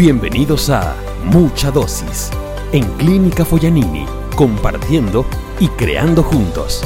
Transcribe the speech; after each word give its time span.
Bienvenidos 0.00 0.70
a 0.70 0.96
Mucha 1.26 1.70
Dosis 1.70 2.30
en 2.72 2.84
Clínica 2.96 3.44
Foyanini, 3.44 4.06
compartiendo 4.34 5.26
y 5.58 5.68
creando 5.68 6.22
juntos. 6.22 6.82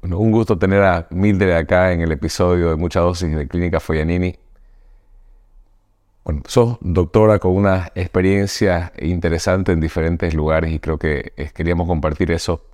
Bueno, 0.00 0.16
un 0.16 0.32
gusto 0.32 0.56
tener 0.58 0.82
a 0.82 1.06
Mildred 1.10 1.52
acá 1.52 1.92
en 1.92 2.00
el 2.00 2.12
episodio 2.12 2.70
de 2.70 2.76
Mucha 2.76 3.00
Dosis 3.00 3.36
de 3.36 3.46
Clínica 3.46 3.78
Foyanini. 3.78 4.34
Bueno, 6.24 6.40
sos 6.46 6.78
doctora 6.80 7.38
con 7.38 7.54
una 7.54 7.92
experiencia 7.94 8.90
interesante 8.98 9.72
en 9.72 9.80
diferentes 9.80 10.32
lugares 10.32 10.72
y 10.72 10.78
creo 10.78 10.96
que 10.96 11.34
queríamos 11.54 11.86
compartir 11.86 12.30
eso, 12.30 12.71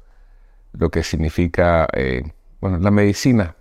lo 0.72 0.90
que 0.90 1.02
significa 1.02 1.88
eh, 1.92 2.22
bueno, 2.60 2.78
la 2.78 2.90
medicina 2.90 3.56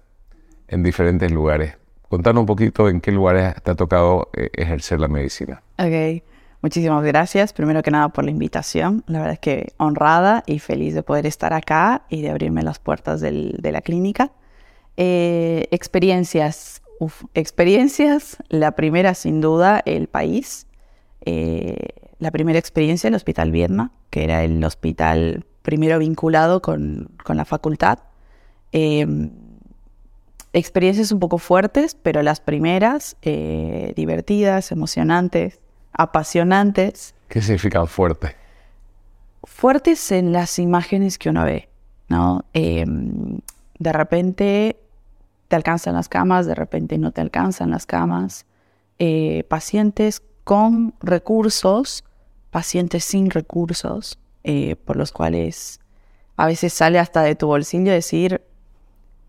en 0.68 0.84
diferentes 0.84 1.32
lugares. 1.32 1.78
Contanos 2.10 2.42
un 2.42 2.46
poquito 2.46 2.90
en 2.90 3.02
qué 3.02 3.12
lugares 3.12 3.56
te 3.64 3.72
ha 3.72 3.76
tocado 3.76 4.30
eh, 4.34 4.50
ejercer 4.54 5.00
la 5.00 5.08
medicina. 5.08 5.62
Ok, 5.78 6.24
muchísimas 6.62 7.04
gracias 7.04 7.54
primero 7.54 7.84
que 7.84 7.92
nada 7.92 8.10
por 8.10 8.24
la 8.24 8.32
invitación. 8.32 9.04
La 9.08 9.20
verdad 9.20 9.34
es 9.34 9.40
que 9.40 9.74
honrada 9.78 10.44
y 10.46 10.60
feliz 10.60 10.94
de 10.94 11.04
poder 11.04 11.26
estar 11.26 11.54
acá 11.54 12.04
y 12.10 12.22
de 12.22 12.30
abrirme 12.30 12.64
las 12.64 12.80
puertas 12.80 13.22
del, 13.22 13.58
de 13.60 13.72
la 13.72 13.82
clínica. 13.82 14.32
experiencias 14.96 16.82
Uf, 17.00 17.24
experiencias. 17.34 18.38
La 18.50 18.72
primera, 18.72 19.14
sin 19.14 19.42
duda, 19.42 19.82
el 19.86 20.08
país. 20.08 20.68
Eh, 21.26 21.90
la 22.20 22.32
primera 22.32 22.58
experiencia, 22.58 23.08
el 23.08 23.16
Hospital 23.16 23.52
Viedma, 23.52 23.92
que 24.10 24.24
era 24.24 24.44
el 24.44 24.64
hospital 24.64 25.46
primero 25.68 26.00
vinculado 26.00 26.62
con, 26.62 27.10
con 27.26 27.36
la 27.36 27.44
facultad. 27.44 28.00
Eh, 28.72 29.06
experiencias 30.54 31.12
un 31.12 31.20
poco 31.20 31.40
fuertes, 31.40 31.94
pero 32.02 32.24
las 32.24 32.40
primeras, 32.40 33.18
eh, 33.22 33.92
divertidas, 33.94 34.72
emocionantes, 34.72 35.60
apasionantes. 35.92 37.16
¿Qué 37.28 37.42
significan 37.42 37.86
fuerte? 37.86 38.38
Fuertes 39.44 40.10
en 40.14 40.32
las 40.32 40.58
imágenes 40.58 41.18
que 41.18 41.32
uno 41.32 41.44
ve, 41.44 41.68
¿no? 42.08 42.46
de 42.54 43.92
repente 43.92 44.80
te 45.50 45.56
alcanzan 45.58 45.96
las 45.96 46.08
camas, 46.08 46.46
de 46.46 46.56
repente 46.56 46.98
no 46.98 47.12
te 47.12 47.20
alcanzan 47.20 47.72
las 47.72 47.86
camas. 47.86 48.46
Eh, 49.00 49.44
pacientes 49.50 50.24
con 50.46 50.94
recursos, 51.02 52.06
pacientes 52.52 53.04
sin 53.04 53.30
recursos, 53.32 54.18
eh, 54.50 54.78
por 54.78 54.96
los 54.96 55.12
cuales 55.12 55.82
a 56.38 56.46
veces 56.46 56.72
sale 56.72 57.00
hasta 57.00 57.22
de 57.22 57.36
tu 57.36 57.48
bolsillo 57.48 57.92
decir, 57.92 58.42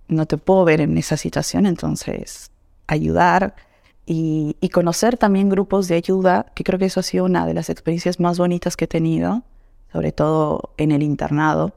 no 0.07 0.27
te 0.27 0.39
puedo 0.39 0.65
ver 0.65 0.81
en 0.81 0.97
esa 0.97 1.17
situación, 1.17 1.67
entonces 1.67 2.53
ayudar 2.87 3.57
y, 4.07 4.55
conocer 4.73 5.19
también 5.19 5.49
grupos 5.49 5.89
de 5.89 5.97
ayuda, 5.97 6.47
que 6.55 6.63
creo 6.63 6.79
que 6.79 6.85
eso 6.85 7.01
ha 7.01 7.03
sido 7.03 7.25
una 7.25 7.47
de 7.47 7.55
las 7.55 7.69
experiencias 7.69 8.21
más 8.21 8.39
bonitas 8.39 8.77
que 8.77 8.85
he 8.85 8.89
tenido, 8.89 9.43
sobre 9.93 10.13
todo 10.13 10.73
en 10.77 10.93
el 10.93 11.03
internado, 11.03 11.75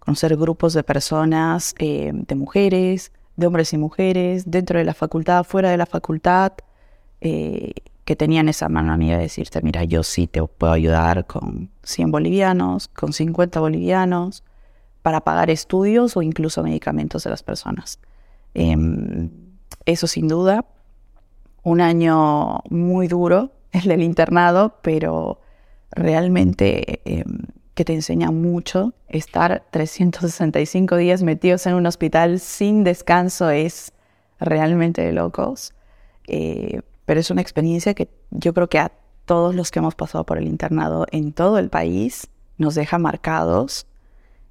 conocer 0.00 0.36
grupos 0.36 0.74
de 0.74 0.82
personas, 0.82 1.76
eh, 1.78 2.10
de 2.12 2.34
mujeres, 2.34 3.12
de 3.36 3.46
hombres 3.46 3.72
y 3.72 3.78
mujeres, 3.78 4.50
dentro 4.50 4.80
de 4.80 4.84
la 4.84 4.94
facultad, 4.94 5.44
fuera 5.44 5.70
de 5.70 5.76
la 5.76 5.86
facultad, 5.86 6.54
eh, 7.20 7.72
que 8.10 8.16
tenían 8.16 8.48
esa 8.48 8.68
manía 8.68 9.18
de 9.18 9.22
decirte, 9.22 9.62
mira, 9.62 9.84
yo 9.84 10.02
sí 10.02 10.26
te 10.26 10.42
puedo 10.42 10.72
ayudar 10.72 11.28
con 11.28 11.70
100 11.84 12.10
bolivianos, 12.10 12.88
con 12.88 13.12
50 13.12 13.60
bolivianos, 13.60 14.42
para 15.00 15.20
pagar 15.20 15.48
estudios 15.48 16.16
o 16.16 16.22
incluso 16.22 16.64
medicamentos 16.64 17.22
de 17.22 17.30
las 17.30 17.44
personas. 17.44 18.00
Em, 18.52 19.30
eso 19.86 20.08
sin 20.08 20.26
duda, 20.26 20.64
un 21.62 21.80
año 21.80 22.64
muy 22.68 23.06
duro, 23.06 23.52
el 23.70 23.82
del 23.82 24.02
internado, 24.02 24.74
pero 24.82 25.40
realmente 25.92 27.02
em, 27.04 27.46
que 27.74 27.84
te 27.84 27.94
enseña 27.94 28.32
mucho. 28.32 28.92
Estar 29.06 29.62
365 29.70 30.96
días 30.96 31.22
metidos 31.22 31.64
en 31.68 31.74
un 31.74 31.86
hospital 31.86 32.40
sin 32.40 32.82
descanso 32.82 33.50
es 33.50 33.92
realmente 34.40 35.00
de 35.00 35.12
locos. 35.12 35.74
Eh, 36.26 36.80
pero 37.10 37.18
es 37.18 37.30
una 37.32 37.42
experiencia 37.42 37.94
que 37.94 38.08
yo 38.30 38.54
creo 38.54 38.68
que 38.68 38.78
a 38.78 38.92
todos 39.24 39.56
los 39.56 39.72
que 39.72 39.80
hemos 39.80 39.96
pasado 39.96 40.24
por 40.24 40.38
el 40.38 40.46
internado 40.46 41.06
en 41.10 41.32
todo 41.32 41.58
el 41.58 41.68
país 41.68 42.28
nos 42.56 42.76
deja 42.76 42.98
marcados, 42.98 43.88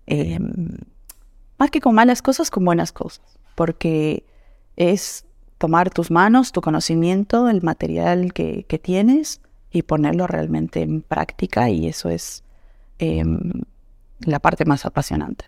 em, 0.07 0.77
más 1.57 1.71
que 1.71 1.79
con 1.79 1.95
malas 1.95 2.21
cosas, 2.21 2.51
con 2.51 2.65
buenas 2.65 2.91
cosas, 2.91 3.23
porque 3.55 4.25
es 4.75 5.23
tomar 5.57 5.89
tus 5.89 6.11
manos, 6.11 6.51
tu 6.51 6.59
conocimiento, 6.59 7.47
el 7.47 7.61
material 7.61 8.33
que, 8.33 8.65
que 8.67 8.79
tienes 8.79 9.39
y 9.71 9.83
ponerlo 9.83 10.27
realmente 10.27 10.81
en 10.81 11.01
práctica 11.01 11.69
y 11.69 11.87
eso 11.87 12.09
es 12.09 12.43
Em, 12.99 13.61
la 14.19 14.39
parte 14.39 14.65
más 14.65 14.85
apasionante. 14.85 15.45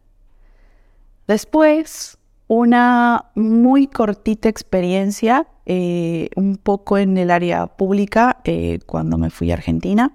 Después, 1.28 2.18
una 2.54 3.28
muy 3.34 3.88
cortita 3.88 4.50
experiencia, 4.50 5.48
eh, 5.66 6.28
un 6.36 6.58
poco 6.58 6.98
en 6.98 7.18
el 7.18 7.32
área 7.32 7.66
pública, 7.66 8.42
eh, 8.44 8.80
cuando 8.86 9.18
me 9.18 9.30
fui 9.30 9.52
a 9.52 9.54
Argentina. 9.54 10.12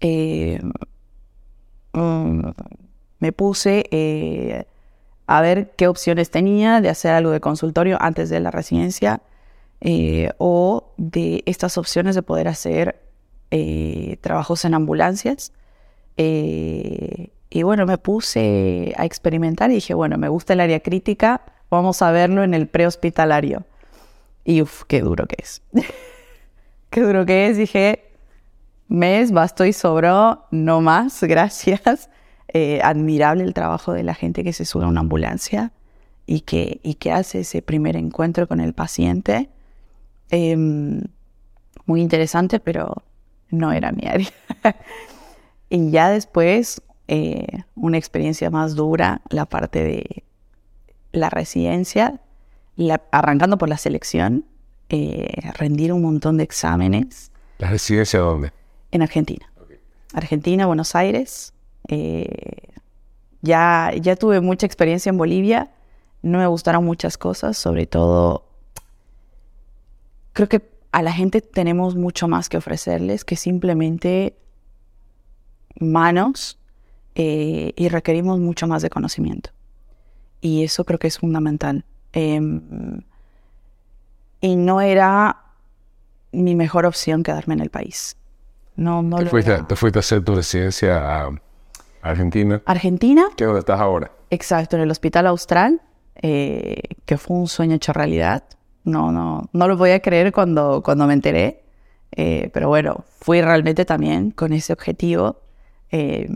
Eh, 0.00 0.58
mm, 1.92 2.40
me 3.18 3.32
puse 3.32 4.66
a 5.26 5.40
ver 5.42 5.72
qué 5.76 5.88
opciones 5.88 6.30
tenía 6.30 6.80
de 6.80 6.88
hacer 6.88 7.10
algo 7.12 7.32
de 7.32 7.40
consultorio 7.40 7.98
antes 8.00 8.30
de 8.30 8.40
la 8.40 8.50
residencia 8.50 9.20
o 10.38 10.94
de 10.96 11.42
estas 11.44 11.76
opciones 11.76 12.14
de 12.14 12.22
poder 12.22 12.48
hacer 12.48 12.98
trabajos 14.22 14.64
en 14.64 14.72
ambulancias. 14.72 15.52
Y 17.54 17.64
bueno, 17.64 17.84
me 17.84 17.98
puse 17.98 18.94
a 18.96 19.04
experimentar 19.04 19.70
y 19.70 19.74
dije, 19.74 19.92
bueno, 19.92 20.16
me 20.16 20.28
gusta 20.28 20.54
el 20.54 20.60
área 20.60 20.80
crítica, 20.80 21.42
vamos 21.68 22.00
a 22.00 22.10
verlo 22.10 22.42
en 22.42 22.54
el 22.54 22.66
prehospitalario. 22.66 23.66
Y 24.42 24.62
uff, 24.62 24.84
qué 24.84 25.02
duro 25.02 25.26
que 25.26 25.36
es. 25.38 25.60
qué 26.90 27.02
duro 27.02 27.26
que 27.26 27.48
es. 27.48 27.58
Dije, 27.58 28.10
mes, 28.88 29.32
bastó 29.32 29.66
y 29.66 29.74
sobró, 29.74 30.46
no 30.50 30.80
más, 30.80 31.22
gracias. 31.22 32.08
Eh, 32.48 32.80
admirable 32.82 33.44
el 33.44 33.52
trabajo 33.52 33.92
de 33.92 34.02
la 34.02 34.14
gente 34.14 34.44
que 34.44 34.54
se 34.54 34.64
sube 34.64 34.84
a 34.84 34.88
una 34.88 35.00
ambulancia 35.00 35.72
y 36.24 36.40
que, 36.40 36.80
y 36.82 36.94
que 36.94 37.12
hace 37.12 37.40
ese 37.40 37.60
primer 37.60 37.96
encuentro 37.96 38.48
con 38.48 38.60
el 38.60 38.72
paciente. 38.72 39.50
Em, 40.30 41.02
muy 41.84 42.00
interesante, 42.00 42.60
pero 42.60 43.02
no 43.50 43.72
era 43.72 43.92
mi 43.92 44.06
área. 44.08 44.30
Y 45.74 45.90
ya 45.90 46.10
después, 46.10 46.82
eh, 47.14 47.64
una 47.74 47.98
experiencia 47.98 48.48
más 48.48 48.74
dura, 48.74 49.20
la 49.28 49.44
parte 49.44 49.84
de 49.84 50.24
la 51.12 51.28
residencia, 51.28 52.22
arrancando 53.10 53.58
por 53.58 53.68
la 53.68 53.76
selección, 53.76 54.46
eh, 54.88 55.50
rendir 55.58 55.92
un 55.92 56.00
montón 56.00 56.38
de 56.38 56.44
exámenes. 56.44 57.30
¿La 57.58 57.68
residencia 57.68 58.18
dónde? 58.18 58.50
En 58.92 59.02
Argentina. 59.02 59.52
Argentina, 60.14 60.64
Buenos 60.64 60.94
Aires. 60.94 61.52
Eh, 61.88 62.70
ya, 63.42 63.92
ya 64.00 64.16
tuve 64.16 64.40
mucha 64.40 64.64
experiencia 64.64 65.10
en 65.10 65.18
Bolivia. 65.18 65.70
No 66.22 66.38
me 66.38 66.46
gustaron 66.46 66.82
muchas 66.82 67.18
cosas, 67.18 67.58
sobre 67.58 67.84
todo 67.84 68.46
creo 70.32 70.48
que 70.48 70.66
a 70.92 71.02
la 71.02 71.12
gente 71.12 71.42
tenemos 71.42 71.94
mucho 71.94 72.26
más 72.26 72.48
que 72.48 72.56
ofrecerles 72.56 73.26
que 73.26 73.36
simplemente 73.36 74.34
manos 75.78 76.58
eh, 77.14 77.72
y 77.76 77.88
requerimos 77.88 78.38
mucho 78.38 78.66
más 78.66 78.82
de 78.82 78.90
conocimiento. 78.90 79.50
Y 80.40 80.64
eso 80.64 80.84
creo 80.84 80.98
que 80.98 81.08
es 81.08 81.18
fundamental. 81.18 81.84
Em, 82.12 83.02
y 84.40 84.56
no 84.56 84.80
era 84.80 85.42
mi 86.32 86.54
mejor 86.54 86.86
opción 86.86 87.22
quedarme 87.22 87.54
en 87.54 87.60
el 87.60 87.70
país. 87.70 88.16
No, 88.76 89.02
no 89.02 89.18
¿Te, 89.18 89.26
fuiste, 89.26 89.62
¿Te, 89.64 89.76
fuiste, 89.76 89.98
a 89.98 90.00
hacer 90.00 90.24
tu 90.24 90.34
residencia 90.34 91.24
a 91.24 91.30
Argentina? 92.00 92.62
Argentina. 92.64 93.24
¿Qué 93.36 93.44
dónde 93.44 93.60
estás 93.60 93.80
ahora? 93.80 94.10
Exacto, 94.30 94.76
en 94.76 94.82
el 94.82 94.90
Hospital 94.90 95.26
Austral, 95.26 95.80
eh, 96.16 96.80
que 97.04 97.18
fue 97.18 97.36
un 97.36 97.46
sueño 97.46 97.76
hecho 97.76 97.92
realidad. 97.92 98.44
No, 98.84 99.12
no, 99.12 99.48
no 99.52 99.68
lo 99.68 99.76
voy 99.76 99.90
a 99.90 100.00
creer 100.00 100.32
cuando, 100.32 100.82
cuando 100.82 101.06
me 101.06 101.12
enteré. 101.12 101.62
Eh, 102.12 102.50
pero 102.52 102.68
bueno, 102.68 103.04
fui 103.20 103.40
realmente 103.40 103.84
también 103.84 104.30
con 104.32 104.52
ese 104.52 104.72
objetivo 104.72 105.40
eh, 105.90 106.28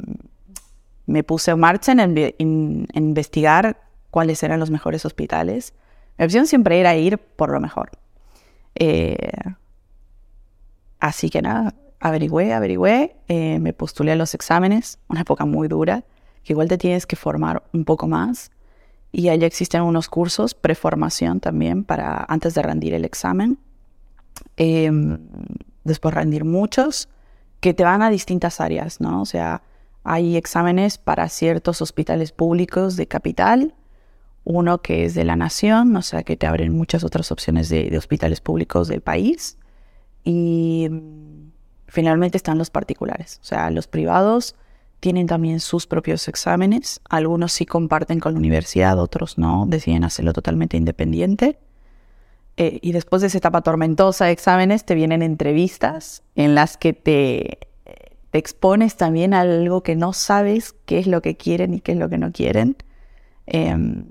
me 1.07 1.23
puse 1.23 1.53
en 1.53 1.61
marcha 1.61 1.93
en, 1.93 2.87
investigar 2.93 3.81
cuáles 4.11 4.43
eran 4.43 4.61
los 4.61 4.71
mejores 4.71 5.05
hospitales. 5.05 5.75
Mi 6.19 6.25
opción 6.25 6.47
siempre 6.47 6.81
era 6.81 6.97
ir 6.97 7.19
por 7.19 7.51
lo 7.51 7.61
mejor. 7.61 7.91
Eh, 8.75 9.17
así 10.99 11.31
que 11.31 11.43
nada, 11.43 11.75
averigüé, 12.01 12.53
averigüé, 12.53 13.17
eh, 13.29 13.59
me 13.59 13.73
postulé 13.73 14.13
a 14.13 14.17
los 14.17 14.35
exámenes, 14.35 14.99
una 15.09 15.23
época 15.23 15.45
muy 15.45 15.69
dura, 15.69 16.05
que 16.43 16.53
igual 16.53 16.69
te 16.69 16.79
tienes 16.79 17.07
que 17.07 17.17
formar 17.17 17.63
un 17.73 17.85
poco 17.85 18.07
más. 18.07 18.51
Y 19.13 19.29
allá 19.29 19.47
existen 19.47 19.83
unos 19.83 20.09
cursos, 20.09 20.55
preformación 20.55 21.41
también, 21.41 21.85
para 21.85 22.25
antes 22.29 22.55
de 22.55 22.63
rendir 22.63 22.95
el 22.95 23.05
examen. 23.05 23.59
Em, 24.57 25.19
después 25.85 26.15
rendir 26.15 26.45
muchos, 26.45 27.09
que 27.61 27.73
te 27.75 27.85
van 27.85 28.03
a 28.03 28.11
distintas 28.11 28.61
áreas, 28.61 29.01
¿no? 29.01 29.23
O 29.23 29.25
sea, 29.25 29.63
hay 30.07 30.37
exámenes 30.37 30.99
para 30.99 31.29
ciertos 31.29 31.83
hospitales 31.83 32.31
públicos 32.31 32.97
de 32.97 33.09
capital, 33.09 33.75
uno 34.45 34.81
que 34.81 35.05
es 35.05 35.15
de 35.15 35.25
la 35.25 35.35
nación, 35.35 35.97
o 35.97 36.03
sea, 36.03 36.23
que 36.23 36.37
te 36.37 36.47
abren 36.47 36.73
muchas 36.73 37.03
otras 37.03 37.33
opciones 37.33 37.69
de, 37.69 37.93
hospitales 37.99 38.41
públicos 38.41 38.87
del 38.87 39.01
país. 39.01 39.59
Y 40.23 40.87
mm, 40.89 41.51
finalmente 41.89 42.37
están 42.37 42.57
los 42.57 42.71
particulares, 42.71 43.41
o 43.43 43.45
sea, 43.45 43.71
los 43.71 43.89
privados 43.89 44.55
tienen 45.01 45.27
también 45.27 45.59
sus 45.59 45.89
propios 45.89 46.29
exámenes. 46.29 47.01
Algunos 47.09 47.53
sí 47.53 47.67
comparten 47.67 48.21
con 48.21 48.33
la 48.35 48.39
universidad, 48.39 48.99
otros 49.01 49.39
no, 49.39 49.67
deciden 49.67 50.05
hacerlo 50.05 50.33
totalmente 50.33 50.77
independiente. 50.77 51.59
Eh, 52.57 52.79
y 52.81 52.93
después 52.93 53.23
de 53.23 53.29
esa 53.29 53.39
etapa 53.39 53.61
tormentosa 53.61 54.27
de 54.27 54.33
exámenes, 54.33 54.85
te 54.87 54.95
vienen 54.95 55.23
entrevistas 55.23 56.23
en 56.37 56.55
las 56.55 56.77
que 56.77 56.93
te, 56.93 57.66
te 58.37 58.41
expones 58.41 58.99
también 58.99 59.33
a 59.33 59.41
algo 59.41 59.83
que 59.83 59.97
no 59.97 60.13
sabes 60.13 60.75
qué 60.85 60.99
es 60.99 61.07
lo 61.07 61.23
que 61.23 61.39
quieren 61.39 61.73
y 61.73 61.81
qué 61.81 61.93
es 61.93 61.99
lo 61.99 62.11
que 62.11 62.19
no 62.19 62.33
quieren. 62.33 62.77
Em, 63.47 64.11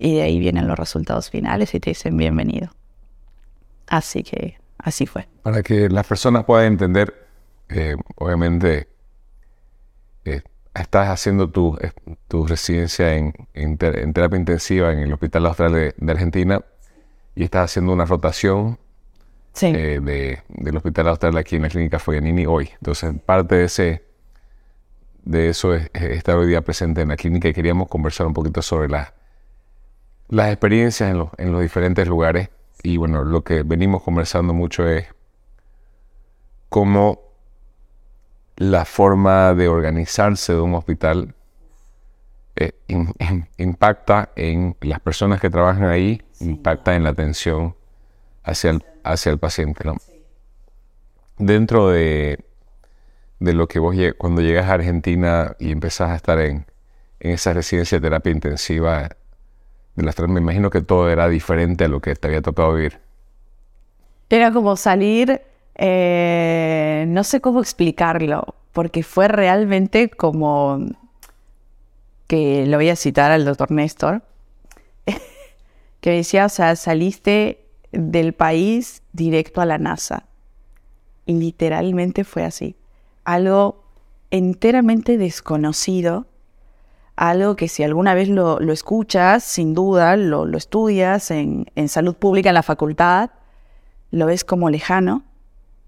y 0.00 0.16
de 0.16 0.22
ahí 0.22 0.40
vienen 0.40 0.66
los 0.66 0.76
resultados 0.76 1.30
finales 1.30 1.72
y 1.72 1.78
te 1.78 1.90
dicen 1.90 2.16
bienvenido. 2.16 2.70
Así 3.86 4.24
que 4.24 4.58
así 4.78 5.06
fue. 5.06 5.28
Para 5.44 5.62
que 5.62 5.88
las 5.88 6.04
personas 6.08 6.44
puedan 6.44 6.72
entender, 6.72 7.14
eh, 7.68 7.94
obviamente, 8.16 8.88
eh, 10.24 10.42
estás 10.74 11.10
haciendo 11.10 11.48
tu, 11.48 11.78
tu 12.26 12.44
residencia 12.48 13.14
en, 13.14 13.32
en, 13.54 13.78
terapia 13.78 14.40
intensiva 14.40 14.92
en 14.92 14.98
el 14.98 15.12
Hospital 15.12 15.46
Austral 15.46 15.72
de, 15.72 16.10
Argentina 16.10 16.64
y 17.36 17.44
estás 17.44 17.70
haciendo 17.70 17.92
una 17.92 18.06
rotación 18.06 18.80
eh, 19.60 20.00
de, 20.02 20.40
del 20.48 20.76
Hospital 20.76 21.08
Austral 21.08 21.36
aquí 21.36 21.56
en 21.56 21.62
la 21.62 21.68
Clínica 21.68 21.98
Foyanini 21.98 22.46
hoy. 22.46 22.70
Entonces, 22.74 23.14
parte 23.24 23.56
de 23.56 23.64
ese 23.64 24.04
de 25.24 25.48
eso 25.50 25.74
es, 25.74 25.88
estar 25.94 26.36
hoy 26.36 26.48
día 26.48 26.62
presente 26.62 27.00
en 27.00 27.08
la 27.08 27.16
clínica 27.16 27.48
y 27.48 27.52
queríamos 27.52 27.88
conversar 27.88 28.26
un 28.26 28.34
poquito 28.34 28.60
sobre 28.60 28.88
las 28.88 29.12
las 30.28 30.48
experiencias 30.48 31.10
en, 31.10 31.28
en 31.36 31.52
los 31.52 31.60
diferentes 31.60 32.08
lugares. 32.08 32.48
Y 32.82 32.96
bueno, 32.96 33.22
lo 33.22 33.44
que 33.44 33.62
venimos 33.62 34.02
conversando 34.02 34.54
mucho 34.54 34.88
es 34.88 35.06
cómo 36.70 37.20
la 38.56 38.84
forma 38.84 39.54
de 39.54 39.68
organizarse 39.68 40.54
de 40.54 40.60
un 40.60 40.74
hospital 40.74 41.34
eh, 42.56 42.72
impacta 43.58 44.30
en 44.36 44.76
las 44.80 45.00
personas 45.00 45.40
que 45.40 45.50
trabajan 45.50 45.84
ahí, 45.84 46.22
impacta 46.40 46.94
en 46.94 47.04
la 47.04 47.10
atención 47.10 47.74
hacia 48.42 48.70
el, 48.70 48.84
hacia 49.04 49.30
el 49.30 49.38
paciente. 49.38 49.84
Dentro 51.38 51.88
de, 51.88 52.44
de, 53.40 53.52
lo 53.52 53.68
que 53.68 53.78
vos 53.78 53.96
cuando 54.18 54.42
llegas 54.42 54.68
a 54.68 54.74
Argentina 54.74 55.56
y 55.58 55.72
empezás 55.72 56.10
a 56.10 56.16
estar 56.16 56.38
en, 56.40 56.66
en 57.20 57.30
esa 57.32 57.52
residencia 57.52 57.98
de 57.98 58.02
terapia 58.02 58.32
intensiva 58.32 59.10
de 59.94 60.02
las 60.02 60.14
tres, 60.14 60.28
me 60.28 60.40
imagino 60.40 60.70
que 60.70 60.80
todo 60.80 61.10
era 61.10 61.28
diferente 61.28 61.84
a 61.84 61.88
lo 61.88 62.00
que 62.00 62.14
te 62.14 62.28
había 62.28 62.42
tocado 62.42 62.74
vivir. 62.74 62.98
Era 64.30 64.52
como 64.52 64.76
salir 64.76 65.42
eh, 65.74 67.04
no 67.08 67.24
sé 67.24 67.40
cómo 67.40 67.60
explicarlo, 67.60 68.54
porque 68.72 69.02
fue 69.02 69.28
realmente 69.28 70.10
como 70.10 70.78
que 72.26 72.66
lo 72.66 72.76
voy 72.76 72.88
a 72.88 72.96
citar 72.96 73.30
al 73.30 73.44
doctor 73.44 73.70
Néstor, 73.70 74.22
que 76.00 76.10
decía, 76.10 76.46
o 76.46 76.48
sea, 76.48 76.76
saliste 76.76 77.61
del 77.92 78.32
país 78.32 79.02
directo 79.12 79.60
a 79.60 79.66
la 79.66 79.78
NASA. 79.78 80.26
Y 81.26 81.34
literalmente 81.34 82.24
fue 82.24 82.44
así. 82.44 82.76
Algo 83.24 83.84
enteramente 84.30 85.18
desconocido, 85.18 86.26
algo 87.16 87.54
que 87.54 87.68
si 87.68 87.82
alguna 87.82 88.14
vez 88.14 88.28
lo, 88.28 88.58
escuchas, 88.72 89.44
sin 89.44 89.74
duda, 89.74 90.16
lo, 90.16 90.48
estudias 90.56 91.30
en, 91.30 91.66
en 91.76 91.88
salud 91.88 92.16
pública 92.16 92.48
en 92.48 92.54
la 92.54 92.62
facultad, 92.62 93.30
lo 94.10 94.26
ves 94.26 94.44
como 94.44 94.70
lejano, 94.70 95.24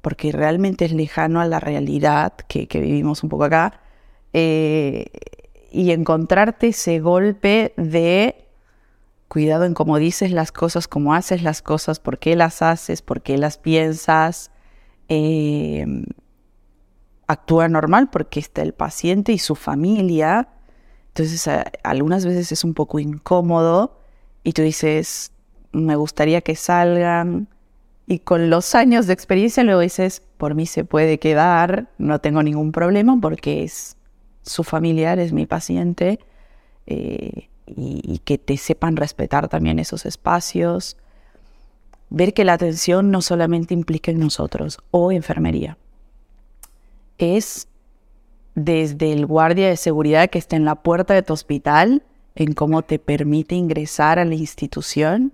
porque 0.05 0.33
realmente 0.33 0.85
es 0.85 0.93
lejano 0.93 1.41
a 1.41 1.47
la 1.47 1.61
realidad 1.61 2.35
que, 2.49 2.69
vivimos 2.75 3.23
un 3.23 3.31
poco 3.31 3.45
acá, 3.45 3.81
eh, 4.35 5.07
y 5.71 5.93
encontrarte 5.93 6.69
ese 6.69 7.01
golpe 7.01 7.73
de 7.79 8.44
cuidado 9.29 9.65
en 9.65 9.75
cómo 9.75 9.99
dices 9.99 10.31
las 10.31 10.53
cosas, 10.53 10.89
cómo 10.89 11.15
haces 11.15 11.43
las 11.43 11.63
cosas, 11.63 12.01
por 12.01 12.19
qué 12.19 12.37
las 12.37 12.63
haces, 12.63 13.03
por 13.03 13.23
qué 13.23 13.39
las 13.39 13.59
piensas. 13.59 14.51
Eh, 15.09 15.87
actúa 17.27 17.69
normal 17.69 18.11
porque 18.11 18.41
está 18.41 18.63
el 18.63 18.75
paciente 18.75 19.33
y 19.33 19.39
su 19.39 19.55
familia. 19.55 20.49
Entonces, 21.09 21.49
algunas 21.83 22.25
veces 22.25 22.53
es 22.53 22.65
un 22.65 22.75
poco 22.75 22.99
incómodo 22.99 24.01
y 24.43 24.53
tú 24.53 24.63
dices, 24.63 25.33
me 25.73 25.97
gustaría 25.97 26.41
que 26.41 26.57
salgan, 26.57 27.49
y 28.07 28.19
con 28.19 28.51
los 28.51 28.75
años 28.75 29.07
de 29.07 29.15
experiencia 29.15 29.65
luego 29.65 29.81
dices, 29.81 30.23
por 30.37 30.55
mí 30.55 30.67
se 30.67 30.85
puede 30.85 31.19
quedar, 31.19 31.89
no 31.97 32.21
tengo 32.21 32.43
ningún 32.43 32.71
problema 32.71 33.19
porque 33.21 33.65
es 33.65 33.97
su 34.43 34.63
familiar, 34.63 35.19
es 35.19 35.33
mi 35.33 35.47
paciente, 35.47 36.19
eh, 36.87 37.49
y, 37.67 38.21
que 38.25 38.39
te 38.39 38.57
sepan 38.57 38.97
respetar 38.97 39.49
también 39.49 39.79
esos 39.79 40.07
espacios. 40.07 40.97
Ver 42.11 42.35
que 42.35 42.45
la 42.45 42.55
atención 42.55 43.11
no 43.11 43.23
solamente 43.23 43.75
implica 43.75 44.11
en 44.11 44.21
nosotros 44.21 44.79
o 44.91 45.11
enfermería, 45.11 45.79
es 47.19 47.69
desde 48.55 49.13
el 49.13 49.27
guardia 49.27 49.69
de 49.69 49.77
seguridad 49.77 50.31
que 50.31 50.39
está 50.39 50.57
en 50.57 50.65
la 50.65 50.77
puerta 50.77 51.15
de 51.15 51.23
tu 51.23 51.33
hospital, 51.33 52.03
en 52.37 52.53
cómo 52.53 52.83
te 52.83 52.99
permite 52.99 53.55
ingresar 53.55 54.19
a 54.19 54.25
la 54.25 54.35
institución, 54.35 55.33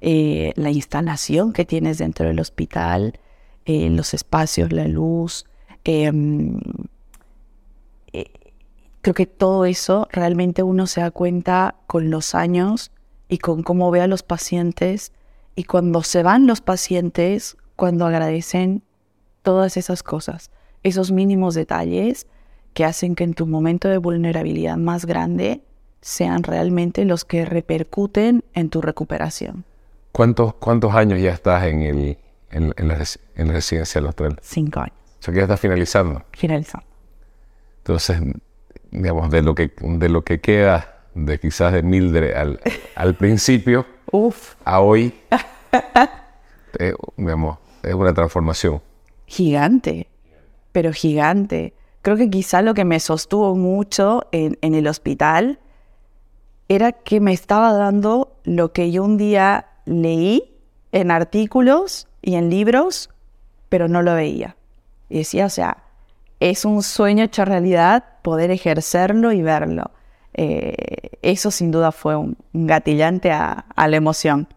eh, 0.00 0.52
la 0.56 0.70
instalación 0.70 1.52
que 1.52 1.64
tienes 1.64 1.98
dentro 1.98 2.26
del 2.26 2.40
hospital, 2.40 3.18
eh, 3.66 3.90
los 3.90 4.14
espacios, 4.14 4.72
la 4.72 4.88
luz. 4.88 5.44
Eh, 5.84 6.10
creo 9.02 9.14
que 9.14 9.26
todo 9.26 9.64
eso 9.64 10.08
realmente 10.10 10.62
uno 10.62 10.86
se 10.86 11.00
da 11.00 11.10
cuenta 11.10 11.76
con 11.86 12.10
los 12.10 12.34
años 12.34 12.90
y 13.28 13.38
con 13.38 13.62
cómo 13.62 13.90
ve 13.90 14.00
a 14.00 14.06
los 14.06 14.22
pacientes 14.22 15.12
y 15.54 15.64
cuando 15.64 16.02
se 16.02 16.22
van 16.22 16.46
los 16.46 16.60
pacientes, 16.60 17.56
cuando 17.76 18.06
agradecen 18.06 18.82
todas 19.42 19.76
esas 19.76 20.02
cosas, 20.02 20.50
esos 20.82 21.12
mínimos 21.12 21.54
detalles 21.54 22.26
que 22.74 22.84
hacen 22.84 23.14
que 23.14 23.24
en 23.24 23.34
tu 23.34 23.46
momento 23.46 23.88
de 23.88 23.98
vulnerabilidad 23.98 24.76
más 24.76 25.06
grande 25.06 25.62
sean 26.00 26.42
realmente 26.42 27.04
los 27.04 27.24
que 27.24 27.44
repercuten 27.44 28.44
en 28.54 28.70
tu 28.70 28.80
recuperación. 28.80 29.64
¿Cuántos, 30.12 30.54
¿Cuántos 30.54 30.94
años 30.94 31.20
ya 31.20 31.32
estás 31.32 31.64
en, 31.64 31.82
el, 31.82 32.18
en, 32.50 32.88
la, 32.88 32.94
residencia 33.52 34.00
del 34.00 34.10
hotel? 34.10 34.36
Cinco 34.40 34.80
años. 34.80 34.96
O 35.20 35.22
sea 35.22 35.34
que 35.34 35.38
ya 35.38 35.44
estás 35.44 35.60
finalizando. 35.60 36.22
Finalizando. 36.32 36.86
Entonces, 37.78 38.20
digamos, 38.90 39.30
de 39.30 39.42
lo 39.42 39.54
que, 39.54 39.72
de 39.80 40.08
lo 40.08 40.22
que 40.22 40.40
queda 40.40 41.00
de 41.14 41.38
quizás 41.38 41.72
de 41.72 41.82
Mildred 41.82 42.34
al, 42.34 42.60
al 42.94 43.14
principio 43.14 43.86
Uf. 44.12 44.54
a 44.64 44.80
hoy, 44.80 45.14
eh, 46.78 46.94
digamos, 47.16 47.58
es 47.82 47.94
una 47.94 48.14
transformación. 48.14 48.80
Gigante, 49.26 50.08
pero 50.72 50.92
gigante. 50.92 51.74
Creo 52.02 52.16
que 52.16 52.30
quizá 52.30 52.62
lo 52.62 52.74
que 52.74 52.84
me 52.84 52.98
sostuvo 53.00 53.54
mucho 53.54 54.26
en, 54.32 54.58
en 54.62 54.74
el 54.74 54.86
hospital 54.86 55.58
era 56.68 56.92
que 56.92 57.20
me 57.20 57.32
estaba 57.32 57.72
dando 57.72 58.36
lo 58.44 58.72
que 58.72 58.90
yo 58.90 59.04
un 59.04 59.16
día 59.16 59.66
leí 59.86 60.56
en 60.92 61.10
artículos 61.10 62.08
y 62.22 62.36
en 62.36 62.50
libros, 62.50 63.10
pero 63.68 63.88
no 63.88 64.02
lo 64.02 64.14
veía. 64.14 64.56
Y 65.08 65.18
decía, 65.18 65.46
o 65.46 65.50
sea, 65.50 65.84
es 66.40 66.64
un 66.64 66.82
sueño 66.82 67.24
hecho 67.24 67.44
realidad 67.44 68.04
poder 68.22 68.50
ejercerlo 68.50 69.32
y 69.32 69.42
verlo. 69.42 69.90
Eh, 70.34 71.10
eso 71.22 71.50
sin 71.50 71.70
duda 71.70 71.92
fue 71.92 72.16
un, 72.16 72.36
gatillante 72.52 73.30
a, 73.30 73.64
la 73.76 73.96
emoción. 73.96 74.48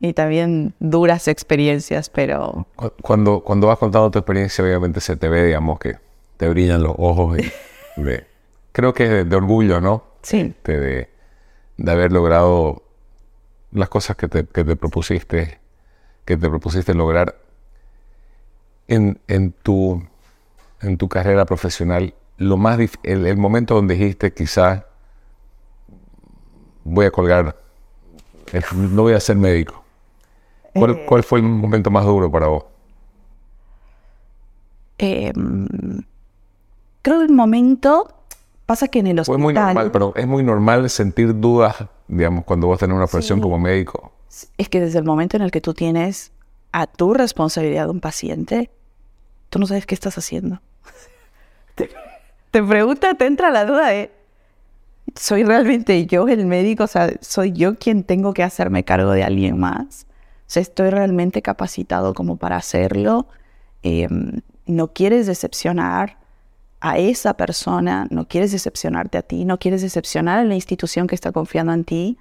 Y 0.00 0.12
también 0.12 0.74
duras 0.78 1.28
experiencias, 1.28 2.08
pero... 2.08 2.66
Cuando, 3.02 3.40
cuando 3.40 3.66
vas 3.66 3.78
contando 3.78 4.10
tu 4.10 4.18
experiencia, 4.20 4.64
obviamente 4.64 5.00
se 5.00 5.16
te 5.16 5.28
ve, 5.28 5.44
digamos, 5.44 5.78
que 5.78 5.96
te 6.36 6.48
brillan 6.48 6.82
los 6.82 6.94
ojos. 6.96 7.36
de, 7.96 8.26
creo 8.72 8.94
que 8.94 9.20
es 9.20 9.28
de, 9.28 9.36
orgullo, 9.36 9.80
¿no? 9.80 10.04
Sí. 10.22 10.54
de, 10.64 11.08
de 11.76 11.92
haber 11.92 12.12
logrado 12.12 12.82
las 13.72 13.88
cosas 13.88 14.16
que 14.16 14.28
te, 14.28 14.44
propusiste, 14.44 15.58
que 16.24 16.36
te 16.36 16.48
propusiste 16.48 16.94
lograr 16.94 17.36
en, 18.88 19.18
tu, 19.62 20.02
en 20.80 20.96
tu 20.96 21.08
carrera 21.08 21.44
profesional, 21.44 22.14
lo 22.36 22.56
más 22.56 22.78
el, 23.02 23.26
el, 23.26 23.36
momento 23.36 23.74
donde 23.74 23.94
dijiste 23.94 24.32
quizás 24.32 24.84
voy 26.84 27.06
a 27.06 27.10
colgar, 27.10 27.56
no 28.74 29.02
voy 29.02 29.14
a 29.14 29.20
ser 29.20 29.36
médico? 29.36 29.84
¿Cuál, 30.74 30.90
eh. 30.90 31.04
¿Cuál, 31.06 31.22
fue 31.22 31.40
el 31.40 31.44
momento 31.44 31.90
más 31.90 32.04
duro 32.04 32.30
para 32.30 32.46
vos? 32.46 32.64
Eh, 34.98 35.32
creo 37.02 37.18
que 37.18 37.24
el 37.24 37.32
momento 37.32 38.14
pasa 38.66 38.88
que 38.88 38.98
en 38.98 39.08
el 39.08 39.20
hospital... 39.20 39.40
Fue 39.40 39.42
muy 39.42 39.54
normal, 39.54 39.90
pero 39.92 40.12
es 40.14 40.26
muy 40.26 40.42
normal 40.42 40.90
sentir 40.90 41.38
dudas, 41.38 41.76
digamos, 42.06 42.44
cuando 42.44 42.66
vos 42.66 42.78
tenés 42.78 42.96
una 42.96 43.06
profesión 43.06 43.40
como 43.40 43.58
médico. 43.58 44.12
Es 44.56 44.68
que 44.68 44.80
desde 44.80 44.98
el 44.98 45.04
momento 45.04 45.36
en 45.36 45.42
el 45.42 45.50
que 45.50 45.60
tú 45.60 45.74
tienes 45.74 46.32
a 46.72 46.86
tu 46.86 47.14
responsabilidad 47.14 47.88
un 47.88 48.00
paciente, 48.00 48.70
tú 49.48 49.58
no 49.58 49.66
sabes 49.66 49.86
qué 49.86 49.94
estás 49.94 50.18
haciendo. 50.18 50.60
Te, 51.78 51.90
te 52.50 52.62
pregunta, 52.62 53.14
te 53.14 53.26
entra 53.26 53.50
la 53.50 53.64
duda 53.64 53.88
de, 53.88 54.10
¿soy 55.14 55.44
realmente 55.44 56.06
yo 56.06 56.28
el 56.28 56.46
médico? 56.46 56.84
O 56.84 56.88
sea, 56.88 57.10
¿soy 57.20 57.52
yo 57.52 57.76
quien 57.76 58.04
tengo 58.04 58.34
que 58.34 58.42
hacerme 58.42 58.84
cargo 58.84 59.12
de 59.12 59.24
alguien 59.24 59.58
más? 59.58 60.06
O 60.48 60.50
sea, 60.50 60.62
¿estoy 60.62 60.90
realmente 60.90 61.42
capacitado 61.42 62.14
como 62.14 62.36
para 62.36 62.56
hacerlo? 62.56 63.26
Em, 63.82 64.40
no 64.66 64.92
quieres 64.92 65.26
decepcionar 65.26 66.18
a 66.80 66.98
esa 66.98 67.34
persona, 67.34 68.06
no 68.10 68.28
quieres 68.28 68.52
decepcionarte 68.52 69.18
a 69.18 69.22
ti, 69.22 69.44
no 69.44 69.58
quieres 69.58 69.82
decepcionar 69.82 70.38
a 70.38 70.44
la 70.44 70.54
institución 70.54 71.06
que 71.06 71.14
está 71.14 71.32
confiando 71.32 71.72
en 71.72 71.84
ti, 71.84 72.18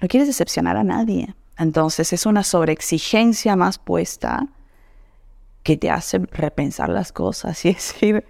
no 0.00 0.08
quieres 0.08 0.28
decepcionar 0.28 0.76
a 0.76 0.84
nadie. 0.84 1.34
Entonces 1.58 2.12
es 2.12 2.26
una 2.26 2.42
sobreexigencia 2.42 3.56
más 3.56 3.78
puesta 3.78 4.48
que 5.62 5.76
te 5.76 5.90
hace 5.90 6.18
repensar 6.18 6.88
las 6.88 7.12
cosas 7.12 7.64
y 7.64 7.72
decir, 7.74 8.24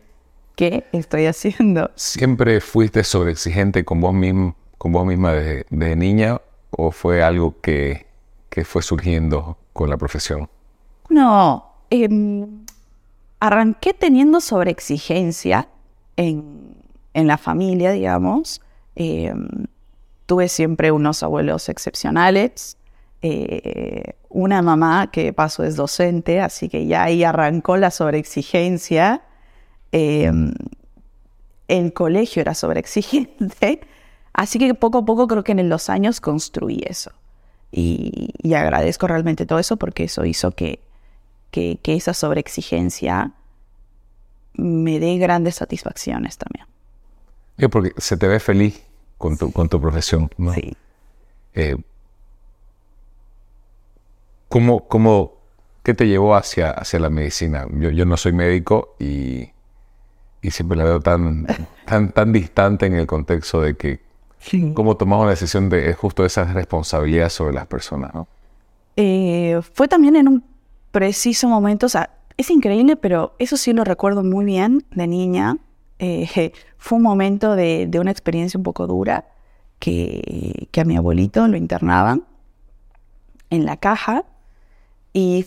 ¿qué 0.57 0.85
estoy 0.93 1.27
haciendo? 1.27 1.91
¿Siempre 1.95 2.61
fuiste 2.61 3.05
sobreexigente 3.05 3.85
con 3.85 4.01
vos, 4.01 4.15
mismo, 4.15 4.57
con 4.79 4.93
vos 4.93 5.07
misma 5.07 5.33
desde, 5.33 5.97
niña 5.97 6.41
o 6.71 6.91
fue 6.91 7.23
algo 7.23 7.61
que, 7.61 8.07
que, 8.49 8.65
fue 8.65 8.83
surgiendo 8.83 9.59
con 9.73 9.91
la 9.91 9.97
profesión? 9.97 10.49
No, 11.09 11.73
eh, 11.91 12.09
arranqué 13.41 13.93
teniendo 13.95 14.41
sobreexigencia 14.41 15.69
en, 16.17 16.77
en 17.15 17.27
la 17.27 17.39
familia, 17.39 17.93
digamos. 17.93 18.61
Em, 18.95 19.49
tuve 20.27 20.49
siempre 20.49 20.93
unos 20.93 21.23
abuelos 21.23 21.69
excepcionales, 21.69 22.77
eh, 23.23 24.15
una 24.29 24.63
mamá 24.63 25.11
que 25.11 25.33
pasó 25.33 25.63
es 25.65 25.77
docente, 25.77 26.41
así 26.41 26.69
que 26.69 26.87
ya 26.87 27.05
ahí 27.05 27.25
arrancó 27.25 27.77
la 27.77 27.91
sobreexigencia. 27.91 29.23
Em, 29.93 30.55
el 31.69 31.93
colegio 31.93 32.41
era 32.41 32.55
sobreexigente, 32.55 33.81
así 34.33 34.59
que 34.59 34.75
poco 34.75 34.99
a 34.99 35.05
poco 35.05 35.29
creo 35.29 35.45
que 35.45 35.53
en 35.53 35.69
los 35.69 35.91
años 35.91 36.21
construí 36.21 36.83
eso. 36.87 37.13
Y, 37.71 38.31
y 38.43 38.55
agradezco 38.55 39.07
realmente 39.07 39.47
todo 39.47 39.59
eso 39.59 39.77
porque 39.77 40.05
eso 40.05 40.25
hizo 40.27 40.51
que, 40.51 40.81
que, 41.51 41.79
esa 41.85 42.13
sobreexigencia 42.13 43.33
me 44.55 44.99
dé 44.99 45.17
grandes 45.17 45.55
satisfacciones 45.57 46.37
también. 46.37 46.67
porque 47.71 47.93
se 47.97 48.19
te 48.19 48.29
ve 48.29 48.41
feliz 48.41 48.83
con 49.17 49.39
tu, 49.39 49.53
con 49.53 49.69
tu 49.71 49.81
profesión, 49.81 50.31
¿no? 50.37 50.53
Sí. 50.53 50.77
Eh, 51.55 51.77
¿cómo, 54.49 54.87
cómo, 54.87 55.39
¿Qué 55.83 55.95
te 55.95 56.07
llevó 56.07 56.35
hacia, 56.35 56.71
hacia 56.71 56.99
la 56.99 57.09
medicina? 57.09 57.67
Yo, 57.73 57.91
yo 57.91 58.05
no 58.05 58.19
soy 58.19 58.33
médico 58.33 58.97
y, 58.99 59.52
y, 60.43 60.51
siempre 60.51 60.77
la 60.77 60.85
veo 60.85 61.01
tan, 61.01 61.47
tan, 61.87 62.13
tan 62.13 62.33
distante 62.33 62.87
en 62.87 62.95
el 62.95 63.07
contexto 63.07 63.61
de 63.61 63.77
que 63.77 64.01
cómo 64.75 64.97
tomamos 64.97 65.27
la 65.27 65.31
decisión 65.31 65.69
de 65.69 65.95
justo 65.95 66.25
esa 66.25 66.45
responsabilidad 66.45 67.29
sobre 67.29 67.55
las 67.55 67.67
personas, 67.67 68.13
¿no? 68.13 68.27
Eh, 68.97 69.61
fue 69.73 69.89
también 69.89 70.17
en 70.17 70.29
un 70.29 70.45
preciso 70.91 71.49
momento, 71.49 71.87
o 71.87 71.89
sea, 71.89 72.11
es 72.37 72.51
increíble, 72.51 72.97
pero 72.97 73.35
eso 73.39 73.57
sí 73.57 73.73
lo 73.73 73.85
recuerdo 73.85 74.23
muy 74.23 74.45
bien 74.45 74.85
de 74.91 75.07
niña. 75.07 75.57
Eh, 75.99 76.53
fue 76.77 76.97
un 76.97 77.03
momento 77.03 77.55
de, 77.55 77.89
una 77.99 78.11
experiencia 78.11 78.59
un 78.59 78.65
poco 78.65 78.87
dura 78.87 79.27
que, 79.79 80.69
a 80.77 80.85
mi 80.85 80.97
abuelito 80.97 81.47
lo 81.49 81.57
internaban 81.57 82.25
en 83.51 83.65
la 83.67 83.77
caja 83.77 84.25
y 85.13 85.45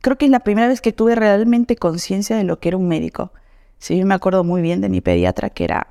creo 0.00 0.16
que 0.16 0.26
es 0.26 0.30
la 0.30 0.40
primera 0.40 0.68
vez 0.68 0.80
que 0.80 0.92
tuve 0.92 1.14
realmente 1.14 1.76
conciencia 1.76 2.36
de 2.36 2.44
lo 2.44 2.58
que 2.58 2.68
era 2.68 2.76
un 2.76 2.88
médico. 2.88 3.32
Sí, 3.78 3.98
yo 3.98 4.06
me 4.06 4.14
acuerdo 4.14 4.44
muy 4.44 4.62
bien 4.62 4.80
de 4.80 4.88
mi 4.88 5.00
pediatra 5.00 5.50
que 5.50 5.64
era 5.64 5.86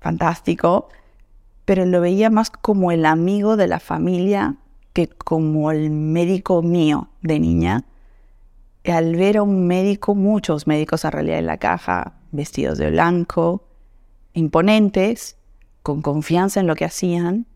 fantástico, 0.00 0.88
pero 1.64 1.86
lo 1.86 2.00
veía 2.00 2.30
más 2.30 2.50
como 2.50 2.90
el 2.90 3.06
amigo 3.06 3.56
de 3.56 3.68
la 3.68 3.80
familia 3.80 4.56
que 4.92 5.08
como 5.08 5.70
el 5.70 5.90
médico 5.90 6.62
mío 6.62 7.08
de 7.22 7.40
niña. 7.40 7.84
Al 8.84 9.14
ver 9.16 9.38
a 9.38 9.42
un 9.42 9.66
médico, 9.66 10.14
muchos 10.14 10.66
médicos 10.66 11.04
en 11.04 11.12
realidad 11.12 11.38
en 11.38 11.46
la 11.46 11.58
caja, 11.58 12.14
vestidos 12.32 12.78
de 12.78 12.90
blanco, 12.90 13.64
imponentes, 14.34 15.36
con 15.82 16.02
confianza 16.02 16.60
en 16.60 16.66
lo 16.66 16.74
que 16.74 16.84
hacían, 16.84 17.46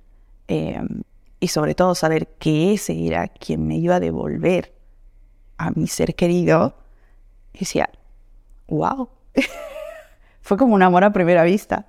em, 0.49 1.03
y 1.41 1.49
sobre 1.49 1.75
todo 1.75 1.95
saber 1.95 2.29
que 2.39 2.73
ese 2.73 3.07
era 3.07 3.29
quien 3.29 3.67
me 3.67 3.77
iba 3.77 3.97
a 3.97 4.01
devolver 4.01 4.73
a 5.59 5.71
mi 5.73 5.87
ser 5.87 6.15
querido, 6.15 6.77
decía, 7.53 7.91
wow, 8.69 9.09
fue 10.43 10.57
como 10.57 10.75
un 10.75 10.83
amor 10.83 11.05
a 11.05 11.13
primera 11.13 11.43
vista, 11.45 11.87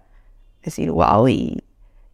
decir, 0.64 0.92
wow, 0.92 1.28
y, 1.28 1.64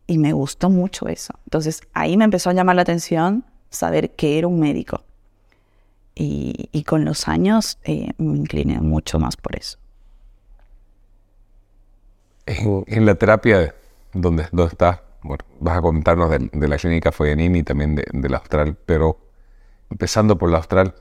y 0.08 0.18
me 0.18 0.34
gustó 0.34 0.70
mucho 0.70 1.08
eso. 1.08 1.34
Entonces 1.46 1.82
ahí 1.94 2.18
me 2.18 2.26
empezó 2.26 2.50
a 2.50 2.54
llamar 2.54 2.76
la 2.76 2.84
atención 2.84 3.46
saber 3.70 4.12
que 4.12 4.38
era 4.38 4.48
un 4.48 4.60
médico. 4.60 5.04
Y, 6.16 6.84
con 6.84 7.06
los 7.06 7.28
años 7.28 7.80
eh, 7.86 8.12
me 8.18 8.38
incliné 8.38 8.80
mucho 8.80 9.18
más 9.18 9.36
por 9.36 9.56
eso. 9.56 9.80
En, 12.46 13.06
la 13.06 13.16
terapia 13.16 13.74
donde, 14.14 14.46
donde 14.52 14.72
estás, 14.72 15.00
bueno, 15.24 15.44
vas 15.60 15.78
a 15.78 15.82
contarnos 15.82 16.30
de, 16.30 16.68
la 16.68 16.78
clínica 16.78 17.12
Foyanini 17.12 17.60
y 17.60 17.64
también 17.64 17.96
de, 17.96 18.30
la 18.30 18.38
Austral, 18.38 18.78
pero 18.86 19.18
empezando 19.90 20.38
por 20.38 20.52
la 20.52 20.58
Austral, 20.58 20.94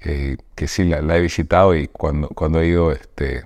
eh, 0.00 0.36
que 0.54 0.68
sí 0.68 0.84
la, 0.84 1.16
he 1.16 1.20
visitado 1.20 1.74
y 1.74 1.88
cuando, 1.88 2.28
cuando 2.28 2.60
he 2.60 2.66
ido, 2.66 2.92
este, 2.92 3.44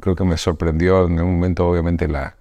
creo 0.00 0.14
que 0.16 0.24
me 0.24 0.36
sorprendió 0.36 1.06
en 1.06 1.20
un 1.20 1.34
momento 1.34 1.68
obviamente 1.68 2.08
la, 2.08 2.36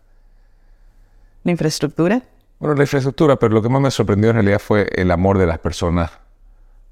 ¿La 1.43 1.51
infraestructura? 1.51 2.21
Bueno, 2.59 2.75
la 2.75 2.83
infraestructura, 2.83 3.35
pero 3.35 3.53
lo 3.53 3.61
que 3.61 3.69
más 3.69 3.81
me 3.81 3.91
sorprendió 3.91 4.29
en 4.29 4.35
realidad 4.35 4.59
fue 4.59 4.87
el 4.95 5.11
amor 5.11 5.37
de 5.37 5.45
las 5.45 5.59
personas 5.59 6.11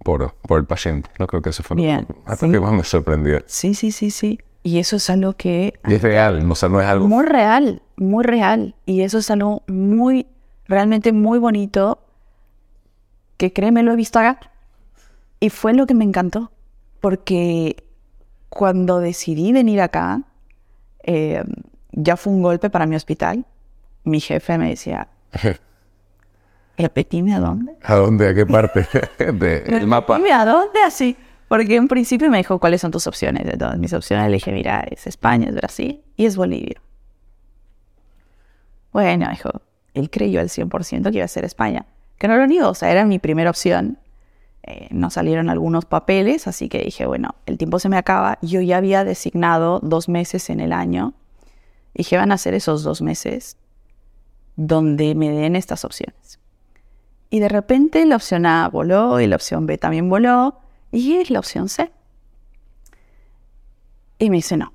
por, 0.03 0.33
por 0.33 0.59
el 0.59 0.65
paciente. 0.65 1.09
No 1.19 1.27
creo 1.27 1.41
que 1.41 1.51
eso 1.51 1.63
fue 1.63 1.77
lo 1.77 2.51
que 2.51 2.59
más 2.59 2.73
me 2.73 2.83
sorprendió. 2.83 3.41
Sí, 3.45 3.73
sí, 3.73 3.91
sí, 3.91 4.11
sí. 4.11 4.39
Y 4.63 4.79
eso 4.79 4.97
es 4.97 5.09
algo 5.09 5.33
que... 5.33 5.79
es 5.83 6.01
real, 6.01 6.49
o 6.49 6.55
sea, 6.55 6.69
no 6.69 6.81
es 6.81 6.87
algo... 6.87 7.07
Muy 7.07 7.25
real, 7.25 7.81
muy 7.95 8.23
real. 8.23 8.75
Y 8.85 9.01
eso 9.01 9.17
es 9.17 9.31
algo 9.31 9.63
muy, 9.67 10.27
realmente 10.67 11.13
muy 11.13 11.39
bonito, 11.39 11.99
que 13.37 13.53
créeme, 13.53 13.81
lo 13.81 13.93
he 13.93 13.95
visto 13.95 14.19
acá. 14.19 14.50
Y 15.41 15.49
fue 15.49 15.73
lo 15.73 15.87
que 15.87 15.95
me 15.95 16.05
encantó, 16.05 16.51
porque 16.99 17.83
cuando 18.47 18.99
decidí 18.99 19.51
venir 19.51 19.81
acá, 19.81 20.21
eh, 21.03 21.43
ya 21.91 22.15
fue 22.15 22.31
un 22.31 22.43
golpe 22.43 22.69
para 22.69 22.85
mi 22.85 22.95
hospital, 22.95 23.45
mi 24.03 24.19
jefe 24.19 24.59
me 24.59 24.69
decía, 24.69 25.07
¿repetime 26.77 27.33
a 27.33 27.39
dónde? 27.39 27.75
¿A 27.81 27.95
dónde? 27.95 28.29
¿A 28.29 28.35
qué 28.35 28.45
parte 28.45 28.87
del 29.33 29.87
mapa? 29.87 30.15
¿a 30.15 30.45
dónde? 30.45 30.79
Así. 30.85 31.17
Porque 31.47 31.75
en 31.75 31.87
principio 31.87 32.29
me 32.29 32.37
dijo, 32.37 32.59
¿cuáles 32.59 32.79
son 32.79 32.91
tus 32.91 33.07
opciones? 33.07 33.43
De 33.43 33.57
todas 33.57 33.79
mis 33.79 33.91
opciones 33.93 34.27
le 34.27 34.33
dije, 34.33 34.51
mira, 34.51 34.85
es 34.89 35.07
España, 35.07 35.49
es 35.49 35.55
Brasil 35.55 36.01
y 36.15 36.27
es 36.27 36.37
Bolivia. 36.37 36.79
Bueno, 38.93 39.27
dijo, 39.31 39.49
él 39.95 40.11
creyó 40.11 40.39
al 40.39 40.49
100% 40.49 41.09
que 41.09 41.17
iba 41.17 41.25
a 41.25 41.27
ser 41.27 41.45
España. 41.45 41.87
Que 42.19 42.27
no 42.27 42.37
lo 42.37 42.45
niego, 42.45 42.69
o 42.69 42.75
sea, 42.75 42.91
era 42.91 43.05
mi 43.05 43.17
primera 43.17 43.49
opción. 43.49 43.97
Eh, 44.63 44.87
no 44.91 45.09
salieron 45.09 45.49
algunos 45.49 45.85
papeles, 45.85 46.47
así 46.47 46.69
que 46.69 46.83
dije, 46.83 47.05
bueno, 47.05 47.35
el 47.45 47.57
tiempo 47.57 47.79
se 47.79 47.89
me 47.89 47.97
acaba. 47.97 48.37
Yo 48.41 48.61
ya 48.61 48.77
había 48.77 49.03
designado 49.03 49.79
dos 49.81 50.07
meses 50.07 50.49
en 50.49 50.59
el 50.59 50.71
año. 50.71 51.13
Dije, 51.93 52.17
van 52.17 52.31
a 52.31 52.37
ser 52.37 52.53
esos 52.53 52.83
dos 52.83 53.01
meses 53.01 53.57
donde 54.55 55.15
me 55.15 55.29
den 55.31 55.55
estas 55.55 55.83
opciones. 55.85 56.39
Y 57.29 57.39
de 57.39 57.49
repente 57.49 58.05
la 58.05 58.17
opción 58.17 58.45
A 58.45 58.67
voló 58.69 59.19
y 59.19 59.27
la 59.27 59.37
opción 59.37 59.65
B 59.65 59.77
también 59.77 60.09
voló 60.09 60.59
y 60.91 61.13
es 61.13 61.29
la 61.29 61.39
opción 61.39 61.69
C. 61.69 61.91
Y 64.19 64.29
me 64.29 64.35
dice, 64.35 64.57
no, 64.57 64.73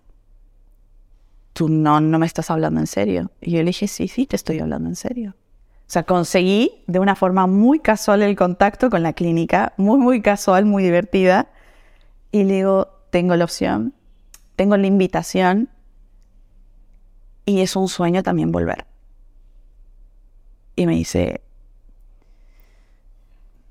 tú 1.53 1.69
no, 1.69 2.01
no 2.01 2.19
me 2.19 2.27
estás 2.27 2.51
hablando 2.51 2.81
en 2.81 2.87
serio. 2.87 3.31
Y 3.41 3.53
yo 3.53 3.59
le 3.59 3.67
dije, 3.67 3.87
sí, 3.87 4.09
sí, 4.09 4.27
te 4.27 4.37
estoy 4.37 4.59
hablando 4.59 4.89
en 4.89 4.97
serio. 4.97 5.35
O 5.87 5.91
sea, 5.91 6.03
conseguí 6.03 6.83
de 6.89 6.99
una 6.99 7.15
forma 7.15 7.47
muy 7.47 7.79
casual 7.79 8.23
el 8.23 8.35
contacto 8.35 8.91
con 8.91 9.03
la 9.05 9.13
clínica, 9.13 9.73
muy, 9.77 9.99
muy 9.99 10.21
casual, 10.21 10.65
muy 10.65 10.83
divertida. 10.83 11.49
Y 12.33 12.43
le 12.43 12.55
digo, 12.55 12.89
tengo 13.11 13.37
la 13.37 13.45
opción, 13.45 13.95
tengo 14.57 14.77
la 14.77 14.89
invitación, 14.89 15.69
y 17.47 17.61
es 17.61 17.77
un 17.77 17.89
sueño 17.89 18.25
también 18.25 18.51
volver. 18.51 18.85
Y 20.75 20.87
me 20.87 20.97
dice, 20.97 21.41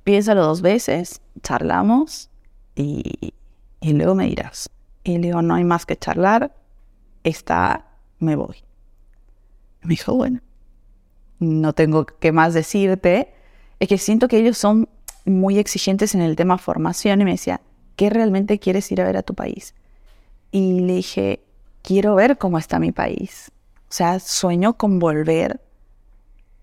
piénsalo 0.05 0.45
dos 0.45 0.62
veces, 0.62 1.22
charlamos 1.43 2.29
y, 2.75 3.34
y 3.81 3.93
luego 3.93 4.15
me 4.15 4.25
dirás. 4.27 4.69
Y 5.03 5.17
le 5.17 5.27
digo, 5.27 5.41
no 5.41 5.53
hay 5.53 5.65
más 5.65 5.86
que 5.86 5.98
charlar, 5.98 6.55
está, 7.24 7.86
me 8.19 8.38
voy. 8.38 8.63
Me 9.81 9.89
dijo, 9.89 10.15
bueno, 10.15 10.39
no 11.39 11.74
tengo 11.74 12.06
que 12.06 12.32
más 12.32 12.54
decirte. 12.54 13.34
Es 13.80 13.88
que 13.88 13.98
siento 13.98 14.27
que 14.27 14.38
ellos 14.38 14.58
son 14.58 14.89
muy 15.25 15.58
exigentes 15.58 16.15
en 16.15 16.22
el 16.22 16.36
tema 16.36 16.58
formación 16.58 17.22
y 17.22 17.25
me 17.25 17.32
decía, 17.32 17.62
¿qué 17.96 18.10
realmente 18.10 18.60
quieres 18.60 18.92
ir 18.92 19.01
a 19.01 19.06
ver 19.06 19.18
a 19.18 19.24
tu 19.24 19.34
país? 19.34 19.74
Y 20.51 20.82
le 20.82 20.96
dije, 20.96 21.42
quiero 21.82 22.15
ver 22.15 22.38
cómo 22.38 22.58
está 22.58 22.80
mi 22.80 22.92
país. 22.92 23.51
O 23.89 23.94
sea, 23.94 24.20
sueño 24.20 24.74
con 24.74 25.00
volver 25.00 25.62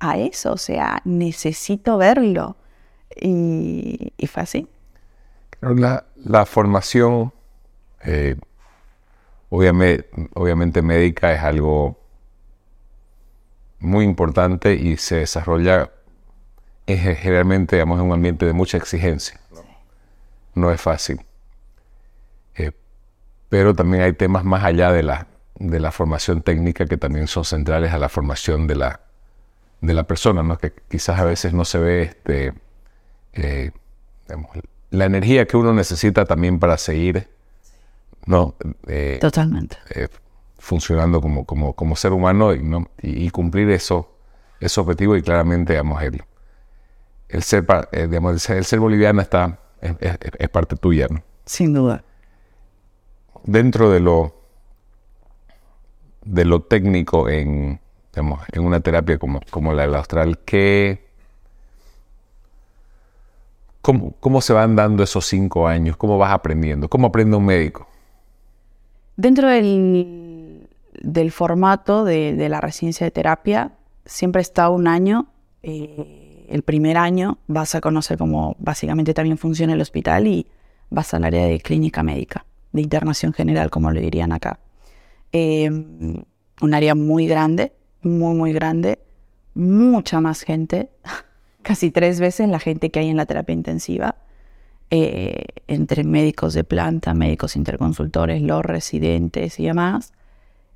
a 0.00 0.19
eso, 0.19 0.52
o 0.52 0.59
sea, 0.59 1.00
necesito 1.05 1.97
verlo. 1.99 2.57
Y, 3.21 4.12
fue 4.26 4.43
así. 4.43 4.69
La, 5.61 6.47
formación, 6.47 7.33
eh, 8.05 8.37
obviamente 9.50 10.83
médica, 10.83 11.33
es 11.33 11.43
algo 11.43 12.01
muy 13.83 14.05
importante 14.05 14.75
y 14.75 14.97
se 14.97 15.17
desarrolla 15.17 15.91
generalmente 16.87 17.77
digamos, 17.77 17.99
en 18.01 18.07
un 18.07 18.12
ambiente 18.12 18.47
de 18.47 18.53
mucha 18.53 18.77
exigencia. 18.77 19.41
No, 20.55 20.71
es 20.71 20.81
fácil. 20.81 21.21
Eh, 22.57 22.73
pero 23.49 23.75
también 23.75 24.03
hay 24.03 24.12
temas 24.12 24.45
más 24.45 24.65
allá 24.65 24.93
de 24.93 25.03
la, 25.03 25.27
de 25.59 25.81
la 25.81 25.93
formación 25.93 26.43
técnica 26.43 26.87
que 26.87 26.97
también 26.97 27.27
son 27.27 27.45
centrales 27.45 27.93
a 27.93 27.99
la 27.99 28.09
formación 28.09 28.67
de 28.67 28.77
la, 28.77 29.01
de 29.81 29.95
la 29.95 30.05
persona, 30.05 30.43
¿no? 30.43 30.59
que 30.59 30.73
quizás 30.89 31.19
a 31.19 31.25
veces 31.25 31.53
no 31.55 31.65
se 31.65 31.79
ve 31.79 32.03
este, 32.03 32.53
eh, 33.33 33.71
la 34.91 35.05
energía 35.07 35.47
que 35.47 35.57
uno 35.57 35.73
necesita 35.73 36.25
también 36.25 36.59
para 36.59 36.77
seguir 36.77 37.29
¿no? 38.27 38.55
Eh, 38.87 39.19
Totalmente. 39.21 39.77
Funcionando 40.62 41.21
como, 41.21 41.45
como, 41.45 41.73
como, 41.75 41.97
ser 41.97 42.12
humano 42.12 42.54
y, 42.54 42.62
¿no? 42.62 42.88
y, 43.02 43.28
cumplir 43.31 43.69
eso, 43.71 44.12
ese 44.61 44.81
objetivo 44.81 45.16
y 45.16 45.23
claramente 45.23 45.73
digamos, 45.73 46.00
el, 46.02 46.23
el 47.28 47.42
ser, 47.42 47.66
eh, 47.90 48.07
digamos, 48.07 48.49
el 48.49 48.64
ser, 48.64 48.78
boliviano 48.78 49.21
está, 49.21 49.59
es, 49.81 50.49
parte 50.50 50.76
tuya. 50.76 51.09
¿no? 51.11 51.21
Sin 51.45 51.75
duda. 51.75 52.04
Dentro 53.42 53.90
de 53.90 53.99
lo, 53.99 54.37
de 56.25 56.45
lo 56.45 56.62
técnico 56.62 57.28
en, 57.28 57.81
digamos, 58.12 58.40
en 58.52 58.64
una 58.64 58.78
terapia 58.78 59.19
como, 59.19 59.40
como 59.50 59.73
la 59.73 59.83
del 59.83 59.97
austral, 59.97 60.38
¿qué, 60.45 61.09
cómo, 63.81 64.14
¿cómo 64.21 64.40
se 64.40 64.52
van 64.52 64.76
dando 64.76 65.02
esos 65.02 65.26
cinco 65.26 65.66
años? 65.66 65.97
¿Cómo 65.97 66.19
vas 66.19 66.31
aprendiendo? 66.31 66.88
¿Cómo 66.88 67.09
aprende 67.09 67.37
un 67.37 67.47
médico? 67.47 67.88
Dentro 69.16 69.49
del, 69.49 70.22
del 71.02 71.32
formato 71.32 72.04
de, 72.04 72.35
de, 72.35 72.49
la 72.49 72.61
residencia 72.61 73.04
de 73.04 73.11
terapia, 73.11 73.73
siempre 74.04 74.42
está 74.42 74.68
un 74.68 74.87
año. 74.87 75.26
Eh, 75.62 76.47
el 76.49 76.62
primer 76.62 76.97
año 76.97 77.38
vas 77.47 77.75
a 77.75 77.80
conocer 77.80 78.18
cómo 78.18 78.56
básicamente 78.59 79.14
también 79.14 79.38
funciona 79.38 79.73
el 79.73 79.80
hospital 79.80 80.26
y 80.26 80.47
vas 80.90 81.14
al 81.14 81.25
área 81.25 81.47
de 81.47 81.61
clínica 81.61 82.02
médica, 82.02 82.44
de 82.73 82.82
internación 82.82 83.32
general, 83.32 83.71
como 83.71 83.90
le 83.90 84.00
dirían 84.00 84.32
acá. 84.32 84.61
Em, 85.32 86.23
un 86.61 86.75
área 86.75 86.94
muy 86.94 87.26
grande, 87.26 87.73
muy, 88.02 88.35
muy 88.35 88.52
grande, 88.52 88.99
mucha 89.54 90.21
más 90.21 90.42
gente, 90.42 90.90
casi 91.62 91.90
tres 91.90 92.21
veces 92.21 92.49
la 92.49 92.58
gente 92.58 92.91
que 92.91 93.00
hay 93.00 93.08
en 93.08 93.17
la 93.17 93.26
terapia 93.26 93.54
intensiva, 93.54 94.17
eh, 94.91 95.47
entre 95.69 96.04
médicos 96.04 96.52
de 96.52 96.65
planta, 96.65 97.15
médicos 97.15 97.56
interconsultores, 97.56 98.43
los 98.43 98.62
residentes 98.62 99.58
y 99.58 99.65
demás. 99.65 100.12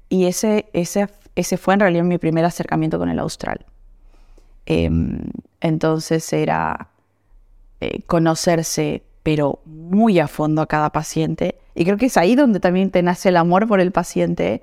Y 0.08 0.26
ese, 0.26 0.66
ese, 0.72 1.08
ese 1.34 1.56
fue 1.56 1.74
en 1.74 1.80
realidad 1.80 2.04
mi 2.04 2.18
primer 2.18 2.44
acercamiento 2.44 2.98
con 2.98 3.08
el 3.08 3.18
austral. 3.18 3.66
Em, 4.66 5.20
entonces 5.60 6.32
era 6.32 6.88
eh, 7.80 8.02
conocerse, 8.06 9.02
pero 9.22 9.60
muy 9.64 10.18
a 10.18 10.28
fondo 10.28 10.62
a 10.62 10.66
cada 10.66 10.90
paciente. 10.90 11.58
Y 11.74 11.84
creo 11.84 11.96
que 11.96 12.06
es 12.06 12.16
ahí 12.16 12.34
donde 12.36 12.60
también 12.60 12.90
te 12.90 13.02
nace 13.02 13.28
el 13.28 13.36
amor 13.36 13.66
por 13.68 13.80
el 13.80 13.92
paciente, 13.92 14.62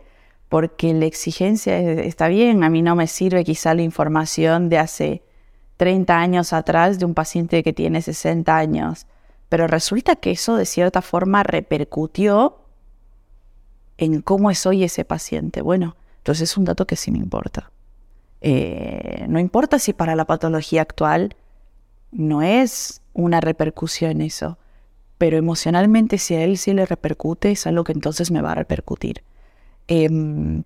porque 0.50 0.94
la 0.94 1.06
exigencia 1.06 1.80
está 1.80 2.28
bien, 2.28 2.64
a 2.64 2.70
mí 2.70 2.82
no 2.82 2.96
me 2.96 3.08
sirve 3.08 3.44
quizá 3.44 3.74
la 3.74 3.82
información 3.82 4.70
de 4.70 4.78
hace 4.78 5.24
30 5.78 6.18
años 6.18 6.54
atrás 6.54 7.00
de 7.00 7.06
un 7.06 7.14
paciente 7.14 7.64
que 7.64 7.74
tiene 7.74 8.02
60 8.02 8.56
años, 8.56 9.08
pero 9.50 9.68
resulta 9.68 10.16
que 10.16 10.32
eso 10.32 10.56
de 10.56 10.66
cierta 10.66 11.02
forma 11.02 11.44
repercutió 11.44 12.63
en 14.04 14.22
cómo 14.22 14.52
es 14.52 14.66
hoy 14.66 14.84
ese 14.84 15.06
paciente. 15.06 15.62
Bueno, 15.62 15.96
entonces 16.18 16.52
es 16.52 16.58
un 16.58 16.66
dato 16.66 16.86
que 16.88 16.96
sí 16.96 17.12
me 17.12 17.20
importa. 17.20 17.72
Eh, 18.42 19.26
no 19.30 19.40
importa 19.40 19.80
si 19.80 19.94
para 19.94 20.16
la 20.16 20.26
patología 20.26 20.82
actual 20.82 21.36
no 22.12 22.42
es 22.42 23.02
una 23.14 23.40
repercusión 23.40 24.22
eso, 24.22 24.58
pero 25.18 25.38
emocionalmente 25.38 26.18
si 26.18 26.36
a 26.36 26.44
él 26.44 26.58
sí 26.58 26.74
le 26.74 26.86
repercute 26.86 27.52
es 27.52 27.66
algo 27.66 27.86
que 27.86 27.94
entonces 27.94 28.32
me 28.32 28.42
va 28.42 28.52
a 28.52 28.56
repercutir. 28.56 29.24
Em, 29.88 30.64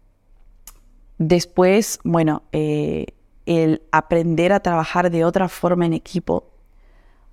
después, 1.19 1.99
bueno, 2.03 2.43
eh, 2.51 3.05
el 3.45 3.83
aprender 3.91 4.53
a 4.53 4.61
trabajar 4.61 5.11
de 5.11 5.23
otra 5.23 5.47
forma 5.47 5.85
en 5.85 5.93
equipo, 5.93 6.49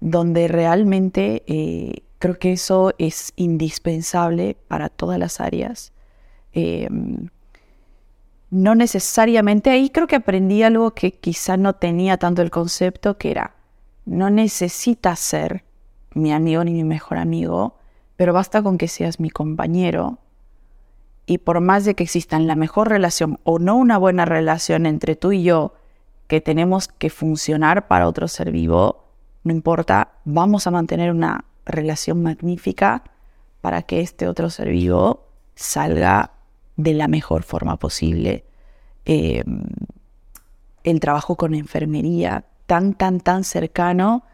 donde 0.01 0.49
realmente 0.49 1.43
eh, 1.47 2.03
creo 2.19 2.39
que 2.39 2.53
eso 2.53 2.93
es 2.99 3.33
indispensable 3.37 4.59
para 4.69 4.91
todas 4.91 5.19
las 5.19 5.41
áreas. 5.41 5.94
Em, 6.55 7.29
no 8.51 8.77
necesariamente 8.77 9.71
ahí 9.71 9.91
creo 9.91 10.07
que 10.07 10.15
aprendí 10.15 10.63
algo 10.63 10.93
que 10.93 11.13
quizá 11.13 11.57
no 11.57 11.75
tenía 11.75 12.17
tanto 12.17 12.41
el 12.41 12.51
concepto, 12.51 13.19
que 13.19 13.33
era, 13.33 13.57
no 14.07 14.31
necesitas 14.31 15.19
ser 15.19 15.65
mi 16.15 16.33
amigo 16.33 16.63
ni 16.63 16.73
mi 16.73 16.85
mejor 16.85 17.19
amigo, 17.19 17.77
pero 18.17 18.33
basta 18.33 18.63
con 18.63 18.79
que 18.79 18.87
seas 18.87 19.19
mi 19.19 19.31
compañero. 19.31 20.19
Y 21.27 21.39
por 21.39 21.61
más 21.61 21.85
de 21.85 21.97
que 21.97 22.05
existan 22.05 22.47
la 22.47 22.55
mejor 22.55 22.89
relación 22.89 23.41
o 23.43 23.59
no 23.59 23.77
una 23.77 23.99
buena 23.99 24.25
relación 24.25 24.87
entre 24.87 25.17
tú 25.17 25.33
y 25.33 25.43
yo, 25.43 25.75
que 26.29 26.41
tenemos 26.41 26.87
que 26.87 27.11
funcionar 27.11 27.89
para 27.89 28.07
otro 28.07 28.29
ser 28.29 28.53
vivo, 28.53 29.05
no 29.43 29.53
importa, 29.53 30.13
vamos 30.25 30.69
a 30.69 30.71
mantener 30.71 31.11
una 31.11 31.45
relación 31.67 32.23
magnífica 32.23 33.03
para 33.61 33.83
que 33.83 34.01
este 34.01 34.29
otro 34.29 34.49
ser 34.49 34.69
vivo 34.69 35.27
salga 35.57 36.34
de 36.77 36.95
la 36.95 37.09
mejor 37.09 37.43
forma 37.43 37.77
posible. 37.79 38.45
Em, 39.05 39.65
el 40.83 41.01
trabajo 41.01 41.37
con 41.37 41.55
enfermería 41.55 42.45
tan, 42.67 42.95
tan, 42.95 43.21
tan 43.21 43.45
cercano 43.45 44.25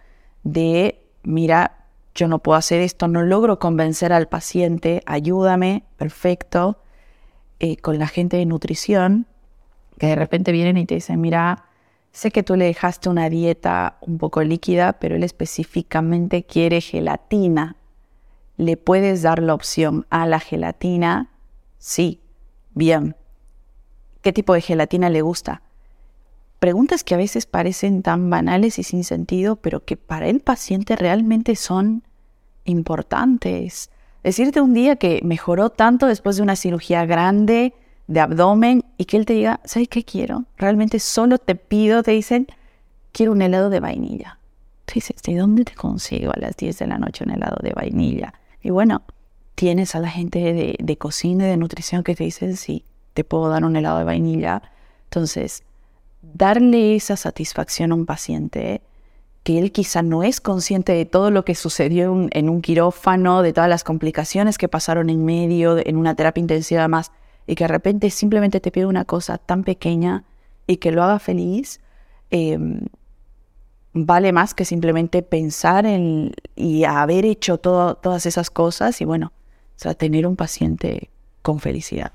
de, 0.43 1.03
mira, 1.23 1.87
yo 2.15 2.29
no 2.29 2.39
puedo 2.41 2.59
hacer 2.59 2.81
esto, 2.81 3.09
no 3.09 3.23
logro 3.23 3.59
convencer 3.59 4.13
al 4.13 4.29
paciente, 4.29 5.03
ayúdame, 5.07 5.85
perfecto. 5.97 6.79
Eh, 7.63 7.77
con 7.77 7.99
la 7.99 8.07
gente 8.07 8.39
de 8.39 8.47
nutrición, 8.47 9.27
que 9.99 10.07
de 10.07 10.15
repente 10.15 10.51
vienen 10.51 10.79
y 10.79 10.87
te 10.87 10.95
dicen, 10.95 11.21
mira, 11.21 11.67
sé 12.11 12.31
que 12.31 12.43
tú 12.43 12.57
le 12.57 12.65
dejaste 12.65 13.11
una 13.11 13.29
dieta 13.29 13.99
un 14.01 14.17
poco 14.17 14.43
líquida, 14.43 14.95
pero 14.95 15.15
él 15.15 15.23
específicamente 15.23 16.45
quiere 16.45 16.81
gelatina. 16.81 17.77
¿Le 18.57 18.79
puedes 18.79 19.21
dar 19.21 19.43
la 19.43 19.53
opción 19.53 20.07
a 20.09 20.27
la 20.27 20.41
gelatina? 20.41 21.31
Sí, 21.79 22.20
Bien. 22.81 23.15
¿Qué 24.23 24.33
tipo 24.33 24.55
de 24.55 24.63
gelatina 24.63 25.11
le 25.11 25.21
gusta? 25.21 25.61
Preguntas 26.61 27.05
que 27.05 27.13
a 27.13 27.19
veces 27.19 27.45
parecen 27.45 28.01
tan 28.01 28.31
banales 28.31 28.79
y 28.79 28.85
sin 28.85 29.05
sentido, 29.05 29.57
pero 29.57 29.85
que 29.85 29.99
para 29.99 30.29
el 30.29 30.41
paciente 30.41 30.97
realmente 30.97 31.57
son 31.57 32.05
importantes. 32.65 33.91
Decirte 34.25 34.63
un 34.63 34.73
día 34.73 34.97
que 34.97 35.21
mejoró 35.23 35.69
tanto 35.69 36.07
después 36.07 36.37
de 36.39 36.43
una 36.43 36.57
cirugía 36.57 37.05
grande 37.05 37.75
de 38.07 38.21
abdomen 38.21 38.87
y 38.97 39.05
que 39.05 39.19
él 39.19 39.27
te 39.27 39.35
diga, 39.35 39.61
¿sabes 39.67 39.89
qué 39.89 40.03
quiero? 40.03 40.47
Realmente 40.57 41.01
solo 41.01 41.37
te 41.37 41.57
pido, 41.57 42.03
te 42.03 42.13
dicen, 42.13 42.47
quiero 43.13 43.33
un 43.33 43.43
helado 43.43 43.69
de 43.69 43.81
vainilla. 43.81 44.39
Tú 44.87 44.95
dices, 44.95 45.23
¿de 45.23 45.37
dónde 45.37 45.67
te 45.67 45.75
consigo 45.75 46.33
a 46.35 46.41
las 46.41 46.57
10 46.57 46.79
de 46.79 46.87
la 46.87 46.97
noche 46.97 47.25
un 47.25 47.33
helado 47.33 47.59
de 47.63 47.75
vainilla? 47.75 48.33
Y 48.63 48.71
bueno, 48.71 49.03
tienes 49.61 49.95
a 49.95 50.01
la 50.01 50.09
gente 50.09 50.79
de, 50.79 50.97
cocina 50.97 51.45
y 51.45 51.51
de 51.51 51.59
nutrición 51.59 52.03
que 52.03 52.15
te 52.15 52.25
dicen, 52.25 52.57
sí, 52.57 52.83
te 53.13 53.25
puedo 53.25 53.51
dar 53.51 53.63
un 53.63 53.77
helado 53.77 53.99
de 53.99 54.05
vainilla. 54.05 54.63
Entonces, 55.05 55.65
darle 56.23 56.97
esa 56.97 57.15
satisfacción 57.15 57.93
a 57.93 57.95
un 57.95 58.07
paciente 58.07 58.81
que 59.43 59.59
él 59.59 59.71
quizá 59.71 60.01
no 60.01 60.23
es 60.23 60.41
consciente 60.41 60.95
de 60.95 61.05
todo 61.05 61.31
lo 61.31 61.45
que 61.45 61.55
sucedió 61.55 62.27
en, 62.31 62.49
un 62.49 62.63
quirófano, 62.63 63.43
de 63.43 63.53
todas 63.53 63.69
las 63.69 63.85
complicaciones 63.85 64.57
que 64.57 64.67
pasaron 64.67 65.11
en 65.11 65.27
medio, 65.27 65.77
en 65.77 65.99
una 65.99 66.15
terapia 66.15 66.41
intensiva 66.41 66.89
más, 66.89 67.13
y 67.47 67.55
que 67.55 67.65
de 67.65 67.69
repente 67.69 68.09
simplemente 68.09 68.61
te 68.61 68.71
pide 68.71 68.87
una 68.87 69.05
cosa 69.05 69.37
tan 69.37 69.63
pequeña 69.63 70.25
y 70.67 70.79
que 70.79 70.91
lo 70.91 71.03
haga 71.03 71.19
feliz, 71.19 71.83
em, 72.31 72.87
vale 73.93 74.33
más 74.33 74.55
que 74.55 74.65
simplemente 74.65 75.21
pensar 75.23 75.85
en 75.85 76.33
y 76.57 76.85
haber 76.85 77.27
hecho 77.27 77.59
todas 77.59 78.25
esas 78.25 78.51
cosas 78.51 79.03
y 79.03 79.05
bueno, 79.05 79.35
sea, 79.81 79.95
tener 79.95 80.27
un 80.27 80.37
paciente 80.37 81.09
con 81.43 81.59
felicidad. 81.59 82.13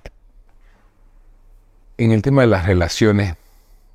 En 1.97 2.11
el 2.11 2.21
tema 2.21 2.41
de 2.41 2.47
las 2.47 2.65
relaciones 2.65 3.35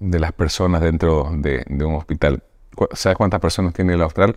de 0.00 0.18
las 0.18 0.32
personas 0.32 0.80
dentro 0.80 1.30
de, 1.36 1.64
un 1.68 1.94
hospital, 1.94 2.42
¿sabes 2.92 3.16
cuántas 3.16 3.40
personas 3.40 3.74
tiene 3.74 3.94
el 3.94 4.02
austral? 4.02 4.34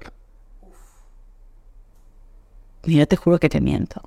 Mira, 2.86 3.06
te 3.06 3.16
juro 3.16 3.40
que 3.40 3.50
te 3.50 3.62
miento. 3.62 4.02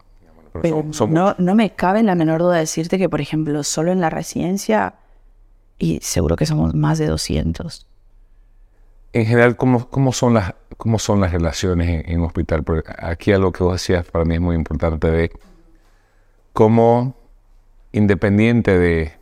Pero 0.63 0.85
no, 1.09 1.35
no 1.39 1.55
me 1.55 1.71
cabe 1.75 2.03
la 2.03 2.15
menor 2.15 2.41
duda 2.41 2.57
decirte 2.57 2.99
que, 2.99 3.09
por 3.09 3.21
ejemplo, 3.21 3.63
solo 3.63 3.93
en 3.93 4.01
la 4.01 4.11
residencia, 4.11 4.95
y 5.79 5.99
seguro 6.03 6.37
que 6.37 6.47
somos 6.47 6.75
más 6.75 6.99
de 6.99 7.07
200. 7.07 7.87
En 9.17 9.25
general, 9.25 9.57
¿cómo, 9.57 9.89
cómo, 9.89 10.13
son, 10.13 10.35
las, 10.35 10.53
cómo 10.77 10.99
son 10.99 11.23
las 11.23 11.33
relaciones 11.33 12.05
en, 12.07 12.21
un 12.21 12.27
hospital? 12.27 12.63
Porque 12.65 12.93
aquí 12.99 13.33
algo 13.33 13.51
que 13.51 13.65
vos 13.65 13.73
decías 13.73 14.05
para 14.05 14.27
mí 14.27 14.35
es 14.35 14.43
muy 14.43 14.55
importante 14.55 15.11
de 15.11 15.33
cómo, 16.53 17.17
independiente 17.93 18.79
de 18.79 19.15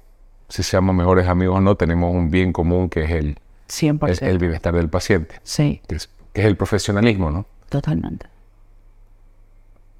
si 0.48 0.64
seamos 0.64 0.96
mejores 0.96 1.28
amigos 1.28 1.58
o 1.58 1.60
no, 1.60 1.76
tenemos 1.76 2.12
un 2.12 2.28
bien 2.28 2.52
común 2.52 2.88
que 2.88 3.04
es 3.04 3.10
el, 3.12 3.38
100%. 3.68 4.22
el, 4.22 4.38
bienestar 4.38 4.74
del 4.74 4.88
paciente. 4.88 5.36
Sí. 5.44 5.80
Que 5.86 5.94
es, 5.94 6.10
que 6.32 6.40
es 6.40 6.46
el 6.48 6.56
profesionalismo, 6.56 7.30
¿no? 7.30 7.46
Totalmente. 7.68 8.26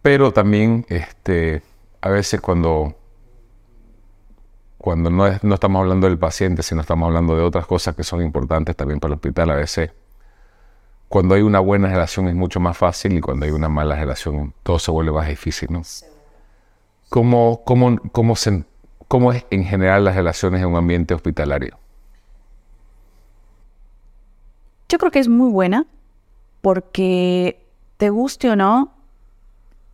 Pero 0.02 0.32
también, 0.32 0.86
este, 0.88 1.62
a 2.00 2.08
veces 2.08 2.40
cuando, 2.40 2.96
cuando 4.84 5.08
no, 5.08 5.26
estamos 5.26 5.80
hablando 5.80 6.06
del 6.06 6.18
paciente, 6.18 6.62
sino 6.62 6.82
estamos 6.82 7.06
hablando 7.06 7.34
de 7.34 7.42
otras 7.42 7.64
cosas 7.66 7.96
que 7.96 8.04
son 8.04 8.20
importantes 8.20 8.76
también 8.76 9.00
para 9.00 9.14
el 9.14 9.16
hospital, 9.16 9.50
a 9.52 9.54
veces 9.54 9.92
cuando 11.08 11.34
hay 11.34 11.40
una 11.40 11.58
buena 11.58 11.88
relación 11.88 12.28
es 12.28 12.34
mucho 12.34 12.60
más 12.60 12.76
fácil 12.76 13.16
y 13.16 13.22
cuando 13.22 13.46
hay 13.46 13.52
una 13.52 13.70
mala 13.70 13.96
relación 13.96 14.52
todo 14.62 14.78
se 14.78 14.90
vuelve 14.90 15.12
más 15.12 15.26
difícil, 15.26 15.72
¿no? 15.72 15.80
¿Cómo, 17.08 17.62
¿Cómo 17.64 19.32
es 19.32 19.46
en 19.50 19.64
general 19.64 20.04
las 20.04 20.16
relaciones 20.16 20.60
en 20.60 20.66
un 20.66 20.76
ambiente 20.76 21.14
hospitalario? 21.14 21.78
Yo 24.90 24.98
creo 24.98 25.10
que 25.10 25.20
es 25.20 25.28
muy 25.28 25.50
buena 25.50 25.86
porque 26.60 27.66
te 27.96 28.10
guste 28.10 28.50
o 28.50 28.56
no, 28.56 28.92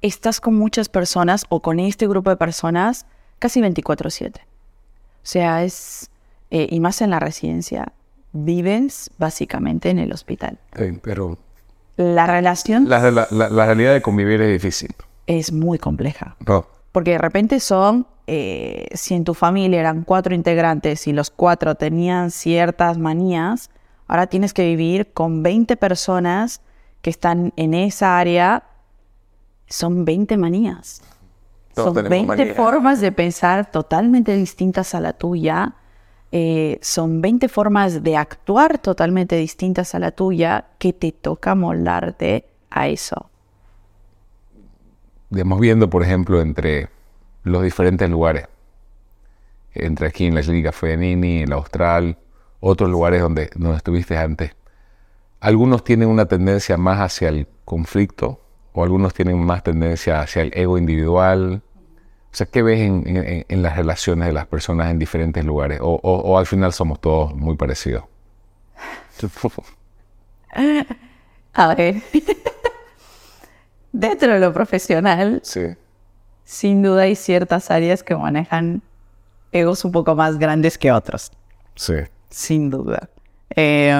estás 0.02 0.40
con 0.40 0.56
muchas 0.56 0.88
personas 0.88 1.44
o 1.48 1.60
con 1.60 1.78
este 1.78 2.08
grupo 2.08 2.30
de 2.30 2.36
personas 2.36 3.06
casi 3.38 3.60
24/7. 3.60 4.49
O 5.30 5.32
sea, 5.32 5.62
es, 5.62 6.10
eh, 6.50 6.66
y 6.72 6.80
más 6.80 7.00
en 7.02 7.10
la 7.10 7.20
residencia, 7.20 7.92
vives 8.32 9.12
básicamente 9.16 9.88
en 9.88 10.00
el 10.00 10.12
hospital. 10.12 10.58
pero 11.04 11.38
la 11.96 12.26
relación... 12.26 12.88
La, 12.88 12.98
la, 13.30 13.66
realidad 13.66 13.92
de 13.92 14.02
convivir 14.02 14.42
es 14.42 14.50
difícil. 14.50 14.92
Es 15.28 15.52
muy 15.52 15.78
compleja. 15.78 16.34
Porque 16.90 17.12
de 17.12 17.18
repente 17.18 17.60
son, 17.60 18.08
eh, 18.26 18.88
si 18.92 19.14
en 19.14 19.22
tu 19.22 19.34
familia 19.34 19.78
eran 19.78 20.02
cuatro 20.02 20.34
integrantes 20.34 21.06
y 21.06 21.12
los 21.12 21.30
cuatro 21.30 21.76
tenían 21.76 22.32
ciertas 22.32 22.98
manías, 22.98 23.70
ahora 24.08 24.26
tienes 24.26 24.52
que 24.52 24.64
vivir 24.64 25.12
con 25.12 25.44
20 25.44 25.76
personas 25.76 26.60
que 27.02 27.10
están 27.10 27.52
en 27.54 27.74
esa 27.74 28.18
área 28.18 28.64
son 29.68 30.04
20 30.04 30.36
manías. 30.38 31.02
Son 31.74 31.94
20 31.94 32.54
formas 32.54 33.00
de 33.00 33.12
pensar 33.12 33.70
totalmente 33.70 34.34
distintas 34.36 34.94
a 34.94 35.00
la 35.00 35.12
tuya. 35.12 35.74
Eh, 36.32 36.78
son 36.82 37.20
20 37.20 37.48
formas 37.48 38.02
de 38.02 38.16
actuar 38.16 38.78
totalmente 38.78 39.36
distintas 39.36 39.94
a 39.94 39.98
la 39.98 40.12
tuya 40.12 40.66
que 40.78 40.92
te 40.92 41.12
toca 41.12 41.54
moldarte 41.54 42.46
a 42.70 42.88
eso. 42.88 43.30
Digamos, 45.30 45.60
viendo, 45.60 45.90
por 45.90 46.02
ejemplo, 46.02 46.40
entre 46.40 46.88
los 47.42 47.62
diferentes 47.62 48.08
lugares, 48.08 48.48
entre 49.74 50.08
aquí 50.08 50.26
en 50.26 50.34
la 50.34 50.42
clínica 50.42 50.72
Feanini, 50.72 51.42
en 51.42 51.50
la 51.50 51.56
Austral, 51.56 52.18
otros 52.60 52.90
lugares 52.90 53.22
donde, 53.22 53.50
donde 53.54 53.76
estuviste 53.76 54.16
antes, 54.16 54.54
algunos 55.40 55.84
tienen 55.84 56.08
una 56.08 56.26
tendencia 56.26 56.76
más 56.76 56.98
hacia 56.98 57.28
el 57.28 57.46
conflicto 57.64 58.40
o 58.72 58.82
algunos 58.82 59.14
tienen 59.14 59.38
más 59.38 59.62
tendencia 59.62 60.20
hacia 60.20 60.42
el 60.42 60.52
ego 60.54 60.78
individual. 60.78 61.62
O 62.32 62.36
sea, 62.36 62.46
¿qué 62.46 62.62
ves 62.62 62.80
en, 62.80 63.62
las 63.62 63.76
relaciones 63.76 64.26
de 64.28 64.32
las 64.32 64.46
personas 64.46 64.90
en 64.90 64.98
diferentes 64.98 65.44
lugares? 65.44 65.80
O, 65.82 66.38
al 66.38 66.46
final 66.46 66.72
somos 66.72 67.00
todos 67.00 67.34
muy 67.34 67.56
parecidos. 67.56 68.04
A 71.52 71.74
ver, 71.74 71.96
dentro 73.92 74.32
de 74.32 74.38
lo 74.40 74.52
profesional, 74.52 75.42
sin 76.44 76.82
duda 76.82 77.02
hay 77.02 77.16
ciertas 77.16 77.70
áreas 77.70 78.04
que 78.04 78.14
manejan 78.14 78.82
egos 79.52 79.84
un 79.84 79.90
poco 79.90 80.14
más 80.14 80.38
grandes 80.38 80.78
que 80.78 80.92
otros. 80.92 81.32
Sí. 81.74 81.94
Sin 82.30 82.70
duda. 82.70 83.10
Eh, 83.56 83.92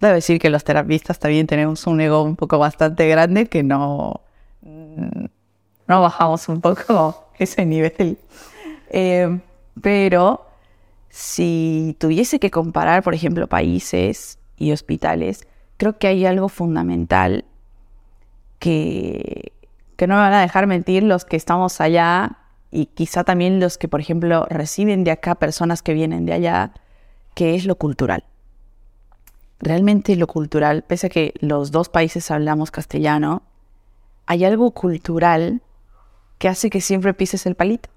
Debo 0.00 0.14
decir 0.14 0.38
que 0.38 0.50
los 0.50 0.62
terapistas 0.62 1.18
también 1.18 1.46
tenemos 1.46 1.86
un 1.86 2.00
ego 2.00 2.22
un 2.22 2.36
poco 2.36 2.58
bastante 2.58 3.08
grande 3.08 3.46
que 3.46 3.64
no, 3.64 4.20
no 4.62 6.00
bajamos 6.00 6.48
un 6.48 6.60
poco 6.60 7.30
ese 7.38 7.66
nivel. 7.66 8.18
Eh, 8.90 9.40
pero 9.82 10.46
si 11.08 11.96
tuviese 11.98 12.38
que 12.38 12.50
comparar, 12.50 13.02
por 13.02 13.14
ejemplo, 13.14 13.48
países 13.48 14.38
y 14.56 14.72
hospitales, 14.72 15.46
creo 15.76 15.98
que 15.98 16.06
hay 16.06 16.26
algo 16.26 16.48
fundamental 16.48 17.44
que, 18.60 19.52
que 19.96 20.06
no 20.06 20.14
me 20.14 20.20
van 20.20 20.32
a 20.32 20.40
dejar 20.40 20.68
mentir 20.68 21.02
los 21.02 21.24
que 21.24 21.36
estamos 21.36 21.80
allá 21.80 22.38
y 22.70 22.86
quizá 22.86 23.24
también 23.24 23.58
los 23.58 23.78
que, 23.78 23.88
por 23.88 24.00
ejemplo, 24.00 24.46
reciben 24.48 25.02
de 25.02 25.10
acá 25.10 25.34
personas 25.34 25.82
que 25.82 25.94
vienen 25.94 26.24
de 26.24 26.34
allá, 26.34 26.72
que 27.34 27.56
es 27.56 27.64
lo 27.64 27.76
cultural 27.76 28.24
realmente 29.60 30.16
lo 30.16 30.26
cultural, 30.26 30.82
pese 30.82 31.08
a 31.08 31.10
que 31.10 31.34
los 31.40 31.70
dos 31.70 31.88
países 31.88 32.30
hablamos 32.30 32.70
castellano, 32.70 33.42
hay 34.26 34.44
algo 34.44 34.70
cultural 34.72 35.62
que 36.38 36.48
hace 36.48 36.70
que 36.70 36.80
siempre 36.80 37.14
pises 37.14 37.46
el 37.46 37.54
palito. 37.54 37.88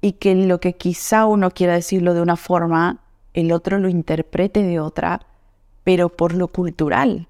Y 0.00 0.12
que 0.12 0.34
lo 0.34 0.60
que 0.60 0.74
quizá 0.74 1.26
uno 1.26 1.50
quiera 1.50 1.74
decirlo 1.74 2.14
de 2.14 2.20
una 2.20 2.36
forma, 2.36 2.98
el 3.34 3.52
otro 3.52 3.78
lo 3.78 3.88
interprete 3.88 4.62
de 4.62 4.80
otra, 4.80 5.26
pero 5.84 6.08
por 6.08 6.34
lo 6.34 6.48
cultural. 6.48 7.26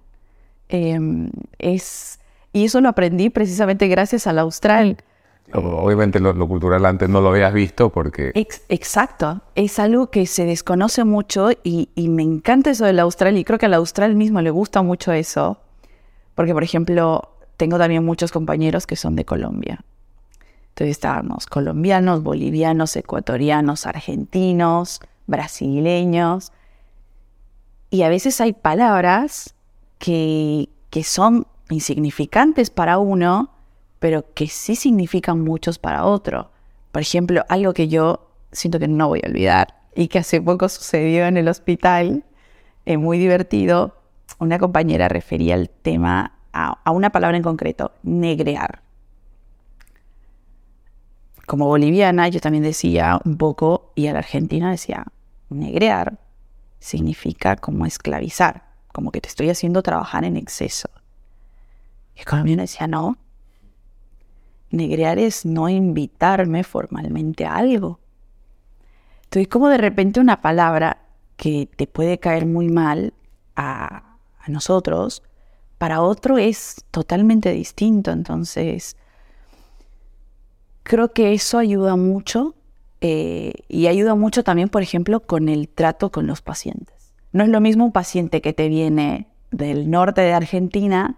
Em, 0.68 1.30
es, 1.58 2.20
y 2.52 2.66
eso 2.66 2.80
lo 2.80 2.88
aprendí 2.88 3.30
precisamente 3.30 3.88
gracias 3.88 4.26
al 4.26 4.38
austral. 4.38 4.98
Obviamente 5.52 6.20
lo, 6.20 6.46
cultural 6.46 6.84
antes 6.84 7.08
no 7.08 7.20
lo 7.20 7.30
habías 7.30 7.52
visto 7.54 7.90
porque... 7.90 8.32
exacto, 8.34 9.40
es 9.54 9.78
algo 9.78 10.10
que 10.10 10.26
se 10.26 10.44
desconoce 10.44 11.04
mucho 11.04 11.50
y, 11.62 11.88
me 11.96 12.22
encanta 12.22 12.70
eso 12.70 12.84
del 12.84 12.98
austral 12.98 13.36
y 13.38 13.44
creo 13.44 13.58
que 13.58 13.66
al 13.66 13.74
austral 13.74 14.14
mismo 14.14 14.42
le 14.42 14.50
gusta 14.50 14.82
mucho 14.82 15.12
eso, 15.12 15.58
porque 16.34 16.52
por 16.52 16.64
ejemplo 16.64 17.30
tengo 17.56 17.78
también 17.78 18.04
muchos 18.04 18.30
compañeros 18.30 18.86
que 18.86 18.96
son 18.96 19.16
de 19.16 19.24
Colombia. 19.24 19.84
Entonces 20.68 20.92
estábamos 20.92 21.46
colombianos, 21.46 22.22
bolivianos, 22.22 22.94
ecuatorianos, 22.94 23.86
argentinos, 23.86 25.00
brasileños. 25.26 26.52
Y 27.90 28.02
a 28.02 28.08
veces 28.08 28.40
hay 28.40 28.52
palabras 28.52 29.54
que, 29.98 30.68
que 30.90 31.02
son 31.02 31.48
insignificantes 31.68 32.70
para 32.70 32.98
uno, 32.98 33.50
pero 33.98 34.32
que 34.34 34.46
sí 34.46 34.76
significan 34.76 35.40
muchos 35.40 35.78
para 35.78 36.04
otro. 36.04 36.50
Por 36.92 37.02
ejemplo, 37.02 37.44
algo 37.48 37.74
que 37.74 37.88
yo 37.88 38.28
siento 38.52 38.78
que 38.78 38.88
no 38.88 39.08
voy 39.08 39.20
a 39.24 39.28
olvidar 39.28 39.74
y 39.94 40.08
que 40.08 40.18
hace 40.18 40.40
poco 40.40 40.68
sucedió 40.68 41.26
en 41.26 41.36
el 41.36 41.48
hospital, 41.48 42.24
es 42.84 42.94
eh, 42.94 42.98
muy 42.98 43.18
divertido, 43.18 43.96
una 44.38 44.58
compañera 44.58 45.08
refería 45.08 45.54
el 45.54 45.68
tema 45.68 46.38
a, 46.52 46.78
a 46.84 46.90
una 46.90 47.10
palabra 47.10 47.36
en 47.36 47.42
concreto, 47.42 47.92
negrear. 48.02 48.82
Como 51.46 51.66
boliviana, 51.66 52.28
yo 52.28 52.40
también 52.40 52.62
decía 52.62 53.20
un 53.24 53.36
poco, 53.38 53.92
y 53.94 54.06
a 54.06 54.12
la 54.12 54.18
argentina 54.20 54.70
decía, 54.70 55.06
negrear 55.48 56.18
significa 56.78 57.56
como 57.56 57.86
esclavizar, 57.86 58.64
como 58.92 59.10
que 59.10 59.20
te 59.20 59.28
estoy 59.28 59.50
haciendo 59.50 59.82
trabajar 59.82 60.24
en 60.24 60.36
exceso. 60.36 60.88
Y 62.14 62.20
el 62.20 62.26
colombiano 62.26 62.62
decía, 62.62 62.86
no, 62.86 63.16
Negrear 64.70 65.18
es 65.18 65.46
no 65.46 65.68
invitarme 65.68 66.64
formalmente 66.64 67.46
a 67.46 67.56
algo. 67.56 68.00
Entonces, 69.24 69.48
como 69.48 69.68
de 69.68 69.78
repente 69.78 70.20
una 70.20 70.40
palabra 70.40 71.02
que 71.36 71.68
te 71.76 71.86
puede 71.86 72.18
caer 72.18 72.46
muy 72.46 72.68
mal 72.68 73.14
a, 73.56 74.04
nosotros, 74.46 75.22
para 75.76 76.00
otro 76.00 76.38
es 76.38 76.84
totalmente 76.90 77.52
distinto. 77.52 78.10
Entonces, 78.10 78.96
creo 80.82 81.12
que 81.12 81.34
eso 81.34 81.58
ayuda 81.58 81.96
mucho 81.96 82.54
eh, 83.02 83.52
y 83.68 83.86
ayuda 83.88 84.14
mucho 84.14 84.42
también, 84.42 84.70
por 84.70 84.82
ejemplo, 84.82 85.20
con 85.20 85.50
el 85.50 85.68
trato 85.68 86.10
con 86.10 86.26
los 86.26 86.40
pacientes. 86.40 87.12
No 87.32 87.44
es 87.44 87.50
lo 87.50 87.60
mismo 87.60 87.84
un 87.84 87.92
paciente 87.92 88.40
que 88.40 88.54
te 88.54 88.68
viene 88.68 89.28
del 89.50 89.90
norte 89.90 90.22
de 90.22 90.32
Argentina 90.32 91.16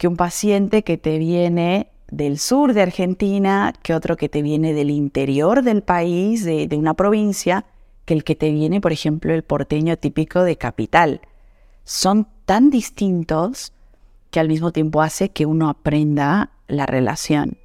que 0.00 0.08
un 0.08 0.16
paciente 0.16 0.82
que 0.82 0.96
te 0.96 1.18
viene 1.18 1.90
del 2.10 2.38
sur 2.38 2.74
de 2.74 2.82
Argentina, 2.82 3.72
que 3.82 3.94
otro 3.94 4.16
que 4.16 4.28
te 4.28 4.42
viene 4.42 4.72
del 4.72 4.90
interior 4.90 5.62
del 5.62 5.82
país, 5.82 6.44
de, 6.44 6.68
una 6.76 6.94
provincia, 6.94 7.64
que 8.04 8.14
el 8.14 8.24
que 8.24 8.34
te 8.34 8.50
viene, 8.50 8.80
por 8.80 8.92
ejemplo, 8.92 9.32
el 9.32 9.42
porteño 9.42 9.96
típico 9.96 10.42
de 10.42 10.56
capital. 10.56 11.20
Son 11.84 12.26
tan 12.44 12.70
distintos 12.70 13.72
que 14.30 14.40
al 14.40 14.48
mismo 14.48 14.72
tiempo 14.72 15.02
hace 15.02 15.30
que 15.30 15.46
uno 15.46 15.68
aprenda 15.68 16.50
la 16.68 16.86
relación 16.86 17.56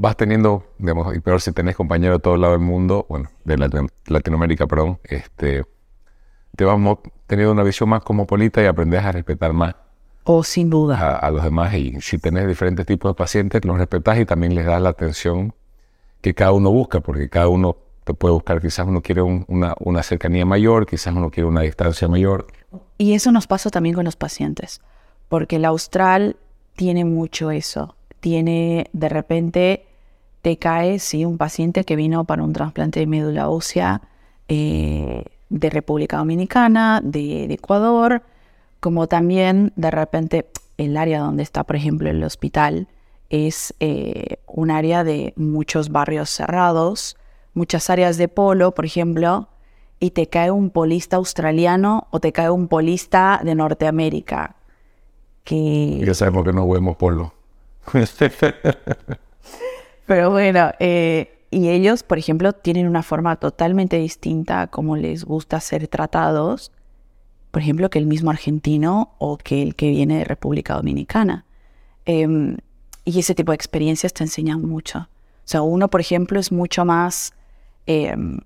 vas 0.00 0.16
teniendo, 0.16 0.64
digamos, 0.78 1.14
y 1.14 1.20
peor 1.20 1.42
si 1.42 1.52
tenés 1.52 1.76
compañeros 1.76 2.18
de 2.18 2.22
todo 2.22 2.38
lado 2.38 2.54
del 2.54 2.62
mundo, 2.62 3.04
bueno, 3.10 3.28
de 3.44 3.58
Latinoamérica, 4.06 4.66
perdón, 4.66 4.98
este, 5.04 5.66
te 6.56 6.64
vas 6.64 6.78
teniendo 7.26 7.52
una 7.52 7.62
visión 7.62 7.90
más 7.90 8.02
cosmopolita 8.02 8.62
y 8.62 8.66
aprendes 8.66 9.04
a 9.04 9.12
respetar 9.12 9.52
más. 9.52 9.74
Oh, 10.24 10.44
sin 10.44 10.70
duda. 10.70 11.16
A, 11.16 11.30
los 11.30 11.42
demás. 11.42 11.74
Y 11.74 12.00
si 12.00 12.18
tenés 12.18 12.46
diferentes 12.46 12.86
tipos 12.86 13.10
de 13.10 13.14
pacientes, 13.14 13.64
los 13.64 13.78
respetas 13.78 14.18
y 14.18 14.24
también 14.24 14.54
les 14.54 14.66
das 14.66 14.80
la 14.80 14.90
atención 14.90 15.54
que 16.20 16.34
cada 16.34 16.52
uno 16.52 16.70
busca, 16.70 17.00
porque 17.00 17.28
cada 17.28 17.48
uno 17.48 17.76
te 18.04 18.14
puede 18.14 18.34
buscar. 18.34 18.60
Quizás 18.60 18.86
uno 18.86 19.00
quiere 19.00 19.22
una, 19.22 19.74
una 19.78 20.02
cercanía 20.02 20.44
mayor, 20.44 20.86
quizás 20.86 21.14
uno 21.14 21.30
quiere 21.30 21.48
una 21.48 21.62
distancia 21.62 22.06
mayor. 22.08 22.46
Y 22.98 23.14
eso 23.14 23.32
nos 23.32 23.46
pasa 23.46 23.70
también 23.70 23.94
con 23.94 24.04
los 24.04 24.16
pacientes, 24.16 24.80
porque 25.28 25.56
el 25.56 25.64
austral 25.64 26.36
tiene 26.76 27.04
mucho 27.04 27.50
eso. 27.50 27.96
Tiene 28.20 28.90
de 28.92 29.08
repente 29.08 29.86
te 30.42 30.56
cae 30.56 30.98
si 30.98 31.24
un 31.24 31.38
paciente 31.38 31.84
que 31.84 31.96
vino 31.96 32.24
para 32.24 32.42
un 32.42 32.52
trasplante 32.52 33.00
de 33.00 33.06
médula 33.06 33.48
ósea 33.48 34.00
eh, 34.48 35.24
de 35.48 35.70
República 35.70 36.16
Dominicana, 36.18 37.00
de, 37.02 37.44
Ecuador, 37.44 38.22
como 38.80 39.06
también 39.06 39.72
de 39.76 39.90
repente 39.90 40.50
el 40.78 40.96
área 40.96 41.20
donde 41.20 41.42
está, 41.42 41.64
por 41.64 41.76
ejemplo, 41.76 42.08
el 42.08 42.24
hospital 42.24 42.88
es 43.28 43.74
eh, 43.80 44.38
un 44.46 44.70
área 44.70 45.04
de 45.04 45.34
muchos 45.36 45.90
barrios 45.90 46.30
cerrados, 46.30 47.16
muchas 47.54 47.90
áreas 47.90 48.16
de 48.16 48.28
polo, 48.28 48.74
por 48.74 48.84
ejemplo, 48.84 49.48
y 50.00 50.10
te 50.10 50.28
cae 50.28 50.50
un 50.50 50.70
polista 50.70 51.16
australiano 51.16 52.08
o 52.10 52.20
te 52.20 52.32
cae 52.32 52.50
un 52.50 52.68
polista 52.68 53.40
de 53.44 53.54
Norteamérica. 53.54 54.56
Que... 55.44 56.02
Ya 56.04 56.14
sabemos 56.14 56.44
que 56.44 56.52
no 56.52 56.68
vemos 56.68 56.96
polo. 56.96 57.34
Pero 60.06 60.30
bueno, 60.30 60.72
eh, 60.80 61.44
y 61.50 61.68
ellos, 61.68 62.02
por 62.02 62.18
ejemplo, 62.18 62.52
tienen 62.52 62.88
una 62.88 63.02
forma 63.02 63.36
totalmente 63.36 63.96
distinta 63.96 64.62
a 64.62 64.66
cómo 64.68 64.96
les 64.96 65.24
gusta 65.24 65.60
ser 65.60 65.86
tratados, 65.88 66.72
por 67.50 67.62
ejemplo, 67.62 67.90
que 67.90 67.98
el 67.98 68.06
mismo 68.06 68.30
argentino 68.30 69.14
o 69.18 69.36
que 69.36 69.62
el 69.62 69.74
que 69.74 69.90
viene 69.90 70.18
de 70.18 70.24
República 70.24 70.74
Dominicana. 70.74 71.44
Em, 72.04 72.56
y 73.04 73.18
ese 73.18 73.34
tipo 73.34 73.52
de 73.52 73.56
experiencias 73.56 74.12
te 74.12 74.24
enseñan 74.24 74.62
mucho. 74.62 75.00
O 75.00 75.48
sea, 75.50 75.62
uno, 75.62 75.88
por 75.88 76.00
ejemplo, 76.00 76.38
es 76.38 76.52
mucho 76.52 76.84
más 76.84 77.32
em, 77.86 78.38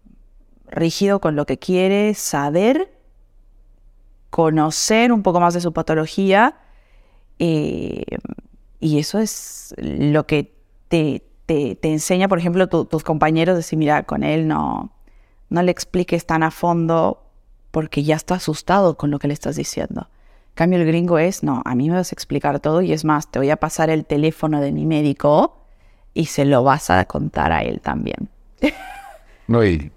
rígido 0.69 1.21
con 1.21 1.37
lo 1.37 1.45
que 1.45 1.59
quiere 1.59 2.15
saber, 2.15 2.91
conocer 4.31 5.13
un 5.13 5.23
poco 5.23 5.41
más 5.41 5.55
de 5.55 5.61
su 5.61 5.73
patología, 5.73 6.57
em, 7.39 8.03
y 8.81 8.99
eso 8.99 9.19
es 9.19 9.75
lo 9.79 10.27
que 10.27 10.55
te, 10.89 11.23
te, 11.47 11.79
enseña, 11.83 12.29
por 12.29 12.39
ejemplo, 12.39 12.69
tus 12.69 13.05
compañeros, 13.05 13.57
decir, 13.57 13.79
mira, 13.79 14.05
con 14.05 14.23
él 14.23 14.49
no, 14.49 14.93
no 15.51 15.63
le 15.63 15.71
expliques 15.71 16.27
tan 16.27 16.43
a 16.43 16.51
fondo 16.51 17.24
porque 17.75 18.05
ya 18.05 18.15
está 18.15 18.37
asustado 18.37 18.97
con 18.97 19.11
lo 19.11 19.19
que 19.19 19.27
le 19.27 19.35
estás 19.35 19.57
diciendo. 19.57 20.09
En 20.51 20.55
cambio, 20.55 20.79
el 20.79 20.87
gringo 20.87 21.19
es, 21.19 21.43
no, 21.43 21.61
a 21.65 21.75
mí 21.75 21.91
me 21.91 21.97
vas 21.97 22.13
a 22.13 22.15
explicar 22.15 22.61
todo 22.61 22.83
y 22.83 22.93
es 22.93 23.05
más, 23.05 23.29
te 23.33 23.41
voy 23.41 23.51
a 23.51 23.57
pasar 23.57 23.91
el 23.91 24.07
teléfono 24.07 24.61
de 24.61 24.71
mi 24.71 24.87
médico 24.87 25.59
y 26.15 26.27
se 26.27 26.45
lo 26.45 26.63
vas 26.63 26.89
a 26.91 27.05
contar 27.07 27.51
a 27.51 27.63
él 27.63 27.81
también. 27.81 28.29
No, 29.47 29.63
y, 29.63 29.93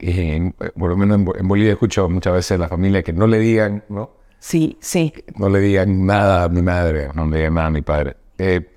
por 0.78 0.90
lo 0.90 0.98
menos 0.98 1.20
en, 1.40 1.48
Bolivia 1.48 1.72
escucho 1.72 2.10
muchas 2.10 2.34
veces 2.34 2.52
a 2.52 2.58
la 2.58 2.68
familia 2.68 3.02
que 3.02 3.14
no 3.14 3.28
le 3.28 3.40
digan, 3.40 3.82
¿no? 3.88 4.12
Sí, 4.40 4.78
sí. 4.82 5.14
No 5.38 5.48
le 5.48 5.62
digan 5.62 6.06
nada 6.06 6.44
a 6.44 6.50
mi 6.50 6.62
madre, 6.62 7.08
no 7.14 7.26
le 7.28 7.38
digan 7.38 7.54
nada 7.54 7.68
a 7.68 7.72
mi 7.72 7.82
padre. 7.82 8.18
Eh, 8.38 8.70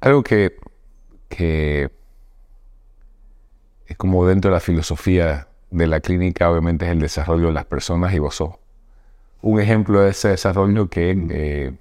algo 0.00 0.22
que, 0.22 0.56
que 1.28 1.90
es 3.84 3.96
como 3.98 4.26
dentro 4.26 4.50
de 4.50 4.54
la 4.54 4.60
filosofía 4.60 5.48
de 5.70 5.86
la 5.86 6.00
clínica, 6.00 6.50
obviamente 6.50 6.86
es 6.86 6.92
el 6.92 7.00
desarrollo 7.00 7.48
de 7.48 7.52
las 7.52 7.64
personas 7.66 8.14
y 8.14 8.18
vos 8.18 8.36
sos 8.36 8.54
un 9.42 9.60
ejemplo 9.60 10.00
de 10.00 10.10
ese 10.10 10.28
desarrollo 10.28 10.88
que 10.88 11.16
eh, 11.30 11.72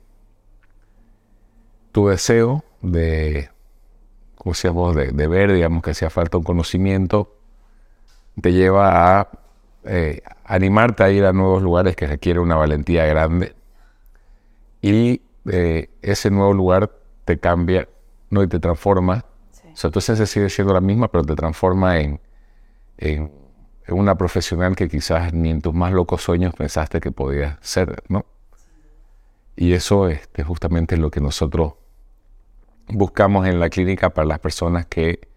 tu 1.91 2.07
deseo 2.09 2.63
de, 2.81 3.49
como 4.35 4.53
decíamos, 4.53 4.95
de, 4.95 5.07
de, 5.07 5.27
ver, 5.27 5.51
digamos, 5.51 5.81
que 5.81 5.91
hacía 5.91 6.11
falta 6.11 6.37
un 6.37 6.43
conocimiento, 6.43 7.35
te 8.39 8.53
lleva 8.53 9.19
a 9.19 9.29
eh, 9.85 10.21
animarte 10.43 11.03
a 11.03 11.09
ir 11.09 11.25
a 11.25 11.33
nuevos 11.33 11.63
lugares 11.63 11.95
que 11.95 12.05
requiere 12.05 12.39
una 12.39 12.55
valentía 12.55 13.05
grande. 13.05 13.55
Y 14.81 15.21
eh, 15.49 15.89
ese 16.03 16.29
nuevo 16.29 16.53
lugar 16.53 16.91
te 17.23 17.39
cambia 17.39 17.87
¿no? 18.29 18.43
y 18.43 18.47
te 18.47 18.59
transforma. 18.59 19.25
O 19.73 19.75
sea, 19.75 20.25
sigue 20.25 20.49
siendo 20.49 20.73
la 20.73 20.81
misma, 20.81 21.07
pero 21.07 21.23
te 21.23 21.35
transforma 21.35 21.99
en, 21.99 22.19
en, 22.97 23.31
una 23.93 24.15
profesional 24.15 24.75
que 24.75 24.89
quizás 24.89 25.33
ni 25.33 25.49
en 25.49 25.61
tus 25.61 25.73
más 25.73 25.93
locos 25.93 26.21
sueños 26.21 26.53
pensaste 26.55 26.99
que 26.99 27.11
podías 27.11 27.57
ser, 27.61 28.03
¿no? 28.07 28.25
Y 29.55 29.73
eso 29.73 30.09
este, 30.09 30.41
es 30.41 30.47
justamente 30.47 30.97
lo 30.97 31.11
que 31.11 31.21
nosotros 31.21 31.73
buscamos 32.87 33.47
en 33.47 33.59
la 33.59 33.69
clínica 33.69 34.09
para 34.09 34.27
las 34.27 34.39
personas 34.39 34.85
que 34.85 35.27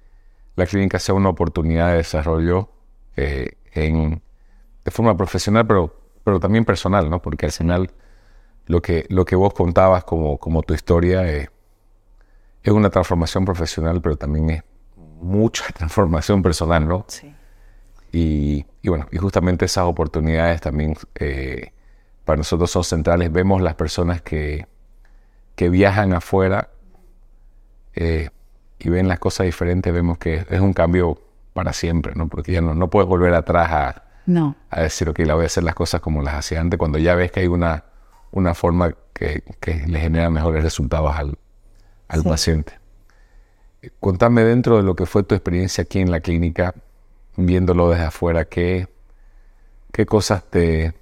la 0.57 0.67
clínica 0.67 0.99
sea 0.99 1.15
una 1.15 1.29
oportunidad 1.29 1.91
de 1.91 1.99
desarrollo 1.99 2.71
eh, 3.17 3.53
en, 3.75 4.23
de 4.85 4.91
forma 4.91 5.17
profesional, 5.17 5.67
pero, 5.67 5.95
pero 6.25 6.41
también 6.41 6.65
personal, 6.65 7.09
¿no? 7.09 7.23
Porque 7.23 7.47
al 7.47 7.53
final 7.53 7.91
lo 8.67 8.83
que, 8.83 9.07
lo 9.09 9.25
que 9.25 9.37
vos 9.37 9.55
contabas 9.55 10.05
como, 10.05 10.39
como 10.39 10.63
tu 10.63 10.75
historia 10.75 11.27
es 11.31 11.51
es 12.63 12.73
una 12.73 12.91
transformación 12.91 13.45
profesional, 13.45 14.01
pero 14.01 14.17
también 14.17 14.51
es 14.51 14.63
mucha 15.21 15.65
transformación 15.75 16.43
personal, 16.43 16.87
¿no? 16.87 17.05
Sí. 17.09 17.35
Y, 18.13 18.65
bueno, 18.85 19.07
y 19.11 19.19
justamente 19.19 19.67
esas 19.67 19.85
oportunidades 19.85 20.61
también 20.61 20.97
eh, 21.17 21.73
para 22.25 22.39
nosotros 22.39 22.71
son 22.71 22.85
centrales. 22.85 23.31
Vemos 23.33 23.61
las 23.61 23.75
personas 23.75 24.23
que, 24.23 24.67
que 25.55 25.69
viajan 25.69 26.13
afuera 26.13 26.71
eh, 27.95 28.31
y 28.79 28.89
ven 28.89 29.09
las 29.09 29.19
cosas 29.19 29.47
diferentes, 29.47 29.93
vemos 29.93 30.19
que 30.19 30.47
es 30.49 30.61
un 30.61 30.73
cambio 30.73 31.21
para 31.53 31.73
siempre, 31.73 32.13
¿no? 32.15 32.29
Porque 32.29 32.53
ya 32.53 32.61
no, 32.61 32.75
no 32.75 32.89
puedes 32.89 33.09
volver 33.09 33.35
atrás 33.35 33.71
a, 33.71 34.05
no. 34.27 34.57
a 34.71 34.83
decir, 34.83 35.09
ok, 35.09 35.19
la 35.21 35.35
voy 35.35 35.45
a 35.45 35.47
hacer 35.47 35.65
las 35.65 35.75
cosas 35.75 36.01
como 36.01 36.23
las 36.23 36.35
hacía 36.35 36.61
antes, 36.61 36.79
cuando 36.79 36.99
ya 36.99 37.15
ves 37.15 37.33
que 37.33 37.41
hay 37.41 37.49
una, 37.49 37.85
una 38.31 38.55
forma 38.55 38.95
que, 39.13 39.43
que 39.61 39.87
le 39.87 39.99
genera 39.99 40.31
mejores 40.31 40.63
resultados 40.63 41.15
al, 41.17 41.37
al 42.07 42.23
paciente. 42.23 42.75
Contame 44.01 44.45
dentro 44.45 44.77
de 44.77 44.83
lo 44.83 44.95
que 44.95 45.07
fue 45.07 45.23
tu 45.25 45.35
experiencia 45.35 45.83
aquí 45.83 46.01
en 46.01 46.11
la 46.11 46.21
clínica, 46.21 46.75
viéndolo 47.39 47.89
desde 47.91 48.05
afuera, 48.05 48.45
qué, 48.45 48.89
qué 49.93 50.05
cosas 50.05 50.45
te, 50.45 50.93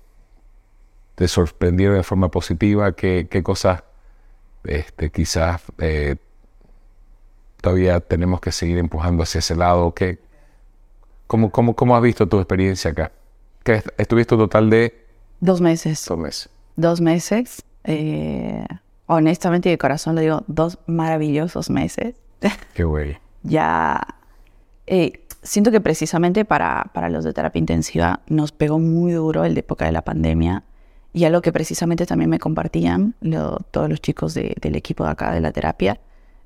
te 1.15 1.29
sorprendieron 1.29 1.97
de 1.97 2.03
forma 2.03 2.31
positiva, 2.31 2.93
qué, 2.93 3.27
qué 3.29 3.43
cosas 3.43 3.83
este, 4.65 5.11
quizás 5.11 5.63
eh, 5.79 6.17
todavía 7.61 8.01
tenemos 8.01 8.41
que 8.41 8.53
seguir 8.53 8.79
empujando 8.79 9.23
hacia 9.23 9.39
ese 9.39 9.57
lado. 9.57 9.95
¿Qué, 9.95 10.19
cómo, 11.27 11.51
cómo, 11.51 11.75
cómo, 11.75 11.97
has 11.97 12.03
visto 12.03 12.29
tu 12.29 12.39
experiencia 12.39 12.91
acá? 12.91 13.13
¿Qué, 13.65 13.83
¿Estuviste 13.97 14.35
un 14.35 14.43
total 14.43 14.71
de...? 14.71 15.07
Dos 15.41 15.61
meses. 15.61 16.05
Dos 16.07 16.19
meses. 16.19 16.49
Dos 16.77 17.01
meses. 17.01 17.65
Eh, 17.85 18.67
honestamente 19.07 19.69
de 19.71 19.79
corazón 19.79 20.17
lo 20.17 20.21
digo, 20.21 20.45
dos 20.49 20.79
maravillosos 20.87 21.71
meses. 21.71 22.15
Qué 22.75 22.85
güey. 22.85 23.19
ya 23.43 24.07
eh, 24.87 25.26
siento 25.47 25.71
que 25.71 25.81
precisamente 25.81 26.45
para, 26.45 26.91
para 26.93 27.09
los 27.09 27.25
de 27.25 27.33
terapia 27.33 27.61
intensiva 27.61 28.21
nos 28.27 28.53
pegó 28.53 28.79
muy 28.79 29.13
duro 29.13 29.45
el 29.45 29.55
de 29.55 29.61
época 29.61 29.87
de 29.87 29.93
la 29.93 30.03
pandemia 30.03 30.65
y 31.13 31.25
algo 31.25 31.41
que 31.41 31.53
precisamente 31.53 32.05
también 32.05 32.29
me 32.29 32.39
compartían 32.39 33.15
todos 33.71 33.89
los 33.89 34.03
chicos 34.03 34.35
del 34.35 34.77
equipo 34.77 35.05
de 35.05 35.11
acá 35.11 35.33
de 35.33 35.41
la 35.41 35.51
terapia, 35.51 35.99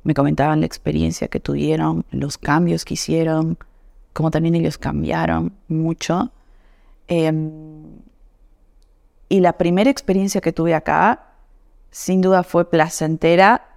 me 0.05 0.15
comentaban 0.15 0.61
la 0.61 0.67
experiencia 0.67 1.27
que 1.27 1.41
tuvieron, 1.41 2.05
los 2.13 2.39
cambios 2.39 2.85
que 2.85 2.95
hicieron, 2.95 3.59
cómo 4.13 4.31
también 4.31 4.55
ellos 4.55 4.79
cambiaron 4.79 5.53
mucho. 5.67 6.31
Em, 7.09 7.83
y 9.29 9.41
la 9.41 9.55
primera 9.55 9.91
experiencia 9.91 10.41
que 10.41 10.53
tuve 10.53 10.75
acá 10.75 11.35
sin 11.91 12.21
duda 12.21 12.45
fue 12.45 12.71
placentera 12.71 13.70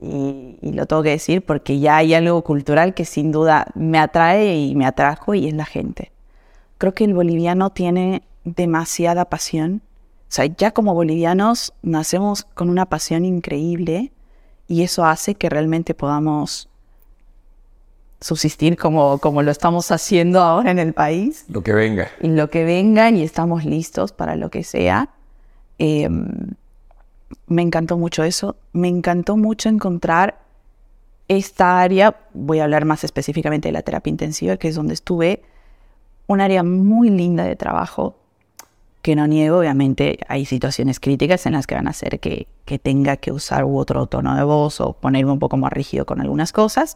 y, 0.00 0.58
y, 0.60 0.72
lo 0.72 0.86
tengo 0.86 1.02
que 1.02 1.10
decir 1.10 1.44
porque 1.44 1.78
ya 1.78 1.96
hay 1.96 2.12
algo 2.14 2.42
cultural 2.42 2.92
que 2.92 3.04
sin 3.04 3.32
duda 3.32 3.66
me 3.74 3.98
atrae 3.98 4.56
y 4.56 4.74
me 4.74 4.86
atrajo 4.86 5.34
y 5.34 5.48
es 5.48 5.54
la 5.54 5.64
gente. 5.64 6.12
Creo 6.78 6.92
que 6.92 7.04
el 7.04 7.14
boliviano 7.14 7.70
tiene 7.70 8.22
demasiada 8.44 9.24
pasión. 9.24 9.82
O 10.28 10.32
sea, 10.36 10.46
ya 10.46 10.72
como 10.72 10.94
bolivianos 10.94 11.72
nacemos 11.82 12.44
con 12.44 12.68
una 12.68 12.86
pasión 12.86 13.24
increíble 13.24 14.12
y 14.68 14.82
eso 14.82 15.04
hace 15.04 15.34
que 15.34 15.48
realmente 15.48 15.94
podamos 15.94 16.68
subsistir 18.20 18.76
como, 18.76 19.18
como 19.18 19.42
lo 19.42 19.50
estamos 19.50 19.90
haciendo 19.90 20.40
ahora 20.40 20.70
en 20.70 20.78
el 20.78 20.92
país. 20.92 21.44
Lo 21.48 21.62
que 21.62 21.72
venga. 21.72 22.10
Y 22.20 22.28
lo 22.28 22.50
que 22.50 22.64
vengan 22.64 23.16
y 23.16 23.22
estamos 23.22 23.64
listos 23.64 24.12
para 24.12 24.36
lo 24.36 24.50
que 24.50 24.64
sea. 24.64 25.10
Eh, 25.78 26.08
me 27.46 27.62
encantó 27.62 27.96
mucho 27.96 28.24
eso. 28.24 28.56
Me 28.72 28.88
encantó 28.88 29.36
mucho 29.36 29.68
encontrar 29.68 30.38
esta 31.28 31.80
área, 31.80 32.16
voy 32.34 32.60
a 32.60 32.64
hablar 32.64 32.84
más 32.84 33.04
específicamente 33.04 33.68
de 33.68 33.72
la 33.72 33.82
terapia 33.82 34.10
intensiva, 34.10 34.56
que 34.56 34.68
es 34.68 34.76
donde 34.76 34.94
estuve, 34.94 35.42
un 36.28 36.40
área 36.40 36.62
muy 36.62 37.10
linda 37.10 37.44
de 37.44 37.56
trabajo, 37.56 38.16
que 39.02 39.14
no 39.14 39.26
niego, 39.26 39.58
obviamente 39.58 40.18
hay 40.28 40.44
situaciones 40.44 40.98
críticas 40.98 41.46
en 41.46 41.52
las 41.52 41.66
que 41.66 41.76
van 41.76 41.86
a 41.86 41.90
hacer 41.90 42.18
que, 42.18 42.48
que 42.64 42.78
tenga 42.78 43.16
que 43.16 43.30
usar 43.30 43.64
otro 43.64 44.06
tono 44.06 44.34
de 44.34 44.42
voz 44.42 44.80
o 44.80 44.94
ponerme 44.94 45.30
un 45.30 45.38
poco 45.38 45.56
más 45.56 45.72
rígido 45.72 46.06
con 46.06 46.20
algunas 46.20 46.52
cosas, 46.52 46.94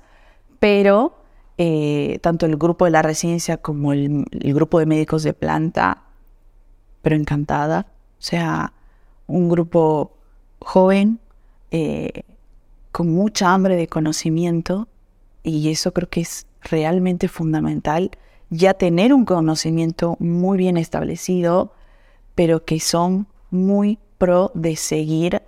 pero 0.59 1.15
eh, 1.57 2.19
tanto 2.21 2.47
el 2.47 2.57
grupo 2.57 2.85
de 2.85 2.91
la 2.91 3.03
residencia 3.03 3.59
como 3.59 3.93
el, 3.93 4.25
el, 4.33 4.55
grupo 4.55 4.81
de 4.81 4.87
médicos 4.87 5.23
de 5.23 5.35
planta, 5.35 6.03
pero 7.03 7.15
encantada, 7.15 7.87
o 8.19 8.23
sea, 8.23 8.73
un 9.29 9.49
grupo 9.49 10.20
joven, 10.61 11.19
eh, 11.71 12.23
con 12.93 13.09
mucha 13.11 13.53
hambre 13.53 13.77
de 13.77 13.89
conocimiento, 13.89 14.89
y 15.43 15.71
eso 15.71 15.93
creo 15.93 16.09
que 16.09 16.21
es 16.21 16.47
realmente 16.63 17.29
fundamental, 17.29 18.11
ya 18.51 18.75
tener 18.75 19.15
un 19.15 19.25
conocimiento 19.25 20.17
muy 20.19 20.59
bien 20.59 20.77
establecido, 20.77 21.73
pero 22.35 22.65
que 22.65 22.81
son 22.81 23.27
muy 23.51 23.99
pro 24.19 24.51
de 24.55 24.77
seguir 24.77 25.43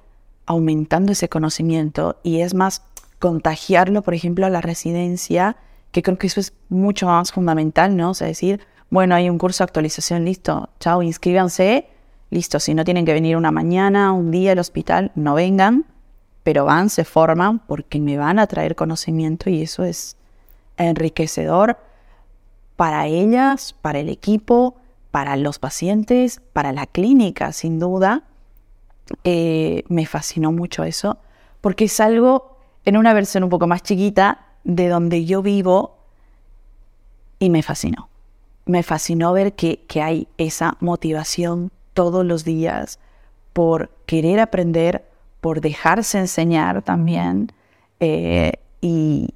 aumentando 0.47 1.13
ese 1.13 1.29
conocimiento 1.29 2.17
y 2.23 2.41
es 2.41 2.55
más 2.55 2.83
contagiarlo, 3.19 4.03
por 4.03 4.15
ejemplo, 4.15 4.47
a 4.47 4.51
la 4.51 4.61
residencia, 4.61 5.57
que 5.93 6.03
creo 6.03 6.19
que 6.19 6.27
eso 6.27 6.41
es 6.41 6.55
mucho 6.69 7.07
más 7.07 7.33
fundamental, 7.33 7.97
¿no? 7.97 8.11
O 8.11 8.15
sea, 8.15 8.27
decir, 8.27 8.61
bueno, 8.91 9.15
hay 9.15 9.31
un 9.31 9.39
curso 9.39 9.63
de 9.63 9.69
actualización, 9.69 10.25
listo, 10.25 10.69
chao, 10.81 11.03
inscríbanse, 11.03 11.87
listo, 12.33 12.59
si 12.59 12.73
no 12.73 12.85
tienen 12.85 13.05
que 13.05 13.13
venir 13.13 13.37
una 13.37 13.51
mañana, 13.51 14.13
un 14.13 14.31
día 14.31 14.53
al 14.53 14.59
hospital, 14.59 15.13
no 15.15 15.35
vengan, 15.35 15.85
pero 16.43 16.65
van, 16.65 16.89
se 16.89 17.05
forman 17.05 17.59
porque 17.59 18.01
me 18.01 18.17
van 18.17 18.39
a 18.39 18.47
traer 18.47 18.75
conocimiento 18.75 19.51
y 19.51 19.61
eso 19.61 19.85
es 19.85 20.17
enriquecedor 20.79 21.77
para 22.77 23.07
ellas, 23.07 23.75
para 23.83 23.99
el 23.99 24.09
equipo, 24.09 24.77
para 25.11 25.37
los 25.37 25.59
pacientes, 25.59 26.41
para 26.55 26.73
la 26.73 26.87
clínica, 26.87 27.53
sin 27.53 27.79
duda. 27.79 28.25
Eh, 29.25 29.85
me 29.89 30.07
fascinó 30.07 30.53
mucho 30.53 30.85
eso, 30.85 31.19
porque 31.61 31.85
es 31.85 32.01
algo 32.01 32.57
en 32.87 32.97
una 32.97 33.13
versión 33.13 33.45
un 33.45 33.51
poco 33.51 33.67
más 33.67 33.83
chiquita 33.83 34.47
de 34.65 34.89
donde 34.89 35.27
yo 35.27 35.43
vivo 35.43 35.99
y 37.39 37.51
me 37.51 37.63
fascinó. 37.63 38.09
Me 38.65 38.83
fascinó 38.83 39.35
ver 39.35 39.53
que, 39.53 39.85
que 39.87 40.01
hay 40.01 40.29
esa 40.39 40.79
motivación 40.81 41.71
todos 41.95 42.25
los 42.25 42.45
días 42.45 42.99
por 43.53 43.91
querer 44.07 44.41
aprender, 44.41 45.05
por 45.41 45.61
dejarse 45.61 46.19
enseñar 46.19 46.83
también. 46.83 47.53
Eh, 48.01 48.53
y 48.81 49.29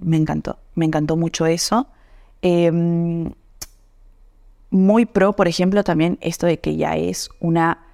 me 0.00 0.16
encantó, 0.16 0.58
me 0.74 0.86
encantó 0.86 1.16
mucho 1.16 1.46
eso. 1.46 1.86
Eh, 2.42 2.70
muy 4.70 5.04
pro, 5.04 5.34
por 5.34 5.48
ejemplo, 5.48 5.82
también 5.82 6.18
esto 6.20 6.46
de 6.46 6.60
que 6.60 6.76
ya 6.76 6.96
es 6.96 7.28
una 7.40 7.86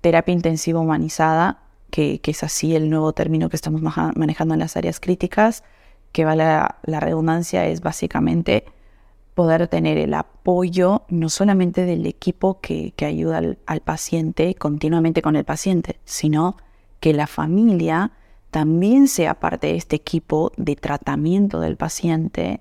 terapia 0.00 0.32
intensiva 0.32 0.80
humanizada, 0.80 1.62
que, 1.90 2.20
que 2.20 2.30
es 2.30 2.42
así 2.42 2.74
el 2.74 2.90
nuevo 2.90 3.12
término 3.12 3.48
que 3.48 3.56
estamos 3.56 3.82
manejando 4.16 4.54
en 4.54 4.60
las 4.60 4.76
áreas 4.76 4.98
críticas, 4.98 5.62
que 6.12 6.24
va 6.24 6.34
la 6.34 7.00
redundancia, 7.00 7.66
es 7.66 7.82
básicamente 7.82 8.64
poder 9.36 9.68
tener 9.68 9.98
el 9.98 10.14
apoyo 10.14 11.02
no 11.10 11.28
solamente 11.28 11.84
del 11.84 12.06
equipo 12.06 12.58
que, 12.62 12.94
que 12.96 13.04
ayuda 13.04 13.36
al, 13.36 13.58
al, 13.66 13.82
paciente 13.82 14.54
continuamente 14.54 15.20
con 15.20 15.36
el 15.36 15.44
paciente, 15.44 16.00
sino 16.06 16.56
que 17.00 17.12
la 17.12 17.26
familia 17.26 18.12
también 18.50 19.08
sea 19.08 19.38
parte 19.38 19.66
de 19.66 19.76
este 19.76 19.94
equipo 19.94 20.52
de 20.56 20.74
tratamiento 20.74 21.60
del 21.60 21.76
paciente, 21.76 22.60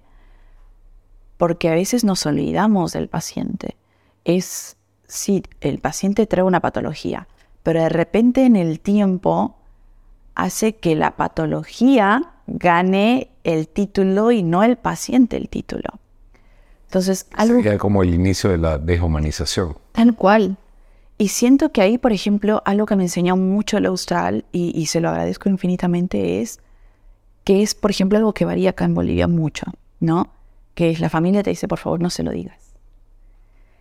porque 1.37 1.69
a 1.69 1.75
veces 1.75 2.03
nos 2.03 2.25
olvidamos 2.25 2.91
del 2.91 3.07
paciente. 3.07 3.77
Es, 4.25 4.75
sí, 5.07 5.43
el 5.61 5.79
paciente 5.79 6.27
trae 6.27 6.43
una 6.43 6.59
patología, 6.59 7.29
pero 7.63 7.81
de 7.81 7.89
repente 7.89 8.45
en 8.45 8.57
el 8.57 8.81
tiempo 8.81 9.55
hace 10.35 10.75
que 10.75 10.95
la 10.95 11.15
patología 11.15 12.33
gane 12.47 13.31
el 13.45 13.69
título 13.69 14.33
y 14.33 14.43
no 14.43 14.61
el 14.63 14.75
paciente 14.75 15.37
el 15.37 15.47
título. 15.47 16.01
Entonces, 16.95 17.27
algo... 17.33 17.61
Sería 17.61 17.77
como 17.77 18.03
el 18.03 18.13
inicio 18.13 18.49
de 18.51 18.57
la 18.57 18.77
deshumanización. 18.77 19.75
Tal 19.91 20.15
cual. 20.15 20.55
Y 21.17 21.27
siento 21.27 21.73
que 21.73 21.81
ahí, 21.81 21.97
por 21.97 22.13
ejemplo, 22.13 22.61
algo 22.63 22.85
que 22.85 22.95
me 22.95 23.03
enseñó 23.03 23.35
mucho 23.35 23.75
el 23.75 23.85
Austral, 23.87 24.45
y, 24.53 24.71
y, 24.79 24.85
se 24.85 25.01
lo 25.01 25.09
agradezco 25.09 25.49
infinitamente, 25.49 26.39
es 26.39 26.61
que 27.43 27.61
es, 27.61 27.75
por 27.75 27.91
ejemplo, 27.91 28.17
algo 28.17 28.33
que 28.33 28.45
varía 28.45 28.69
acá 28.69 28.85
en 28.85 28.93
Bolivia 28.93 29.27
mucho, 29.27 29.65
¿no? 29.99 30.29
Que 30.73 30.89
es 30.89 31.01
la 31.01 31.09
familia 31.09 31.43
te 31.43 31.49
dice, 31.49 31.67
por 31.67 31.79
favor, 31.79 31.99
no 31.99 32.09
se 32.09 32.23
lo 32.23 32.31
digas. 32.31 32.61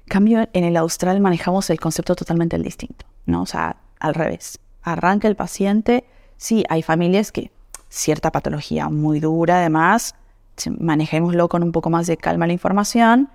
Cambio, 0.09 0.48
en 0.53 0.64
el 0.64 0.77
Austral 0.77 1.20
manejamos 1.20 1.70
el 1.70 1.79
concepto 1.79 2.16
totalmente 2.16 2.59
distinto, 2.59 3.07
¿no? 3.27 3.42
O 3.42 3.46
sea, 3.46 3.77
al 4.00 4.14
revés. 4.14 4.59
Arranca 4.83 5.29
el 5.29 5.37
paciente, 5.37 6.03
sí, 6.37 6.64
hay 6.68 6.83
familias 6.83 7.31
que 7.31 7.53
cierta 7.88 8.33
patología 8.33 8.88
muy 8.88 9.20
dura, 9.20 9.59
además, 9.59 10.16
manejémoslo 10.79 11.49
con 11.49 11.62
un 11.62 11.73
poco 11.73 11.90
más 11.90 12.07
de 12.07 12.17
calma 12.17 12.47
la 12.47 12.53
información. 12.53 13.29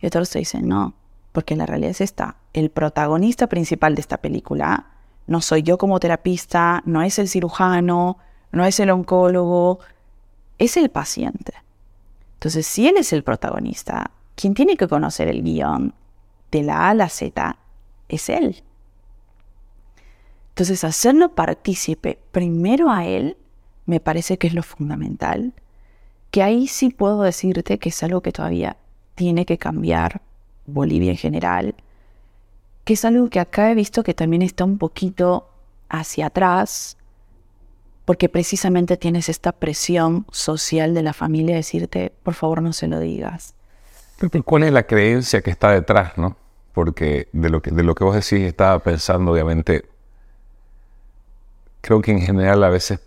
Y 0.00 0.06
otros 0.06 0.30
te 0.30 0.38
dicen, 0.38 0.68
no, 0.68 0.94
porque 1.32 1.56
la 1.56 1.66
realidad 1.66 1.90
es 1.90 2.00
esta. 2.00 2.36
El 2.52 2.70
protagonista 2.70 3.46
principal 3.48 3.94
de 3.94 4.00
esta 4.00 4.18
película 4.18 4.86
no 5.26 5.40
soy 5.40 5.62
yo 5.62 5.78
como 5.78 6.00
terapista, 6.00 6.82
no 6.84 7.02
es 7.02 7.18
el 7.18 7.28
cirujano, 7.28 8.18
no 8.50 8.64
es 8.64 8.80
el 8.80 8.90
oncólogo, 8.90 9.80
es 10.58 10.76
el 10.76 10.90
paciente. 10.90 11.54
Entonces, 12.34 12.66
si 12.66 12.88
él 12.88 12.96
es 12.96 13.12
el 13.12 13.22
protagonista, 13.22 14.10
quien 14.34 14.54
tiene 14.54 14.76
que 14.76 14.88
conocer 14.88 15.28
el 15.28 15.42
guion 15.42 15.94
de 16.50 16.62
la 16.62 16.86
A 16.86 16.90
a 16.90 16.94
la 16.94 17.08
Z 17.08 17.56
es 18.08 18.28
él. 18.28 18.62
Entonces, 20.50 20.84
hacerlo 20.84 21.34
partícipe 21.34 22.18
primero 22.30 22.90
a 22.90 23.06
él 23.06 23.36
me 23.86 24.00
parece 24.00 24.38
que 24.38 24.48
es 24.48 24.54
lo 24.54 24.62
fundamental 24.62 25.54
que 26.32 26.42
ahí 26.42 26.66
sí 26.66 26.88
puedo 26.88 27.22
decirte 27.22 27.78
que 27.78 27.90
es 27.90 28.02
algo 28.02 28.22
que 28.22 28.32
todavía 28.32 28.78
tiene 29.14 29.44
que 29.44 29.58
cambiar 29.58 30.22
Bolivia 30.64 31.10
en 31.10 31.18
general, 31.18 31.74
que 32.84 32.94
es 32.94 33.04
algo 33.04 33.28
que 33.28 33.38
acá 33.38 33.70
he 33.70 33.74
visto 33.74 34.02
que 34.02 34.14
también 34.14 34.40
está 34.40 34.64
un 34.64 34.78
poquito 34.78 35.50
hacia 35.90 36.26
atrás, 36.26 36.96
porque 38.06 38.30
precisamente 38.30 38.96
tienes 38.96 39.28
esta 39.28 39.52
presión 39.52 40.24
social 40.32 40.94
de 40.94 41.02
la 41.02 41.12
familia 41.12 41.52
de 41.52 41.58
decirte, 41.58 42.12
por 42.22 42.32
favor 42.32 42.62
no 42.62 42.72
se 42.72 42.88
lo 42.88 42.98
digas. 42.98 43.54
¿cuál 44.44 44.62
es 44.62 44.72
la 44.72 44.84
creencia 44.84 45.42
que 45.42 45.50
está 45.50 45.72
detrás, 45.72 46.16
no? 46.16 46.36
Porque 46.72 47.28
de 47.32 47.50
lo 47.50 47.60
que, 47.60 47.72
de 47.72 47.82
lo 47.82 47.94
que 47.94 48.04
vos 48.04 48.14
decís 48.14 48.46
estaba 48.46 48.78
pensando, 48.78 49.32
obviamente, 49.32 49.84
creo 51.82 52.00
que 52.00 52.12
en 52.12 52.22
general 52.22 52.64
a 52.64 52.70
veces 52.70 53.00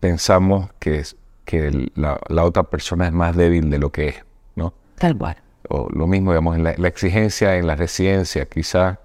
pensamos 0.00 0.70
que 0.78 1.04
que 1.48 1.90
la, 1.94 2.20
la, 2.28 2.44
otra 2.44 2.64
persona 2.64 3.06
es 3.06 3.12
más 3.12 3.34
débil 3.34 3.70
de 3.70 3.78
lo 3.78 3.90
que 3.90 4.08
es, 4.08 4.24
¿no? 4.54 4.74
Tal 4.98 5.16
cual. 5.16 5.38
O 5.70 5.88
lo 5.90 6.06
mismo, 6.06 6.32
digamos, 6.32 6.56
en 6.56 6.64
la, 6.64 6.74
la 6.76 6.88
exigencia 6.88 7.56
en 7.56 7.66
la 7.66 7.74
residencia, 7.74 8.44
quizá 8.46 9.00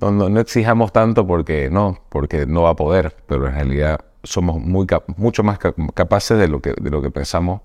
no, 0.00 0.12
no, 0.12 0.28
no, 0.28 0.38
exijamos 0.38 0.92
tanto 0.92 1.26
porque 1.26 1.70
no, 1.70 1.98
porque 2.10 2.46
no 2.46 2.62
va 2.62 2.70
a 2.70 2.76
poder, 2.76 3.16
pero 3.26 3.48
en 3.48 3.54
realidad 3.54 4.04
somos 4.22 4.60
muy 4.60 4.86
mucho 5.16 5.42
más 5.42 5.58
capaces 5.94 6.38
de 6.38 6.46
lo 6.46 6.62
que, 6.62 6.74
de 6.80 6.90
lo 6.90 7.02
que 7.02 7.10
pensamos 7.10 7.60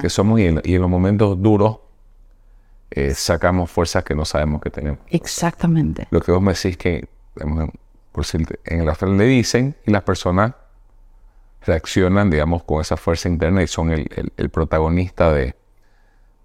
que 0.00 0.08
somos 0.08 0.40
y 0.40 0.46
en, 0.46 0.62
y 0.64 0.74
en 0.74 0.80
los 0.80 0.90
momentos 0.90 1.40
duros 1.40 1.78
eh, 2.90 3.12
sacamos 3.14 3.70
fuerzas 3.70 4.02
que 4.02 4.14
no 4.14 4.24
sabemos 4.24 4.62
que 4.62 4.70
tenemos. 4.70 5.00
Exactamente. 5.08 6.08
Lo 6.10 6.20
que 6.20 6.32
vos 6.32 6.40
me 6.40 6.54
decís 6.54 6.78
que, 6.78 7.06
digamos, 7.36 7.68
por 8.12 8.24
en 8.64 8.80
el 8.80 8.88
astral 8.88 9.18
le 9.18 9.24
dicen 9.24 9.76
y 9.86 9.90
las 9.90 10.02
personas 10.04 10.54
reaccionan, 11.64 12.30
digamos, 12.30 12.62
con 12.64 12.80
esa 12.80 12.96
fuerza 12.96 13.28
interna 13.28 13.62
y 13.62 13.66
son 13.66 13.90
el, 13.90 14.08
el, 14.14 14.32
el 14.36 14.50
protagonista 14.50 15.32
de, 15.32 15.54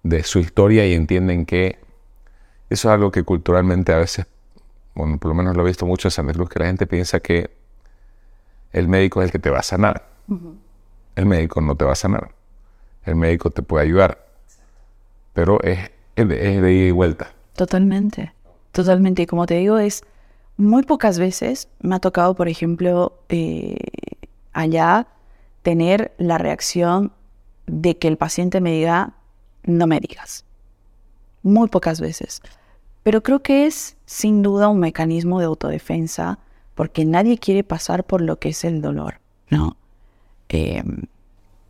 de, 0.04 0.24
su 0.24 0.40
historia 0.40 0.86
y 0.86 0.94
entienden 0.94 1.46
que 1.46 1.80
eso 2.70 2.90
es 2.90 2.94
algo 2.94 3.12
que 3.12 3.24
culturalmente 3.24 3.94
a 3.94 3.98
veces, 3.98 4.28
bueno, 4.94 5.18
por 5.18 5.30
lo 5.30 5.36
menos 5.36 5.56
lo 5.56 5.64
he 5.64 5.68
visto 5.68 5.86
mucho 5.86 6.08
en 6.08 6.12
Santa 6.12 6.34
Cruz, 6.34 6.50
que 6.50 6.60
la 6.60 6.66
gente 6.66 6.86
piensa 6.86 7.20
que 7.20 7.50
el 8.74 8.88
médico 8.88 9.22
es 9.22 9.28
el 9.28 9.32
que 9.32 9.40
te 9.40 9.50
va 9.50 9.60
a 9.60 9.64
sanar. 9.64 10.08
El 11.16 11.26
médico 11.26 11.62
no 11.62 11.76
te 11.76 11.86
va 11.86 11.94
a 11.94 11.96
sanar. 11.96 12.32
El 13.04 13.16
médico 13.16 13.50
te 13.50 13.62
puede 13.62 13.86
ayudar. 13.86 14.28
Pero 15.34 15.62
es, 15.64 15.80
es 16.16 16.28
de, 16.28 16.56
es 16.56 16.62
de 16.62 16.74
ida 16.74 16.88
y 16.88 16.92
vuelta. 16.92 17.32
Totalmente, 17.56 18.34
totalmente. 18.72 19.24
Y 19.24 19.26
como 19.26 19.46
te 19.46 19.56
digo, 19.56 19.78
es 19.78 20.04
muy 20.58 20.84
pocas 20.84 21.18
veces 21.18 21.70
me 21.80 21.96
ha 21.96 22.00
tocado, 22.00 22.36
por 22.36 22.50
ejemplo, 22.50 23.14
eh, 23.30 23.78
allá 24.58 25.08
tener 25.62 26.14
la 26.18 26.38
reacción 26.38 27.12
de 27.68 27.98
que 27.98 28.08
el 28.08 28.18
paciente 28.18 28.60
me 28.60 28.72
diga, 28.72 29.14
no 29.64 29.86
me 29.86 30.00
digas. 30.00 30.46
Muy 31.44 31.68
pocas 31.68 32.02
veces. 32.02 32.42
Pero 33.04 33.22
creo 33.22 33.42
que 33.42 33.68
es 33.68 33.98
sin 34.06 34.42
duda 34.42 34.68
un 34.68 34.80
mecanismo 34.80 35.40
de 35.40 35.46
autodefensa 35.46 36.40
porque 36.74 37.06
nadie 37.06 37.38
quiere 37.38 37.64
pasar 37.64 38.04
por 38.04 38.22
lo 38.22 38.40
que 38.40 38.50
es 38.50 38.64
el 38.64 38.82
dolor, 38.82 39.20
¿no? 39.50 39.78
Eh, 40.50 40.84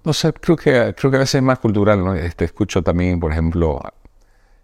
no 0.04 0.14
sé, 0.14 0.32
creo 0.34 0.56
que, 0.56 0.96
creo 0.98 1.12
que 1.12 1.18
a 1.18 1.20
veces 1.20 1.36
es 1.36 1.44
más 1.44 1.60
cultural, 1.60 2.04
¿no? 2.04 2.14
Este, 2.16 2.46
escucho 2.46 2.82
también, 2.82 3.20
por 3.20 3.32
ejemplo, 3.32 3.82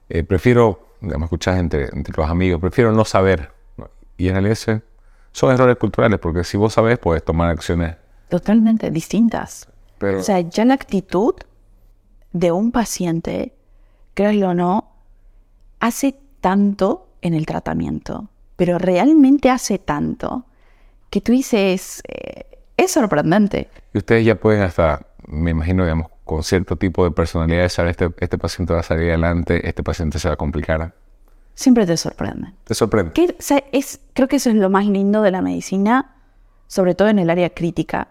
eh, 0.08 0.24
prefiero, 0.24 0.96
digamos, 1.02 1.28
escuchar 1.28 1.58
entre, 1.58 1.90
entre 1.94 2.14
los 2.16 2.30
amigos, 2.30 2.62
prefiero 2.62 2.94
no 2.94 3.04
saber. 3.04 3.52
Y 4.18 4.28
en 4.30 4.36
realidad 4.36 4.58
son 5.32 5.52
errores 5.52 5.78
culturales, 5.78 6.20
porque 6.20 6.44
si 6.44 6.56
vos 6.56 6.74
sabés, 6.74 7.00
puedes 7.00 7.24
tomar 7.24 7.50
acciones. 7.50 7.98
Totalmente 8.30 8.92
distintas. 8.92 9.68
Pero, 9.98 10.20
O 10.20 10.24
sea, 10.24 10.40
ya 10.42 10.66
la 10.66 10.74
actitud 10.74 11.36
de 12.32 12.52
un 12.52 12.72
paciente, 12.72 13.54
créanlo 14.14 14.50
o 14.50 14.54
no, 14.54 14.92
hace 15.80 16.16
tanto 16.42 17.08
en 17.22 17.34
el 17.34 17.46
tratamiento, 17.46 18.30
pero 18.56 18.78
realmente 18.78 19.50
hace 19.50 19.80
tanto 19.80 20.46
que 21.10 21.22
tú 21.22 21.32
dices, 21.32 22.02
eh, 22.08 22.46
es 22.76 22.92
sorprendente. 22.92 23.70
y 23.94 24.00
ustedes 24.00 24.26
ya 24.26 24.36
pueden 24.36 24.64
hasta, 24.64 25.06
me 25.28 25.52
imagino, 25.52 25.84
digamos, 25.84 26.08
con 26.24 26.44
cierto 26.44 26.76
tipo 26.76 27.04
de 27.04 27.12
personalidad, 27.12 27.70
saber 27.70 27.92
este, 27.92 28.10
este 28.20 28.38
paciente 28.38 28.74
va 28.74 28.80
a 28.80 28.84
salir 28.84 29.10
adelante, 29.10 29.68
este 29.68 29.84
paciente 29.84 30.20
se 30.20 30.28
va 30.28 30.34
a 30.34 30.38
complicar. 30.38 30.94
Siempre 31.54 31.86
te 31.86 31.98
sorprende. 31.98 32.54
¿Te 32.64 32.74
sorprende? 32.74 33.14
Que, 33.14 33.26
o 33.26 33.42
sea, 33.42 33.64
es, 33.72 34.00
creo 34.14 34.28
que 34.28 34.38
eso 34.38 34.50
es 34.50 34.56
lo 34.56 34.70
más 34.70 34.88
lindo 34.88 35.22
de 35.22 35.32
la 35.32 35.42
medicina, 35.42 36.13
sobre 36.74 36.96
todo 36.96 37.08
en 37.10 37.20
el 37.20 37.30
área 37.30 37.52
crítica, 37.52 38.08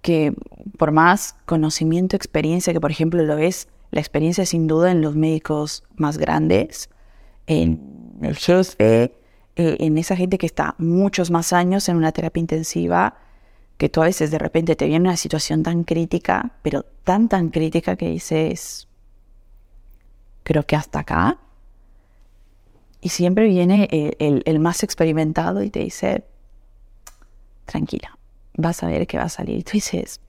que 0.00 0.32
por 0.78 0.92
más 0.92 1.34
conocimiento, 1.44 2.14
experiencia, 2.14 2.72
que 2.72 2.80
por 2.80 2.92
ejemplo 2.92 3.20
lo 3.24 3.36
es, 3.36 3.66
la 3.90 3.98
experiencia 3.98 4.46
sin 4.46 4.68
duda 4.68 4.92
en 4.92 5.00
los 5.02 5.16
médicos 5.16 5.82
más 5.96 6.16
grandes, 6.18 6.88
en 7.48 7.80
eh, 9.56 9.76
en 9.80 9.98
esa 9.98 10.14
gente 10.14 10.38
que 10.38 10.46
está 10.46 10.76
muchos 10.78 11.32
más 11.32 11.52
años 11.52 11.88
en 11.88 11.96
una 11.96 12.12
terapia 12.12 12.40
intensiva, 12.40 13.16
que 13.76 13.88
tú 13.88 14.02
a 14.02 14.04
veces 14.04 14.30
de 14.30 14.38
repente 14.38 14.76
te 14.76 14.86
viene 14.86 15.08
una 15.08 15.16
situación 15.16 15.64
tan 15.64 15.82
crítica, 15.82 16.52
pero 16.62 16.84
tan, 17.02 17.28
tan 17.28 17.48
crítica 17.50 17.96
que 17.96 18.08
dices, 18.08 18.86
creo 20.44 20.64
que 20.64 20.76
hasta 20.76 21.00
acá. 21.00 21.38
Y 23.00 23.08
siempre 23.08 23.48
viene 23.48 23.88
el, 23.90 24.16
el- 24.20 24.42
el 24.46 24.60
más 24.60 24.84
experimentado 24.84 25.64
y 25.64 25.70
te 25.70 25.80
dice, 25.80 26.22
tranquila, 27.64 28.18
vas 28.56 28.82
a 28.82 28.86
ver 28.86 29.06
que 29.06 29.18
va 29.18 29.24
a 29.24 29.28
salir. 29.28 29.58
Y 29.58 29.62
tú 29.62 29.72
dices, 29.72 30.20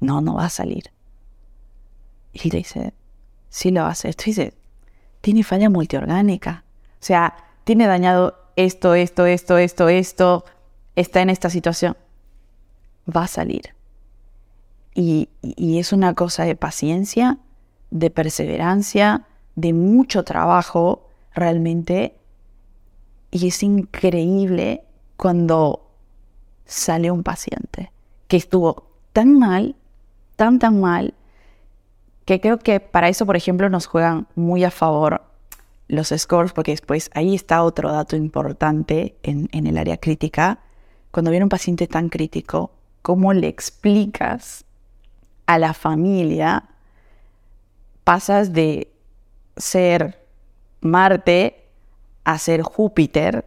no, 0.00 0.20
no 0.20 0.34
va 0.34 0.46
a 0.46 0.50
salir. 0.50 0.84
Y 2.32 2.50
te 2.50 2.58
dice, 2.58 2.94
sí 3.48 3.70
lo 3.70 3.82
va 3.82 3.88
a 3.88 3.92
hacer. 3.92 4.14
Tú 4.14 4.24
dices, 4.26 4.54
tiene 5.20 5.42
falla 5.42 5.68
multiorgánica. 5.70 6.64
O 6.94 7.04
sea, 7.04 7.34
tiene 7.64 7.86
dañado 7.86 8.36
esto, 8.56 8.94
esto, 8.94 9.26
esto, 9.26 9.58
esto, 9.58 9.88
esto, 9.88 10.44
está 10.96 11.20
en 11.20 11.30
esta 11.30 11.50
situación. 11.50 11.96
Va 13.14 13.24
a 13.24 13.28
salir. 13.28 13.74
Y 14.92 15.28
es 15.78 15.92
una 15.92 16.14
cosa 16.14 16.44
de 16.44 16.56
paciencia, 16.56 17.38
de 17.90 18.10
perseverancia, 18.10 19.26
de 19.54 19.72
mucho 19.72 20.24
trabajo 20.24 21.08
realmente. 21.34 22.16
Y 23.30 23.48
es 23.48 23.62
increíble 23.62 24.84
cuando 25.16 25.89
sale 26.70 27.10
un 27.10 27.24
paciente 27.24 27.90
que 28.28 28.36
estuvo 28.36 28.86
tan 29.12 29.38
mal, 29.38 29.74
tan, 30.36 30.60
tan 30.60 30.80
mal, 30.80 31.14
que 32.24 32.40
creo 32.40 32.60
que 32.60 32.78
para 32.78 33.08
eso, 33.08 33.26
por 33.26 33.36
ejemplo, 33.36 33.68
nos 33.68 33.86
juegan 33.86 34.28
muy 34.36 34.62
a 34.62 34.70
favor 34.70 35.24
los 35.88 36.14
scores, 36.16 36.52
porque 36.52 36.70
después 36.70 37.10
ahí 37.12 37.34
está 37.34 37.64
otro 37.64 37.90
dato 37.90 38.14
importante 38.14 39.16
en, 39.24 39.48
en 39.50 39.66
el 39.66 39.76
área 39.76 39.96
crítica. 39.96 40.60
Cuando 41.10 41.32
viene 41.32 41.44
un 41.44 41.48
paciente 41.48 41.88
tan 41.88 42.08
crítico, 42.08 42.70
¿cómo 43.02 43.32
le 43.32 43.48
explicas 43.48 44.64
a 45.46 45.58
la 45.58 45.74
familia? 45.74 46.68
Pasas 48.04 48.52
de 48.52 48.92
ser 49.56 50.24
Marte 50.80 51.64
a 52.22 52.38
ser 52.38 52.62
Júpiter, 52.62 53.44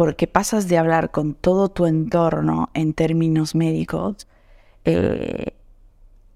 porque 0.00 0.26
pasas 0.26 0.66
de 0.66 0.78
hablar 0.78 1.10
con 1.10 1.34
todo 1.34 1.68
tu 1.68 1.84
entorno 1.84 2.70
en 2.72 2.94
términos 2.94 3.54
médicos 3.54 4.26
eh, 4.86 5.52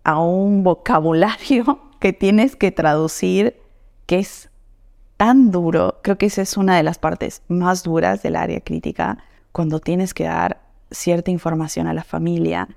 a 0.02 0.20
un 0.20 0.62
vocabulario 0.62 1.80
que 1.98 2.12
tienes 2.12 2.56
que 2.56 2.72
traducir 2.72 3.56
que 4.04 4.18
es 4.18 4.50
tan 5.16 5.50
duro. 5.50 5.98
Creo 6.02 6.18
que 6.18 6.26
esa 6.26 6.42
es 6.42 6.58
una 6.58 6.76
de 6.76 6.82
las 6.82 6.98
partes 6.98 7.40
más 7.48 7.84
duras 7.84 8.22
del 8.22 8.36
área 8.36 8.60
crítica, 8.60 9.16
cuando 9.50 9.80
tienes 9.80 10.12
que 10.12 10.24
dar 10.24 10.60
cierta 10.90 11.30
información 11.30 11.86
a 11.86 11.94
la 11.94 12.04
familia 12.04 12.68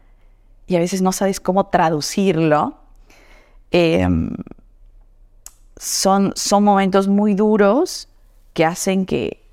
y 0.67 0.77
a 0.77 0.79
veces 0.79 1.01
no 1.01 1.11
sabes 1.11 1.41
cómo 1.41 1.65
traducirlo. 1.65 2.77
Eh, 3.71 4.07
son, 5.75 6.31
son 6.37 6.63
momentos 6.63 7.09
muy 7.09 7.33
duros 7.33 8.07
que 8.53 8.63
hacen 8.63 9.05
que 9.05 9.46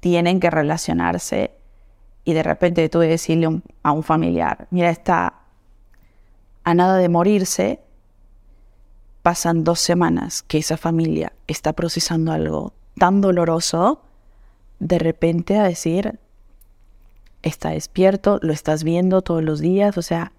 tienen 0.00 0.40
que 0.40 0.50
relacionarse 0.50 1.52
y 2.24 2.34
de 2.34 2.42
repente 2.42 2.88
tú 2.88 2.98
decirle 3.00 3.62
a 3.82 3.92
un, 3.92 4.02
familiar, 4.02 4.68
mira, 4.70 4.90
está 4.90 5.34
a 6.64 6.74
nada 6.74 6.98
de 6.98 7.08
morirse, 7.08 7.80
pasan 9.22 9.64
dos 9.64 9.80
semanas 9.80 10.42
que 10.42 10.58
esa 10.58 10.76
familia 10.76 11.32
está 11.46 11.72
procesando 11.72 12.32
algo 12.32 12.74
tan 12.98 13.20
doloroso, 13.20 14.02
de 14.78 14.98
repente 14.98 15.56
a 15.56 15.64
decir, 15.64 16.18
está 17.42 17.70
despierto, 17.70 18.38
lo 18.42 18.52
estás 18.52 18.84
viendo 18.84 19.22
todos 19.22 19.42
los 19.42 19.60
días, 19.60 19.96
o 19.96 20.02
sea, 20.02 20.32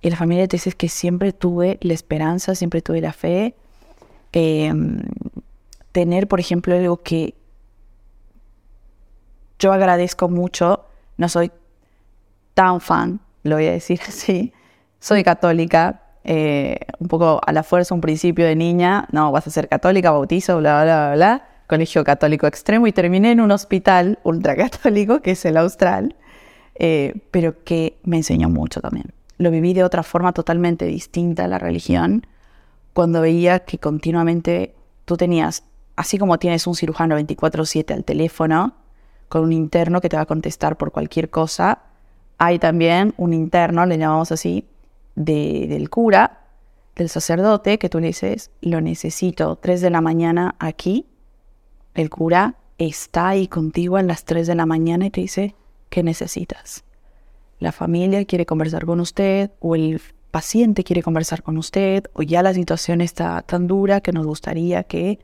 y 0.00 0.08
la 0.08 0.16
familia 0.16 0.48
te 0.48 0.56
dice 0.56 0.72
que 0.72 0.88
siempre 0.88 1.32
tuve 1.32 1.78
la 1.82 1.92
esperanza, 1.92 2.54
siempre 2.54 2.80
tuve 2.80 3.02
la 3.02 3.12
fe. 3.12 3.54
Eh, 4.32 4.72
tener, 5.92 6.28
por 6.28 6.40
ejemplo, 6.40 6.74
algo 6.74 6.96
que 6.96 7.34
yo 9.60 9.72
agradezco 9.72 10.28
mucho, 10.28 10.86
no 11.18 11.28
soy 11.28 11.52
tan 12.54 12.80
fan, 12.80 13.20
lo 13.44 13.56
voy 13.56 13.66
a 13.66 13.72
decir 13.72 14.00
así, 14.08 14.52
soy 14.98 15.22
católica, 15.22 16.02
eh, 16.24 16.78
un 16.98 17.06
poco 17.06 17.40
a 17.46 17.52
la 17.52 17.62
fuerza, 17.62 17.94
un 17.94 18.00
principio 18.00 18.44
de 18.44 18.56
niña, 18.56 19.06
no, 19.12 19.30
vas 19.30 19.46
a 19.46 19.50
ser 19.50 19.68
católica, 19.68 20.10
bautizo, 20.10 20.58
bla, 20.58 20.82
bla, 20.82 21.06
bla, 21.06 21.14
bla, 21.14 21.48
colegio 21.68 22.02
católico 22.02 22.46
extremo 22.46 22.86
y 22.88 22.92
terminé 22.92 23.30
en 23.30 23.40
un 23.40 23.52
hospital 23.52 24.18
ultracatólico, 24.24 25.20
que 25.20 25.32
es 25.32 25.44
el 25.44 25.56
Austral, 25.56 26.16
eh, 26.74 27.14
pero 27.30 27.62
que 27.62 27.98
me 28.02 28.16
enseñó 28.16 28.48
mucho 28.48 28.80
también. 28.80 29.12
Lo 29.38 29.50
viví 29.50 29.72
de 29.72 29.84
otra 29.84 30.02
forma 30.02 30.32
totalmente 30.32 30.86
distinta 30.86 31.44
a 31.44 31.48
la 31.48 31.58
religión, 31.58 32.26
cuando 32.92 33.20
veía 33.20 33.60
que 33.60 33.78
continuamente 33.78 34.74
tú 35.04 35.16
tenías, 35.16 35.62
así 35.96 36.18
como 36.18 36.38
tienes 36.38 36.66
un 36.66 36.74
cirujano 36.74 37.14
24/7 37.16 37.94
al 37.94 38.04
teléfono, 38.04 38.74
con 39.30 39.44
un 39.44 39.52
interno 39.52 40.00
que 40.02 40.08
te 40.08 40.16
va 40.16 40.22
a 40.22 40.26
contestar 40.26 40.76
por 40.76 40.90
cualquier 40.90 41.30
cosa, 41.30 41.78
hay 42.36 42.58
también 42.58 43.14
un 43.16 43.32
interno, 43.32 43.86
le 43.86 43.96
llamamos 43.96 44.32
así, 44.32 44.66
de, 45.14 45.66
del 45.68 45.88
cura, 45.88 46.40
del 46.96 47.08
sacerdote, 47.08 47.78
que 47.78 47.88
tú 47.88 48.00
le 48.00 48.08
dices, 48.08 48.50
lo 48.60 48.80
necesito, 48.80 49.56
3 49.56 49.80
de 49.80 49.90
la 49.90 50.00
mañana 50.00 50.56
aquí. 50.58 51.06
El 51.94 52.10
cura 52.10 52.56
está 52.76 53.28
ahí 53.28 53.46
contigo 53.46 53.96
a 53.96 54.02
las 54.02 54.24
3 54.24 54.48
de 54.48 54.54
la 54.56 54.66
mañana 54.66 55.06
y 55.06 55.10
te 55.10 55.20
dice, 55.20 55.54
¿qué 55.90 56.02
necesitas? 56.02 56.82
La 57.60 57.70
familia 57.70 58.24
quiere 58.24 58.46
conversar 58.46 58.84
con 58.84 58.98
usted 58.98 59.52
o 59.60 59.76
el 59.76 60.00
paciente 60.32 60.82
quiere 60.82 61.04
conversar 61.04 61.44
con 61.44 61.56
usted 61.56 62.04
o 62.14 62.22
ya 62.22 62.42
la 62.42 62.52
situación 62.52 63.00
está 63.00 63.42
tan 63.42 63.68
dura 63.68 64.00
que 64.00 64.12
nos 64.12 64.26
gustaría 64.26 64.82
que 64.82 65.20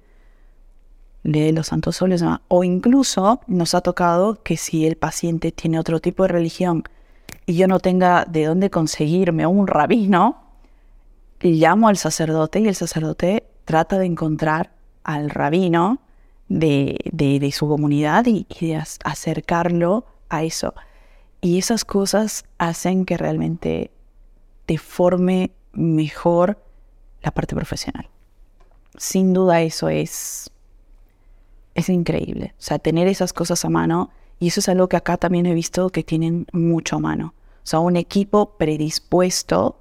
dé 1.27 1.53
los 1.53 1.69
santos 1.69 1.97
soles 1.97 2.23
o 2.49 2.65
incluso 2.65 3.41
nos 3.47 3.75
ha 3.75 3.81
tocado 3.81 4.43
que 4.43 4.57
si 4.57 4.87
el 4.87 4.97
paciente 4.97 5.53
tiene 5.53 5.79
otro 5.79 6.01
tipo 6.01 6.23
de 6.23 6.29
religión 6.29 6.85
y 7.47 7.57
yo 7.57 7.69
no 7.69 7.81
tenga 7.81 8.25
de 8.25 8.47
dónde 8.47 8.71
conseguirme 8.71 9.47
un 9.47 9.67
rabino, 9.67 10.43
llamo 11.41 11.89
al 11.89 11.97
sacerdote 11.97 12.61
y 12.61 12.69
el 12.69 12.75
sacerdote 12.75 13.47
trata 13.65 13.99
de 13.99 14.07
encontrar 14.07 14.73
al 15.05 15.31
rabino 15.31 16.01
de, 16.49 16.99
de, 17.13 17.39
de 17.39 17.53
su 17.53 17.69
comunidad 17.69 18.27
y, 18.27 18.47
y 18.61 18.69
de 18.69 18.83
acercarlo 19.05 20.07
a 20.29 20.45
eso. 20.45 20.75
Y 21.41 21.59
esas 21.59 21.85
cosas 21.85 22.45
hacen 22.59 23.05
que 23.05 23.17
realmente 23.17 23.91
te 24.67 24.79
forme 24.79 25.53
mejor 25.73 26.59
la 27.23 27.31
parte 27.31 27.55
profesional. 27.55 28.09
Sin 28.97 29.33
duda 29.33 29.61
eso 29.61 29.89
es, 29.89 30.51
es 31.77 31.89
increíble. 31.89 32.55
O 32.59 32.63
sea, 32.63 32.79
tener 32.79 33.07
esas 33.07 33.33
cosas 33.33 33.65
a 33.65 33.69
mano, 33.69 34.11
y 34.41 34.49
eso 34.49 34.61
es 34.61 34.69
algo 34.69 34.89
que 34.89 34.97
acá 34.97 35.17
también 35.17 35.47
he 35.47 35.55
visto 35.55 35.91
que 35.91 36.03
tienen 36.03 36.47
mucho 36.53 36.97
a 36.97 36.99
mano. 36.99 37.35
O 37.63 37.67
sea, 37.67 37.79
un 37.81 37.97
equipo 37.97 38.57
predispuesto 38.57 39.79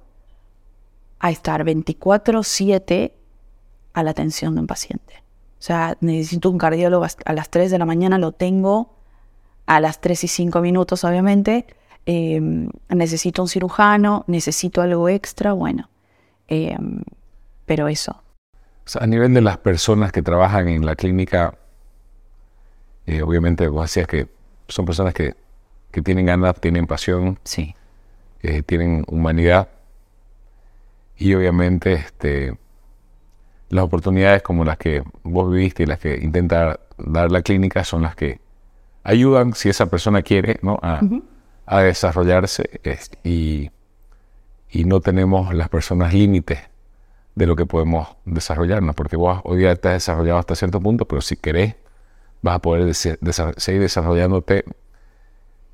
a 1.18 1.30
estar 1.30 1.64
24/7 1.64 3.12
a 3.94 4.02
la 4.02 4.10
atención 4.10 4.54
de 4.54 4.60
un 4.60 4.66
paciente. 4.66 5.22
O 5.58 5.62
sea, 5.62 5.96
necesito 6.00 6.50
un 6.50 6.58
cardiólogo 6.58 7.06
a 7.24 7.32
las 7.32 7.48
3 7.50 7.70
de 7.70 7.78
la 7.78 7.86
mañana, 7.86 8.18
lo 8.18 8.32
tengo 8.32 8.94
a 9.64 9.80
las 9.80 10.00
3 10.00 10.24
y 10.24 10.28
5 10.28 10.60
minutos, 10.60 11.02
obviamente. 11.04 11.66
Em, 12.04 12.68
necesito 12.88 13.42
un 13.42 13.48
cirujano, 13.48 14.24
necesito 14.26 14.82
algo 14.82 15.08
extra, 15.08 15.54
bueno. 15.54 15.88
Em, 16.46 17.02
pero 17.64 17.88
eso. 17.88 18.22
a 19.00 19.06
nivel 19.06 19.34
de 19.34 19.40
las 19.40 19.58
personas 19.58 20.12
que 20.12 20.22
trabajan 20.22 20.68
en 20.68 20.86
la 20.86 20.94
clínica, 20.94 21.58
eh, 23.06 23.22
obviamente 23.22 23.68
vos 23.68 23.84
decías 23.84 24.06
que 24.06 24.28
son 24.68 24.84
personas 24.84 25.14
que, 25.14 25.34
que 25.90 26.02
tienen 26.02 26.26
ganas, 26.26 26.60
tienen 26.60 26.86
pasión, 26.86 27.38
sí. 27.44 27.74
Eh, 28.42 28.62
tienen 28.62 29.04
humanidad 29.08 29.68
y 31.16 31.34
obviamente 31.34 31.94
este, 31.94 32.56
las 33.70 33.84
oportunidades 33.84 34.42
como 34.42 34.64
las 34.64 34.76
que 34.76 35.02
vos 35.22 35.50
viviste 35.50 35.82
y 35.82 35.86
las 35.86 35.98
que 35.98 36.16
intenta 36.16 36.80
dar 36.98 37.32
la 37.32 37.42
clínica 37.42 37.84
son 37.84 38.02
las 38.02 38.14
que 38.14 38.40
ayudan, 39.02 39.54
si 39.54 39.68
esa 39.68 39.86
persona 39.86 40.22
quiere, 40.22 40.58
¿no? 40.62 40.78
a, 40.82 41.00
a 41.64 41.80
desarrollarse 41.80 42.80
y, 43.24 43.70
y, 44.70 44.84
no 44.84 45.00
tenemos 45.00 45.54
las 45.54 45.68
personas 45.68 46.12
límites 46.12 46.58
de 47.34 47.46
lo 47.46 47.56
que 47.56 47.66
podemos 47.66 48.08
desarrollarnos, 48.24 48.94
porque 48.94 49.16
vos 49.16 49.40
hoy 49.44 49.58
día 49.58 49.74
te 49.76 49.88
has 49.88 49.94
desarrollado 49.94 50.38
hasta 50.38 50.54
cierto 50.54 50.80
punto, 50.80 51.06
pero 51.06 51.20
si 51.20 51.36
querés, 51.36 51.76
vas 52.42 52.56
a 52.56 52.58
poder 52.60 52.94
seguir 52.94 53.80
desarrollándote 53.80 54.64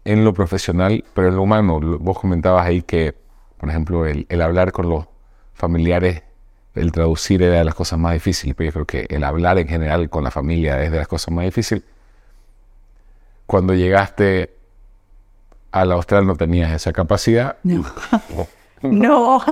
en 0.05 0.25
lo 0.25 0.33
profesional, 0.35 1.05
pero 1.15 1.29
en 1.29 1.37
lo 1.37 1.43
humano. 1.43 1.81
Vos 2.01 2.19
comentabas 2.19 2.67
ahí 2.67 2.83
que, 2.83 3.15
por 3.59 3.69
ejemplo, 3.69 4.07
el, 4.07 4.27
el 4.29 4.43
hablar 4.43 4.73
con 4.73 4.89
los 4.89 5.07
familiares, 5.55 6.23
el 6.75 6.93
traducir 6.93 7.43
era 7.43 7.59
de 7.59 7.65
las 7.65 7.75
cosas 7.75 7.99
más 7.99 8.15
difíciles, 8.15 8.55
pero 8.57 8.69
yo 8.69 8.73
creo 8.73 8.87
que 8.87 9.15
el 9.15 9.25
hablar 9.25 9.59
en 9.59 9.69
general 9.69 10.09
con 10.09 10.25
la 10.25 10.31
familia 10.31 10.83
es 10.83 10.91
de 10.91 10.99
las 10.99 11.09
cosas 11.09 11.33
más 11.33 11.45
difíciles. 11.45 11.85
Cuando 13.47 13.75
llegaste 13.75 14.57
a 15.73 15.85
la 15.85 15.95
Austral 15.95 16.27
no 16.27 16.37
tenías 16.37 16.71
esa 16.73 16.93
capacidad. 16.93 17.57
No. 17.63 17.85
no. 18.83 19.43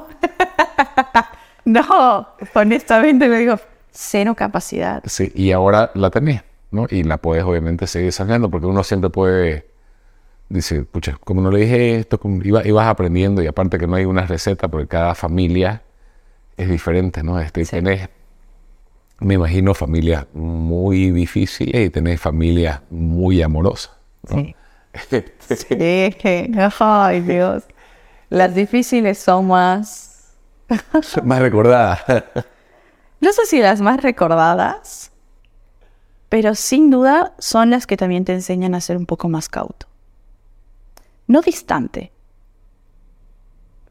no. 1.65 2.29
Honestamente 2.55 3.29
le 3.29 3.39
digo, 3.39 3.59
cero 3.91 4.35
capacidad. 4.37 5.03
Sí, 5.07 5.33
y 5.35 5.53
ahora 5.53 5.91
la 5.95 6.11
tenés, 6.11 6.43
¿no? 6.71 6.87
Y 6.91 7.03
la 7.05 7.19
puedes 7.19 7.45
obviamente 7.45 7.87
seguir 7.87 8.07
desarrollando 8.07 8.51
porque 8.51 8.67
uno 8.67 8.83
siempre 8.85 9.11
puede 9.11 9.71
dice, 10.51 10.83
pucha, 10.83 11.17
como 11.25 11.41
no 11.41 11.51
le 11.51 11.61
dije 11.61 11.97
esto, 11.97 12.21
ibas 12.45 12.89
aprendiendo 12.89 13.43
y 13.43 13.47
aparte 13.47 13.79
que 13.79 13.87
no 13.87 13.97
hay 13.97 14.05
una 14.05 14.27
receta 14.27 14.69
porque 14.69 14.89
cada 14.89 15.15
familia 15.15 15.83
es 16.57 16.69
diferente, 16.69 17.23
¿no? 17.23 17.41
Este, 17.41 17.65
Tenés, 17.65 18.09
me 19.21 19.35
imagino, 19.35 19.73
familias 19.73 20.27
muy 20.35 21.11
difíciles 21.13 21.87
y 21.87 21.91
tenés 21.91 22.21
familias 22.21 22.81
muy 22.91 23.41
amorosas. 23.41 23.93
Sí. 24.29 24.55
sí. 25.49 25.77
Ay, 26.81 27.21
Dios. 27.21 27.65
Las 28.29 28.55
difíciles 28.55 29.19
son 29.19 29.47
más... 29.49 30.35
más 31.25 31.41
recordadas. 31.41 32.01
no 33.21 33.33
sé 33.33 33.47
si 33.47 33.61
las 33.61 33.81
más 33.81 34.03
recordadas, 34.03 35.13
pero 36.31 36.55
sin 36.55 36.91
duda 36.91 37.35
son 37.39 37.71
las 37.71 37.87
que 37.87 37.97
también 37.97 38.25
te 38.25 38.33
enseñan 38.33 38.75
a 38.75 38.81
ser 38.81 38.97
un 38.97 39.05
poco 39.05 39.29
más 39.29 39.49
cauto. 39.49 39.87
No 41.27 41.43
distante, 41.43 42.13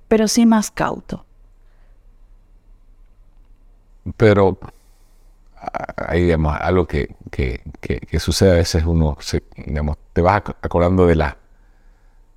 pero 0.07 0.27
sí 0.27 0.45
más 0.45 0.71
cauto. 0.71 1.25
Pero 4.15 4.57
hay 5.97 6.23
digamos, 6.23 6.55
algo 6.59 6.87
que, 6.87 7.13
que, 7.29 7.61
que, 7.81 8.19
sucede 8.19 8.51
a 8.51 8.55
veces, 8.55 8.85
uno 8.85 9.17
se, 9.19 9.43
digamos, 9.57 9.97
te 10.13 10.21
vas 10.21 10.41
acordando 10.61 11.05
de, 11.05 11.15
la, 11.15 11.37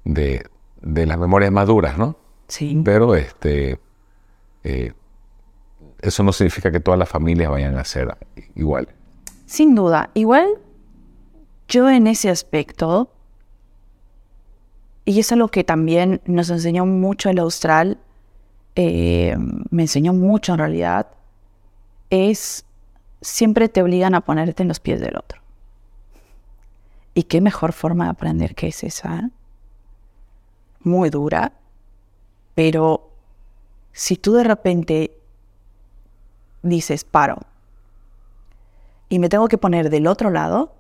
de, 0.04 0.44
de 0.80 1.06
las 1.06 1.16
memorias 1.16 1.52
maduras, 1.52 1.96
¿no? 1.96 2.16
Sí. 2.48 2.82
Pero 2.84 3.14
este, 3.14 3.78
eh, 4.64 4.92
eso 6.00 6.24
no 6.24 6.32
significa 6.32 6.72
que 6.72 6.80
todas 6.80 6.98
las 6.98 7.08
familias 7.08 7.50
vayan 7.50 7.78
a 7.78 7.84
ser 7.84 8.16
igual. 8.56 8.88
Sin 9.52 9.74
duda. 9.74 10.08
Igual, 10.14 10.48
yo 11.68 11.90
en 11.90 12.06
ese 12.06 12.30
aspecto, 12.30 13.10
y 15.04 15.20
es 15.20 15.30
algo 15.30 15.48
que 15.48 15.62
también 15.62 16.22
nos 16.24 16.48
enseñó 16.48 16.86
mucho 16.86 17.28
el 17.28 17.38
Austral, 17.38 17.98
eh, 18.76 19.36
me 19.68 19.82
enseñó 19.82 20.14
mucho 20.14 20.52
en 20.54 20.58
realidad, 20.58 21.08
es 22.08 22.64
siempre 23.20 23.68
te 23.68 23.82
obligan 23.82 24.14
a 24.14 24.22
ponerte 24.22 24.62
en 24.62 24.68
los 24.68 24.80
pies 24.80 25.02
del 25.02 25.18
otro. 25.18 25.42
¿Y 27.12 27.24
qué 27.24 27.42
mejor 27.42 27.74
forma 27.74 28.04
de 28.04 28.10
aprender 28.12 28.54
que 28.54 28.68
es 28.68 28.82
esa? 28.82 29.28
Muy 30.80 31.10
dura, 31.10 31.52
pero 32.54 33.10
si 33.92 34.16
tú 34.16 34.32
de 34.32 34.44
repente 34.44 35.14
dices, 36.62 37.04
paro, 37.04 37.51
y 39.12 39.18
me 39.18 39.28
tengo 39.28 39.46
que 39.46 39.58
poner 39.58 39.90
del 39.90 40.06
otro 40.06 40.30
lado, 40.30 40.72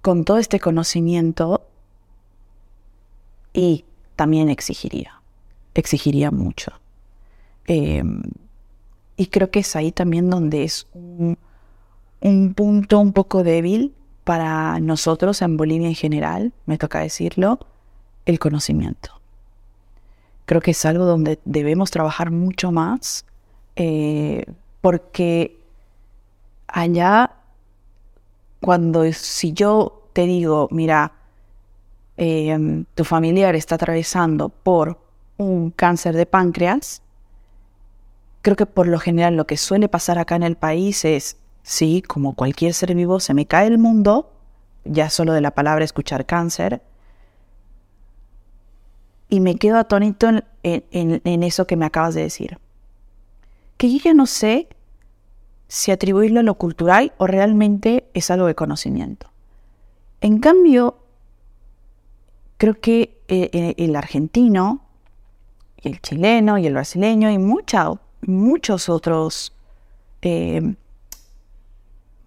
con 0.00 0.24
todo 0.24 0.38
este 0.38 0.58
conocimiento, 0.58 1.66
y 3.52 3.84
también 4.16 4.48
exigiría, 4.48 5.20
exigiría 5.74 6.30
mucho. 6.30 6.72
Em, 7.66 8.22
y 9.18 9.26
creo 9.26 9.50
que 9.50 9.58
es 9.58 9.76
ahí 9.76 9.92
también 9.92 10.30
donde 10.30 10.64
es 10.64 10.86
un, 10.94 11.36
punto 12.56 12.98
un 12.98 13.12
poco 13.12 13.42
débil 13.42 13.94
para 14.24 14.80
nosotros 14.80 15.42
en 15.42 15.58
Bolivia 15.58 15.88
en 15.88 15.94
general, 15.94 16.54
me 16.64 16.78
toca 16.78 17.00
decirlo, 17.00 17.58
el 18.24 18.38
conocimiento. 18.38 19.20
Creo 20.46 20.62
que 20.62 20.70
es 20.70 20.86
algo 20.86 21.04
donde 21.04 21.38
debemos 21.44 21.90
trabajar 21.90 22.30
mucho 22.30 22.72
más, 22.72 23.26
eh, 23.76 24.46
porque 24.80 25.58
allá, 26.66 27.32
cuando 28.60 29.10
si 29.12 29.52
yo 29.52 30.08
te 30.12 30.22
digo, 30.22 30.68
mira, 30.70 31.12
em, 32.16 32.84
tu 32.94 33.04
familiar 33.04 33.54
está 33.54 33.76
atravesando 33.76 34.48
por 34.48 34.98
un 35.36 35.70
cáncer 35.70 36.16
de 36.16 36.26
páncreas, 36.26 37.02
creo 38.42 38.56
que 38.56 38.66
por 38.66 38.86
lo 38.86 38.98
general 38.98 39.36
lo 39.36 39.46
que 39.46 39.56
suele 39.56 39.88
pasar 39.88 40.18
acá 40.18 40.36
en 40.36 40.42
el 40.42 40.56
país 40.56 41.04
es, 41.04 41.36
sí, 41.62 42.02
como 42.02 42.34
cualquier 42.34 42.74
ser 42.74 42.94
vivo, 42.94 43.20
se 43.20 43.34
me 43.34 43.46
cae 43.46 43.66
el 43.66 43.78
mundo, 43.78 44.30
ya 44.84 45.10
solo 45.10 45.32
de 45.32 45.40
la 45.40 45.50
palabra 45.52 45.84
escuchar 45.84 46.26
cáncer, 46.26 46.82
y 49.28 49.40
me 49.40 49.56
quedo 49.56 49.78
atónito 49.78 50.28
en, 50.62 51.42
eso 51.42 51.66
que 51.66 51.76
me 51.76 51.86
acabas 51.86 52.14
de 52.14 52.22
decir. 52.22 52.58
Que 53.80 53.90
yo 53.90 53.98
ya 53.98 54.12
no 54.12 54.26
sé 54.26 54.68
si 55.66 55.90
atribuirlo 55.90 56.40
a 56.40 56.42
lo 56.42 56.56
cultural 56.56 57.14
o 57.16 57.26
realmente 57.26 58.04
es 58.12 58.30
algo 58.30 58.46
de 58.46 58.54
conocimiento. 58.54 59.30
En 60.20 60.38
cambio, 60.38 60.98
creo 62.58 62.78
que 62.78 63.22
eh, 63.28 63.48
eh, 63.54 63.74
el 63.78 63.96
argentino, 63.96 64.82
el 65.78 66.02
chileno, 66.02 66.58
y 66.58 66.66
el 66.66 66.74
brasileño, 66.74 67.30
y 67.30 67.38
muchos 67.38 68.90
otros, 68.90 69.56
eh, 70.20 70.74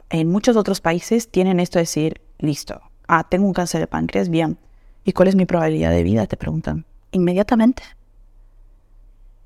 en 0.09 0.31
muchos 0.31 0.57
otros 0.57 0.81
países 0.81 1.29
tienen 1.29 1.59
esto 1.59 1.77
de 1.77 1.83
decir, 1.83 2.19
listo, 2.39 2.81
ah, 3.07 3.29
tengo 3.29 3.45
un 3.45 3.53
cáncer 3.53 3.79
de 3.79 3.85
páncreas, 3.85 4.29
bien. 4.29 4.57
¿Y 5.05 5.11
cuál 5.11 5.27
es 5.27 5.35
mi 5.35 5.45
probabilidad 5.45 5.91
de 5.91 6.01
vida? 6.01 6.25
Te 6.25 6.35
preguntan. 6.35 6.83
Inmediatamente. 7.11 7.83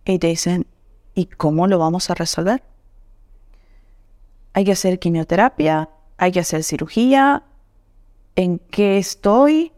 Y 0.06 0.20
te 0.20 0.28
dicen, 0.28 0.68
¿y 1.18 1.26
cómo 1.26 1.66
lo 1.66 1.80
vamos 1.80 2.12
a 2.12 2.14
resolver? 2.14 2.62
Hay 4.54 4.66
que 4.66 4.74
hacer 4.74 5.00
quimioterapia, 5.00 5.90
hay 6.16 6.32
que 6.32 6.42
hacer 6.42 6.64
cirugía, 6.64 7.42
en 8.36 8.60
qué 8.60 9.00
estoy, 9.00 9.72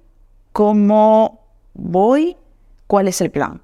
cómo 0.51 1.39
voy, 1.73 2.35
cuál 2.87 3.07
es 3.07 3.21
el 3.21 3.31
plan. 3.31 3.61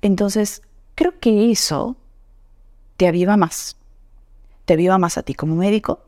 Entonces, 0.00 0.62
creo 0.94 1.18
que 1.20 1.50
eso 1.50 1.98
te 2.96 3.06
aviva 3.06 3.36
más. 3.36 3.76
Te 4.64 4.72
aviva 4.72 4.96
más 4.96 5.18
a 5.18 5.22
ti 5.22 5.34
como 5.34 5.56
médico 5.56 6.00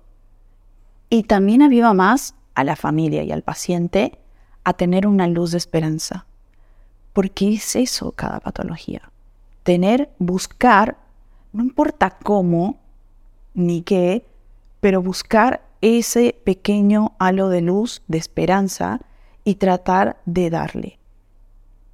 y 1.11 1.24
también 1.24 1.61
aviva 1.61 1.92
más 1.92 2.34
a 2.55 2.64
la 2.64 2.74
familia 2.74 3.22
y 3.22 3.32
al 3.32 3.42
paciente 3.42 4.18
a 4.64 4.72
tener 4.72 5.07
una 5.07 5.28
luz 5.28 5.50
de 5.50 5.59
esperanza. 5.59 6.24
Porque 7.12 7.53
es 7.53 7.76
eso 7.76 8.12
cada 8.12 8.40
patología. 8.40 9.11
Tener, 9.62 10.10
buscar, 10.18 10.96
no 11.52 11.62
importa 11.62 12.10
cómo 12.10 12.80
ni 13.54 13.82
qué, 13.82 14.26
pero 14.80 15.02
buscar 15.02 15.62
ese 15.80 16.34
pequeño 16.44 17.12
halo 17.18 17.48
de 17.48 17.60
luz, 17.60 18.02
de 18.08 18.18
esperanza, 18.18 19.00
y 19.44 19.56
tratar 19.56 20.20
de 20.24 20.50
darle. 20.50 20.98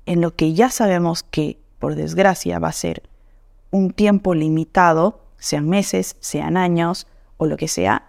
En 0.07 0.21
lo 0.21 0.35
que 0.35 0.55
ya 0.55 0.71
sabemos 0.71 1.23
que, 1.23 1.59
por 1.79 1.95
desgracia, 1.95 2.59
va 2.59 2.69
a 2.69 2.73
ser 2.73 3.03
un 3.71 3.91
tiempo 3.91 4.35
limitado, 4.35 5.21
sean 5.39 5.69
meses, 5.69 6.17
sean 6.21 6.57
años 6.57 7.07
o 7.37 7.47
lo 7.47 7.57
que 7.57 7.69
sea, 7.69 8.09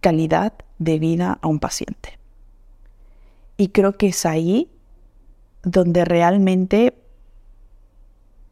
calidad 0.00 0.52
de 0.78 0.98
vida 0.98 1.38
a 1.40 1.48
un 1.48 1.58
paciente. 1.58 2.18
Y 3.56 3.68
creo 3.68 3.96
que 3.96 4.08
es 4.08 4.26
ahí 4.26 4.70
donde 5.62 6.04
realmente 6.04 6.94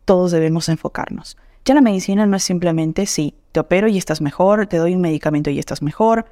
todos 0.05 0.32
debemos 0.32 0.68
enfocarnos. 0.68 1.36
Ya 1.64 1.74
la 1.74 1.80
medicina 1.80 2.26
no 2.26 2.36
es 2.36 2.44
simplemente, 2.44 3.07
sí, 3.07 3.34
te 3.52 3.61
opero 3.61 3.88
y 3.88 3.96
estás 3.96 4.20
mejor, 4.20 4.66
te 4.66 4.76
doy 4.76 4.94
un 4.94 5.00
medicamento 5.00 5.50
y 5.50 5.59
estás 5.59 5.80
mejor, 5.80 6.26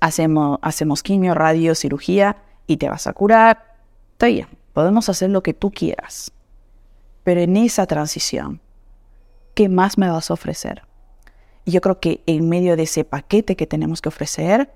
hacemos, 0.00 0.58
hacemos 0.62 1.02
quimio, 1.02 1.34
radio, 1.34 1.74
cirugía 1.74 2.36
y 2.66 2.78
te 2.78 2.88
vas 2.88 3.06
a 3.06 3.12
curar. 3.12 3.76
Está 4.12 4.26
bien, 4.26 4.48
podemos 4.72 5.08
hacer 5.08 5.30
lo 5.30 5.42
que 5.42 5.54
tú 5.54 5.70
quieras. 5.70 6.32
Pero 7.22 7.40
en 7.40 7.56
esa 7.56 7.86
transición, 7.86 8.60
¿qué 9.54 9.68
más 9.68 9.98
me 9.98 10.10
vas 10.10 10.30
a 10.30 10.34
ofrecer? 10.34 10.82
Yo 11.64 11.80
creo 11.80 12.00
que 12.00 12.22
en 12.26 12.48
medio 12.48 12.76
de 12.76 12.84
ese 12.84 13.04
paquete 13.04 13.56
que 13.56 13.66
tenemos 13.66 14.00
que 14.00 14.08
ofrecer, 14.08 14.72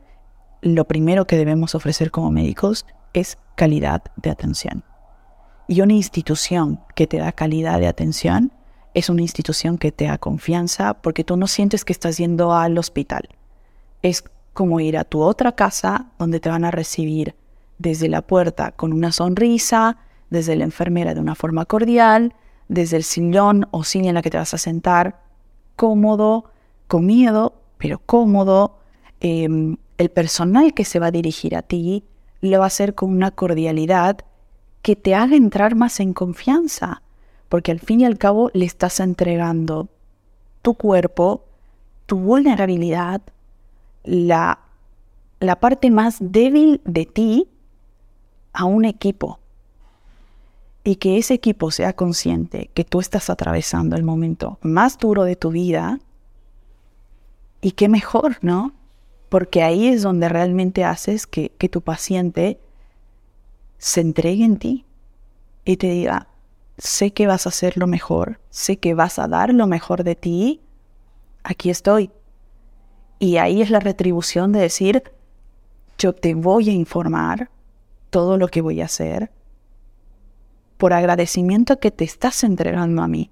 lo 0.61 0.85
primero 0.87 1.27
que 1.27 1.37
debemos 1.37 1.75
ofrecer 1.75 2.11
como 2.11 2.31
médicos 2.31 2.87
es 3.13 3.39
calidad 3.57 4.03
de 4.17 4.31
atención. 4.31 4.85
Y 5.71 5.83
una 5.83 5.93
institución 5.93 6.81
que 6.97 7.07
te 7.07 7.19
da 7.19 7.31
calidad 7.31 7.79
de 7.79 7.87
atención 7.87 8.51
es 8.93 9.09
una 9.09 9.23
institución 9.23 9.79
que 9.79 9.93
te 9.93 10.07
da 10.07 10.19
confianza 10.19 10.95
porque 10.95 11.23
tú 11.23 11.37
no 11.37 11.47
sientes 11.47 11.85
que 11.85 11.93
estás 11.93 12.19
yendo 12.19 12.53
al 12.53 12.77
hospital. 12.77 13.29
Es 14.03 14.25
como 14.53 14.81
ir 14.81 14.99
a 14.99 15.05
tu 15.05 15.23
otra 15.23 15.53
casa 15.53 16.07
donde 16.19 16.41
te 16.41 16.49
van 16.49 16.65
a 16.65 16.73
recibir 16.73 17.37
desde 17.79 18.09
la 18.09 18.21
puerta 18.21 18.73
con 18.73 18.93
una 18.93 19.13
sonrisa, 19.13 19.99
desde 20.29 20.57
la 20.57 20.65
enfermera 20.65 21.15
de 21.15 21.21
una 21.21 21.37
forma 21.37 21.65
cordial, 21.67 22.35
desde 22.67 22.97
el 22.97 23.05
sillón 23.05 23.69
o 23.71 23.85
silla 23.85 24.09
en 24.09 24.17
la 24.17 24.23
que 24.23 24.31
te 24.31 24.39
vas 24.39 24.53
a 24.53 24.59
sentar, 24.59 25.21
cómodo, 25.77 26.47
con 26.89 27.07
miedo, 27.07 27.63
pero 27.79 28.01
cómodo. 28.05 28.81
Em, 29.21 29.77
el 29.99 30.11
personal 30.11 30.75
que 30.75 30.85
se 30.85 30.99
va 30.99 31.07
a 31.07 31.13
dirigir 31.13 31.55
a 31.55 31.63
ti 31.63 32.03
lo 32.41 32.59
va 32.59 32.65
a 32.65 32.67
hacer 32.67 32.97
con 32.97 33.11
una 33.11 33.31
cordialidad 33.31 34.25
que 34.83 34.97
te 34.97 35.15
haga 35.15 35.37
entrar 35.37 35.75
más 35.75 36.01
en 36.01 36.13
confianza, 36.13 37.03
porque 37.49 37.73
al 37.73 37.81
fin 37.81 38.01
y 38.01 38.05
al 38.05 38.19
cabo 38.19 38.51
le 38.55 38.65
estás 38.65 39.01
entregando 39.01 39.89
tu 40.63 40.75
cuerpo, 40.75 41.45
tu 42.07 42.19
vulnerabilidad, 42.19 43.23
la, 44.05 44.61
la 45.41 45.61
parte 45.61 45.91
más 45.91 46.17
débil 46.21 46.81
de 46.85 47.07
ti 47.07 47.49
a 48.53 48.65
un 48.65 48.85
equipo. 48.85 49.39
Y 50.83 50.97
que 50.97 51.19
ese 51.19 51.35
equipo 51.35 51.71
sea 51.71 51.93
consciente 51.93 52.71
que 52.73 52.85
tú 52.85 53.01
estás 53.01 53.29
atravesando 53.29 53.97
el 53.97 54.03
momento 54.03 54.59
más 54.63 54.97
duro 54.97 55.25
de 55.25 55.37
tu 55.37 55.51
vida. 55.51 56.01
Y 57.61 57.73
qué 57.73 57.89
mejor, 57.89 58.39
¿no? 58.41 58.73
Porque 59.29 59.63
ahí 59.63 59.89
es 59.89 60.03
donde 60.03 60.31
realmente 60.31 60.85
haces 60.85 61.27
que, 61.27 61.51
que 61.59 61.69
tu 61.69 61.83
paciente 61.83 62.59
se 63.81 64.03
entregue 64.03 64.45
en 64.45 64.59
ti 64.59 64.85
y 65.65 65.79
te 65.79 65.89
diga, 65.89 66.29
sé 66.77 67.13
que 67.13 67.27
vas 67.27 67.47
a 67.47 67.49
hacer 67.49 67.79
lo 67.79 67.87
mejor, 67.87 68.39
sé 68.51 68.77
que 68.77 68.93
vas 68.93 69.19
a 69.19 69.27
dar 69.27 69.55
lo 69.55 69.67
mejor 69.67 70.05
de 70.05 70.15
ti, 70.15 70.61
aquí 71.43 71.71
estoy. 71.71 72.11
Y 73.19 73.39
ahí 73.39 73.63
es 73.63 73.71
la 73.71 73.81
retribución 73.81 74.53
de 74.53 74.61
decir, 74.61 75.03
yo 75.99 76.15
te 76.15 76.35
voy 76.35 76.69
a 76.69 76.73
informar 76.73 77.51
todo 78.11 78.37
lo 78.37 78.49
que 78.49 78.61
voy 78.61 78.83
a 78.83 78.85
hacer 78.85 79.31
por 80.77 80.93
agradecimiento 80.93 81.81
que 81.81 81.91
te 81.91 82.05
estás 82.05 82.45
entregando 82.45 83.03
a 83.03 83.09
mí. 83.09 83.31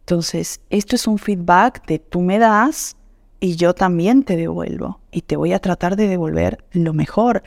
Entonces, 0.00 0.60
esto 0.70 0.94
es 0.94 1.08
un 1.08 1.18
feedback 1.18 1.84
de 1.86 1.98
tú 1.98 2.20
me 2.20 2.38
das 2.38 2.96
y 3.40 3.56
yo 3.56 3.74
también 3.74 4.22
te 4.22 4.36
devuelvo 4.36 5.00
y 5.10 5.22
te 5.22 5.36
voy 5.36 5.52
a 5.52 5.60
tratar 5.60 5.96
de 5.96 6.06
devolver 6.06 6.64
lo 6.70 6.92
mejor. 6.92 7.42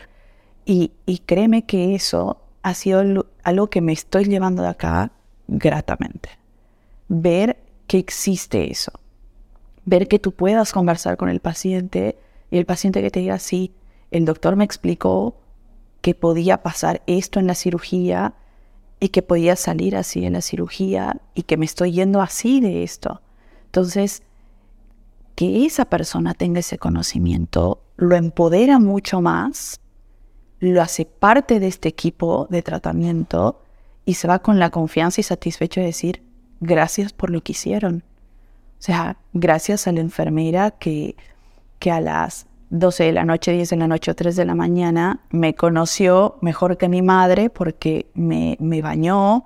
Y, 0.65 0.91
y 1.05 1.19
créeme 1.19 1.65
que 1.65 1.95
eso 1.95 2.41
ha 2.61 2.73
sido 2.73 3.25
algo 3.43 3.69
que 3.69 3.81
me 3.81 3.93
estoy 3.93 4.25
llevando 4.25 4.63
de 4.63 4.69
acá 4.69 5.11
gratamente. 5.47 6.29
Ver 7.09 7.57
que 7.87 7.97
existe 7.97 8.71
eso 8.71 8.93
ver 9.85 10.07
que 10.07 10.19
tú 10.19 10.31
puedas 10.33 10.71
conversar 10.71 11.17
con 11.17 11.29
el 11.29 11.39
paciente 11.39 12.17
y 12.51 12.57
el 12.57 12.65
paciente 12.65 13.01
que 13.01 13.11
te 13.11 13.19
diga, 13.19 13.39
sí, 13.39 13.73
el 14.11 14.25
doctor 14.25 14.55
me 14.55 14.63
explicó 14.63 15.35
que 16.01 16.15
podía 16.15 16.61
pasar 16.61 17.01
esto 17.07 17.39
en 17.39 17.47
la 17.47 17.55
cirugía 17.55 18.33
y 18.99 19.09
que 19.09 19.21
podía 19.21 19.55
salir 19.55 19.95
así 19.95 20.25
en 20.25 20.33
la 20.33 20.41
cirugía 20.41 21.21
y 21.33 21.43
que 21.43 21.57
me 21.57 21.65
estoy 21.65 21.93
yendo 21.93 22.21
así 22.21 22.61
de 22.61 22.83
esto. 22.83 23.21
Entonces, 23.65 24.23
que 25.35 25.65
esa 25.65 25.85
persona 25.85 26.33
tenga 26.33 26.59
ese 26.59 26.77
conocimiento 26.77 27.81
lo 27.95 28.15
empodera 28.15 28.79
mucho 28.79 29.21
más, 29.21 29.79
lo 30.71 30.81
hace 30.81 31.05
parte 31.05 31.59
de 31.59 31.67
este 31.67 31.89
equipo 31.89 32.47
de 32.49 32.61
tratamiento 32.61 33.61
y 34.05 34.15
se 34.15 34.27
va 34.27 34.39
con 34.39 34.59
la 34.59 34.69
confianza 34.69 35.21
y 35.21 35.23
satisfecho 35.23 35.79
de 35.79 35.87
decir, 35.87 36.23
gracias 36.59 37.13
por 37.13 37.29
lo 37.29 37.41
que 37.41 37.53
hicieron. 37.53 38.03
O 38.79 38.85
sea, 38.85 39.17
gracias 39.33 39.87
a 39.87 39.91
la 39.91 40.01
enfermera 40.01 40.71
que, 40.71 41.15
que 41.79 41.91
a 41.91 42.01
las 42.01 42.47
12 42.69 43.03
de 43.03 43.11
la 43.11 43.23
noche, 43.23 43.53
10 43.53 43.69
de 43.69 43.77
la 43.77 43.87
noche 43.87 44.11
o 44.11 44.15
3 44.15 44.35
de 44.35 44.45
la 44.45 44.55
mañana 44.55 45.21
me 45.29 45.53
conoció 45.53 46.37
mejor 46.41 46.77
que 46.77 46.89
mi 46.89 47.01
madre 47.01 47.49
porque 47.49 48.07
me, 48.13 48.57
me 48.59 48.81
bañó 48.81 49.45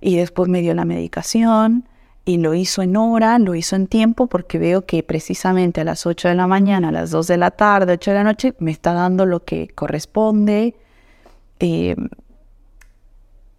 y 0.00 0.16
después 0.16 0.48
me 0.48 0.60
dio 0.60 0.74
la 0.74 0.84
medicación 0.84 1.88
y 2.26 2.38
lo 2.38 2.52
hizo 2.54 2.82
en 2.82 2.96
hora, 2.96 3.38
lo 3.38 3.54
hizo 3.54 3.76
en 3.76 3.86
tiempo 3.86 4.26
porque 4.26 4.58
veo 4.58 4.84
que 4.84 5.02
precisamente 5.02 5.80
a 5.80 5.84
las 5.84 6.04
8 6.04 6.28
de 6.28 6.34
la 6.34 6.48
mañana, 6.48 6.88
a 6.88 6.92
las 6.92 7.10
2 7.12 7.28
de 7.28 7.36
la 7.38 7.52
tarde, 7.52 7.94
8 7.94 8.10
de 8.10 8.16
la 8.16 8.24
noche, 8.24 8.54
me 8.58 8.72
está 8.72 8.92
dando 8.92 9.24
lo 9.24 9.44
que 9.44 9.68
corresponde. 9.68 10.74
Eh, 11.60 11.96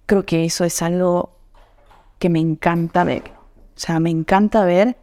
creo 0.06 0.26
que 0.26 0.44
eso 0.46 0.66
es 0.66 0.82
algo 0.82 1.32
que 2.20 2.30
me 2.30 2.40
encanta 2.40 3.06
ver. 3.06 3.24
O 3.76 3.80
sea, 3.80 4.00
me 4.02 4.10
encanta 4.10 4.66
ver 4.66 4.98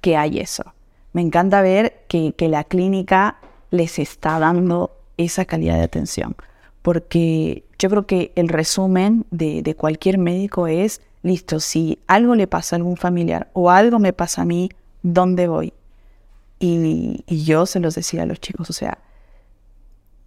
que 0.00 0.16
hay 0.16 0.38
eso. 0.38 0.64
Me 1.12 1.20
encanta 1.20 1.60
ver 1.60 2.04
que, 2.08 2.34
la 2.38 2.64
clínica 2.64 3.36
les 3.70 3.98
está 3.98 4.38
dando 4.38 4.90
esa 5.18 5.44
calidad 5.44 5.76
de 5.76 5.82
atención, 5.82 6.34
porque 6.80 7.64
yo 7.78 7.90
creo 7.90 8.06
que 8.06 8.32
el 8.34 8.48
resumen 8.48 9.26
de, 9.30 9.74
cualquier 9.76 10.16
médico 10.16 10.66
es, 10.66 11.02
listo, 11.22 11.60
si 11.60 11.98
algo 12.06 12.34
le 12.34 12.46
pasa 12.46 12.76
a 12.76 12.78
algún 12.78 12.96
familiar 12.96 13.50
o 13.52 13.70
algo 13.70 13.98
me 13.98 14.12
pasa 14.12 14.42
a 14.42 14.44
mí, 14.44 14.70
¿dónde 15.02 15.48
voy? 15.48 15.72
Y, 16.58 17.24
yo 17.26 17.66
se 17.66 17.80
los 17.80 17.94
decía 17.94 18.22
a 18.22 18.26
los 18.26 18.40
chicos, 18.40 18.70
o 18.70 18.72
sea, 18.72 18.98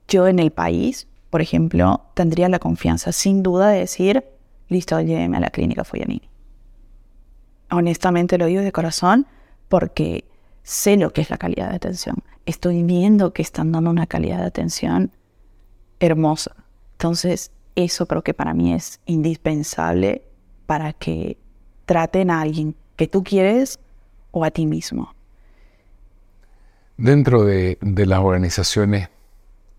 yo 0.08 0.28
en 0.28 0.40
el 0.40 0.52
país, 0.52 1.08
por 1.30 1.42
ejemplo, 1.42 2.02
tendría 2.14 2.50
la 2.50 2.60
confianza 2.60 3.12
sin 3.12 3.42
duda 3.42 3.70
de 3.70 3.80
decir, 3.80 4.26
listo, 4.68 5.00
lléveme 5.00 5.38
a 5.38 5.40
la 5.40 5.50
clínica 5.50 5.84
Foyanini. 5.84 6.30
Honestamente 7.72 8.38
lo 8.38 8.46
digo 8.46 8.62
de 8.62 8.72
corazón, 8.72 9.28
porque 9.70 10.26
sé 10.64 10.98
lo 10.98 11.12
que 11.12 11.22
es 11.22 11.30
la 11.30 11.38
calidad 11.38 11.70
de 11.70 11.78
atención. 11.78 12.18
Estoy 12.46 12.84
viendo 12.84 13.34
que 13.34 13.42
están 13.42 13.72
dando 13.72 13.90
una 13.90 14.06
calidad 14.06 14.40
de 14.40 14.46
atención 14.46 15.12
hermosa. 16.00 16.56
Entonces, 16.94 17.52
eso 17.76 18.08
creo 18.08 18.24
que 18.24 18.34
para 18.34 18.54
mí 18.54 18.74
es 18.74 19.00
indispensable 19.06 20.24
para 20.66 20.94
que 20.94 21.38
traten 21.86 22.32
a 22.32 22.42
alguien 22.42 22.76
que 22.96 23.08
tú 23.08 23.24
quieres 23.24 23.80
o 24.32 24.44
a 24.44 24.52
ti 24.52 24.66
mismo. 24.66 25.14
Dentro 26.98 27.44
de, 27.44 27.78
las 27.82 28.20
organizaciones, 28.20 29.10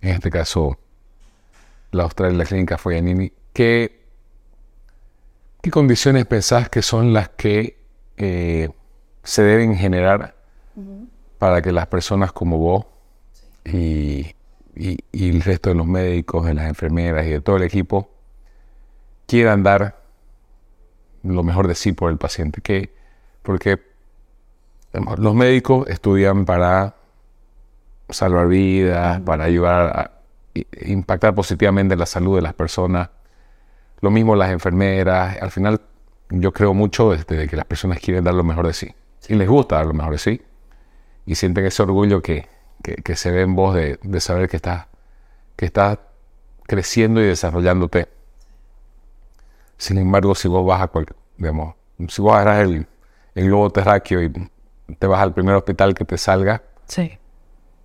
en 0.01 0.11
este 0.11 0.31
caso 0.31 0.79
la 1.93 2.05
Australia, 2.05 2.37
la 2.39 2.45
Clínica 2.45 2.77
Foyanini, 2.77 3.33
¿qué, 3.53 4.03
¿qué 5.63 5.71
condiciones 5.71 6.27
pensás 6.27 6.69
que 6.69 6.83
son 6.83 7.13
las 7.13 7.31
que 7.31 7.79
eh, 8.19 8.69
se 9.23 9.43
deben 9.43 9.77
generar 9.77 10.37
para 11.39 11.63
que 11.63 11.73
las 11.73 11.87
personas 11.87 12.33
como 12.33 12.59
vos 12.59 12.87
y, 13.65 14.33
el 14.75 15.41
resto 15.41 15.71
de 15.71 15.75
los 15.75 15.87
médicos, 15.87 16.45
de 16.45 16.55
las 16.55 16.69
enfermeras 16.69 17.27
y 17.27 17.31
de 17.31 17.41
todo 17.41 17.57
el 17.57 17.63
equipo 17.63 18.11
quieran 19.27 19.63
dar 19.63 20.06
lo 21.27 21.43
mejor 21.43 21.69
de 21.69 21.75
sí 21.75 21.93
por 21.93 22.11
el 22.11 22.19
paciente. 22.19 22.61
Que, 22.61 22.91
porque 23.43 23.81
los 25.19 25.35
médicos 25.35 25.89
estudian 25.89 26.45
para 26.45 26.97
salvar 28.09 28.49
vidas, 28.49 29.21
para 29.21 29.45
ayudar 29.45 30.17
impactar 30.83 31.35
positivamente 31.35 31.95
en 31.95 32.01
la 32.01 32.07
salud 32.07 32.37
de 32.37 32.43
las 32.43 32.55
personas. 32.55 33.11
Lo 34.01 34.11
mismo 34.11 34.37
las 34.37 34.51
enfermeras. 34.51 35.41
Al 35.41 35.51
final, 35.51 35.81
yo 36.31 36.53
creo 36.53 36.75
mucho 36.75 37.13
este, 37.15 37.37
de 37.37 37.49
que 37.49 37.57
las 37.57 37.67
personas 37.67 38.01
quieren 38.01 38.25
dar 38.25 38.35
lo 38.35 38.45
mejor 38.45 38.67
de 38.67 38.73
sí. 38.73 38.95
Y 39.29 39.35
les 39.35 39.49
gusta 39.49 39.77
dar 39.77 39.87
lo 39.87 39.95
mejor 39.95 40.13
de 40.13 40.19
sí. 40.19 40.43
Y 41.27 41.35
sienten 41.35 41.67
ese 41.67 41.83
orgullo 41.83 42.23
que, 42.23 42.47
que, 42.83 43.17
se 43.17 43.31
ve 43.31 43.43
en 43.43 43.55
vos 43.57 43.75
de, 43.75 43.99
de 44.03 44.21
saber 44.21 44.49
que 44.49 44.57
estás 44.57 44.87
que 45.57 45.65
está 45.65 46.01
creciendo 46.67 47.21
y 47.21 47.25
desarrollándote. 47.25 48.09
Sin 49.79 49.99
embargo, 49.99 50.35
si 50.35 50.49
vos 50.49 50.65
vas 50.67 50.83
a 50.83 50.91
digamos, 51.37 51.75
si 52.09 52.23
vos 52.23 52.35
agarras 52.35 52.65
el, 52.65 52.87
el, 53.35 53.47
globo 53.47 53.71
terráqueo 53.71 54.23
y 54.23 54.33
te 54.99 55.07
vas 55.07 55.21
al 55.21 55.35
primer 55.35 55.55
hospital 55.55 55.95
que 55.95 56.05
te 56.05 56.17
salga, 56.17 56.63
sí. 56.87 57.19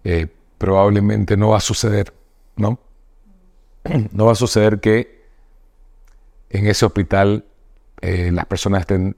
Eh, 0.04 0.28
probablemente 0.58 1.38
no 1.38 1.50
va 1.50 1.58
a 1.58 1.62
suceder, 1.62 2.14
¿no? 2.56 2.80
No 4.12 4.26
va 4.26 4.34
a 4.34 4.36
suceder 4.36 4.80
que 4.80 5.26
en 6.50 6.68
ese 6.68 6.86
hospital 6.86 7.46
eh, 8.02 8.32
las 8.32 8.46
personas 8.46 8.82
estén 8.82 9.16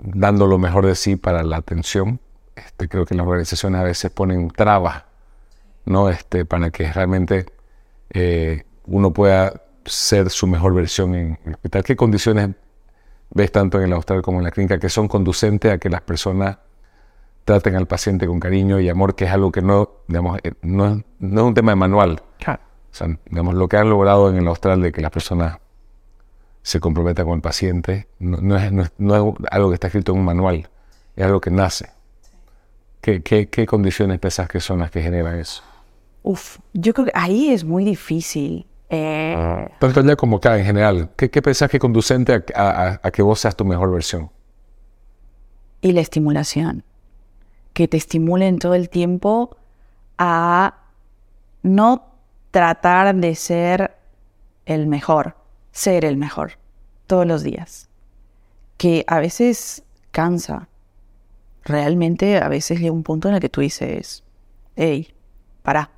dando 0.00 0.46
lo 0.46 0.58
mejor 0.58 0.86
de 0.86 0.94
sí 0.94 1.16
para 1.16 1.42
la 1.42 1.56
atención. 1.56 2.20
Este, 2.56 2.88
creo 2.88 3.04
que 3.06 3.14
las 3.14 3.26
organizaciones 3.26 3.80
a 3.80 3.84
veces 3.84 4.10
ponen 4.10 4.50
trabas, 4.50 5.04
¿no? 5.84 6.08
Este, 6.08 6.44
para 6.44 6.70
que 6.70 6.92
realmente 6.92 7.46
eh, 8.10 8.64
uno 8.86 9.12
pueda 9.12 9.63
ser 9.86 10.30
su 10.30 10.46
mejor 10.46 10.74
versión 10.74 11.14
en 11.14 11.38
el 11.44 11.54
hospital. 11.54 11.84
¿Qué 11.84 11.96
condiciones 11.96 12.50
ves 13.30 13.52
tanto 13.52 13.78
en 13.78 13.86
el 13.86 13.92
hospital 13.92 14.22
como 14.22 14.38
en 14.38 14.44
la 14.44 14.50
clínica 14.50 14.78
que 14.78 14.88
son 14.88 15.08
conducentes 15.08 15.72
a 15.72 15.78
que 15.78 15.90
las 15.90 16.00
personas 16.02 16.58
traten 17.44 17.76
al 17.76 17.86
paciente 17.86 18.26
con 18.26 18.40
cariño 18.40 18.80
y 18.80 18.88
amor, 18.88 19.14
que 19.14 19.24
es 19.24 19.30
algo 19.30 19.52
que 19.52 19.60
no, 19.60 19.90
digamos, 20.08 20.38
eh, 20.42 20.52
no, 20.62 21.02
no 21.18 21.40
es 21.40 21.46
un 21.46 21.54
tema 21.54 21.72
de 21.72 21.76
manual. 21.76 22.22
O 22.46 22.96
sea, 22.96 23.08
digamos, 23.26 23.54
lo 23.54 23.68
que 23.68 23.76
han 23.76 23.90
logrado 23.90 24.30
en 24.30 24.36
el 24.36 24.46
austral 24.46 24.80
de 24.80 24.92
que 24.92 25.02
las 25.02 25.10
personas 25.10 25.58
se 26.62 26.78
comprometan 26.78 27.26
con 27.26 27.34
el 27.34 27.40
paciente, 27.42 28.06
no, 28.20 28.56
es, 28.56 28.72
no, 28.98 29.34
algo 29.50 29.68
que 29.68 29.74
está 29.74 29.88
escrito 29.88 30.12
en 30.12 30.18
un 30.18 30.24
manual, 30.24 30.68
es 31.16 31.24
algo 31.24 31.40
que 31.40 31.50
nace. 31.50 31.90
¿Qué, 33.00 33.20
qué, 33.20 33.48
qué 33.48 33.66
condiciones 33.66 34.20
pensás 34.20 34.48
que 34.48 34.60
son 34.60 34.78
las 34.78 34.92
que 34.92 35.02
generan 35.02 35.38
eso? 35.38 35.62
Uf, 36.22 36.58
yo 36.72 36.94
creo 36.94 37.06
que 37.06 37.12
ahí 37.14 37.50
es 37.50 37.64
muy 37.64 37.84
difícil. 37.84 38.66
Eh... 38.94 39.68
Tanto 39.78 40.00
ya 40.02 40.16
como 40.16 40.36
acá 40.36 40.58
en 40.58 40.64
general, 40.64 41.10
¿qué, 41.16 41.30
qué 41.30 41.42
pensás 41.42 41.70
que 41.70 41.78
conducente 41.78 42.44
a, 42.54 43.00
a 43.02 43.10
que 43.10 43.22
vos 43.22 43.40
seas 43.40 43.56
tu 43.56 43.64
mejor 43.64 43.90
versión? 43.90 44.30
Y 45.80 45.92
la 45.92 46.00
estimulación. 46.00 46.84
Que 47.72 47.88
te 47.88 47.96
estimulen 47.96 48.58
todo 48.58 48.74
el 48.74 48.88
tiempo 48.88 49.56
a 50.16 50.74
no 51.62 52.06
tratar 52.52 53.14
de 53.16 53.34
ser 53.34 53.96
el 54.64 54.86
mejor, 54.86 55.36
ser 55.72 56.04
el 56.04 56.16
mejor 56.16 56.52
todos 57.08 57.26
los 57.26 57.42
días. 57.42 57.88
Que 58.76 59.04
a 59.08 59.18
veces 59.18 59.82
cansa. 60.12 60.68
Realmente 61.64 62.38
a 62.38 62.48
veces 62.48 62.78
llega 62.78 62.92
un 62.92 63.02
punto 63.02 63.28
en 63.28 63.34
el 63.34 63.40
que 63.40 63.48
tú 63.48 63.60
dices, 63.60 64.22
hey, 64.76 65.12
para 65.62 65.90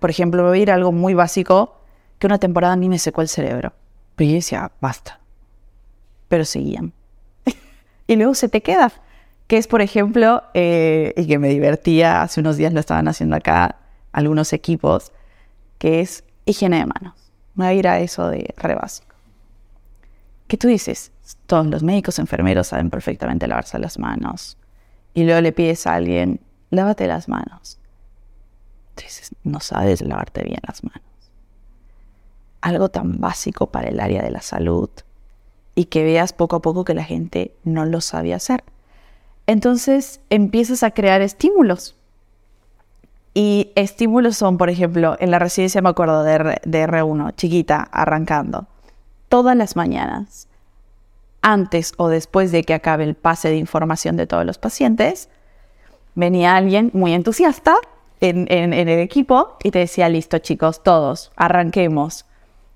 por 0.00 0.10
ejemplo, 0.10 0.42
voy 0.44 0.58
a 0.58 0.62
ir 0.62 0.70
a 0.70 0.74
algo 0.74 0.92
muy 0.92 1.14
básico, 1.14 1.80
que 2.18 2.26
una 2.26 2.38
temporada 2.38 2.74
a 2.74 2.76
mí 2.76 2.88
me 2.88 2.98
secó 2.98 3.22
el 3.22 3.28
cerebro. 3.28 3.72
Pero 4.16 4.30
yo 4.30 4.36
decía, 4.36 4.72
basta. 4.80 5.20
Pero 6.28 6.44
seguían. 6.44 6.92
y 8.06 8.16
luego 8.16 8.34
se 8.34 8.48
te 8.48 8.62
queda. 8.62 8.92
Que 9.46 9.56
es, 9.56 9.66
por 9.66 9.80
ejemplo, 9.80 10.42
eh, 10.54 11.14
y 11.16 11.26
que 11.26 11.38
me 11.38 11.48
divertía, 11.48 12.22
hace 12.22 12.40
unos 12.40 12.56
días 12.56 12.72
lo 12.72 12.80
estaban 12.80 13.08
haciendo 13.08 13.36
acá 13.36 13.76
algunos 14.12 14.52
equipos, 14.52 15.12
que 15.78 16.00
es 16.00 16.24
higiene 16.44 16.78
de 16.78 16.86
manos. 16.86 17.14
Me 17.54 17.66
voy 17.66 17.74
a 17.74 17.78
ir 17.78 17.88
a 17.88 18.00
eso 18.00 18.28
de 18.28 18.54
re 18.56 18.74
básico. 18.74 19.14
¿Qué 20.48 20.56
tú 20.56 20.68
dices? 20.68 21.12
Todos 21.46 21.66
los 21.66 21.82
médicos, 21.82 22.18
enfermeros 22.18 22.68
saben 22.68 22.90
perfectamente 22.90 23.46
lavarse 23.46 23.78
las 23.78 23.98
manos. 23.98 24.56
Y 25.14 25.24
luego 25.24 25.40
le 25.40 25.52
pides 25.52 25.86
a 25.86 25.94
alguien, 25.94 26.40
lávate 26.70 27.06
las 27.06 27.28
manos 27.28 27.78
no 29.44 29.60
sabes 29.60 30.02
lavarte 30.02 30.42
bien 30.42 30.60
las 30.66 30.84
manos. 30.84 31.02
Algo 32.60 32.88
tan 32.88 33.20
básico 33.20 33.68
para 33.68 33.88
el 33.88 34.00
área 34.00 34.22
de 34.22 34.30
la 34.30 34.42
salud 34.42 34.90
y 35.74 35.86
que 35.86 36.02
veas 36.02 36.32
poco 36.32 36.56
a 36.56 36.62
poco 36.62 36.84
que 36.84 36.94
la 36.94 37.04
gente 37.04 37.54
no 37.64 37.86
lo 37.86 38.00
sabe 38.00 38.34
hacer. 38.34 38.64
Entonces 39.46 40.20
empiezas 40.28 40.82
a 40.82 40.90
crear 40.90 41.22
estímulos. 41.22 41.96
Y 43.32 43.70
estímulos 43.76 44.36
son, 44.36 44.58
por 44.58 44.70
ejemplo, 44.70 45.16
en 45.20 45.30
la 45.30 45.38
residencia 45.38 45.80
me 45.80 45.88
acuerdo 45.88 46.24
de, 46.24 46.36
R1, 46.36 47.34
chiquita, 47.36 47.88
arrancando, 47.92 48.66
todas 49.28 49.56
las 49.56 49.76
mañanas, 49.76 50.48
antes 51.40 51.92
o 51.96 52.08
después 52.08 52.50
de 52.50 52.64
que 52.64 52.74
acabe 52.74 53.04
el 53.04 53.14
pase 53.14 53.48
de 53.48 53.56
información 53.56 54.16
de 54.16 54.26
todos 54.26 54.44
los 54.44 54.58
pacientes, 54.58 55.28
venía 56.16 56.56
alguien 56.56 56.90
muy 56.92 57.14
entusiasta 57.14 57.76
en, 58.20 58.72
el 58.72 58.88
equipo 58.88 59.56
y 59.62 59.70
te 59.70 59.80
decía, 59.80 60.08
listo 60.08 60.38
chicos, 60.38 60.82
todos, 60.82 61.32
arranquemos. 61.36 62.26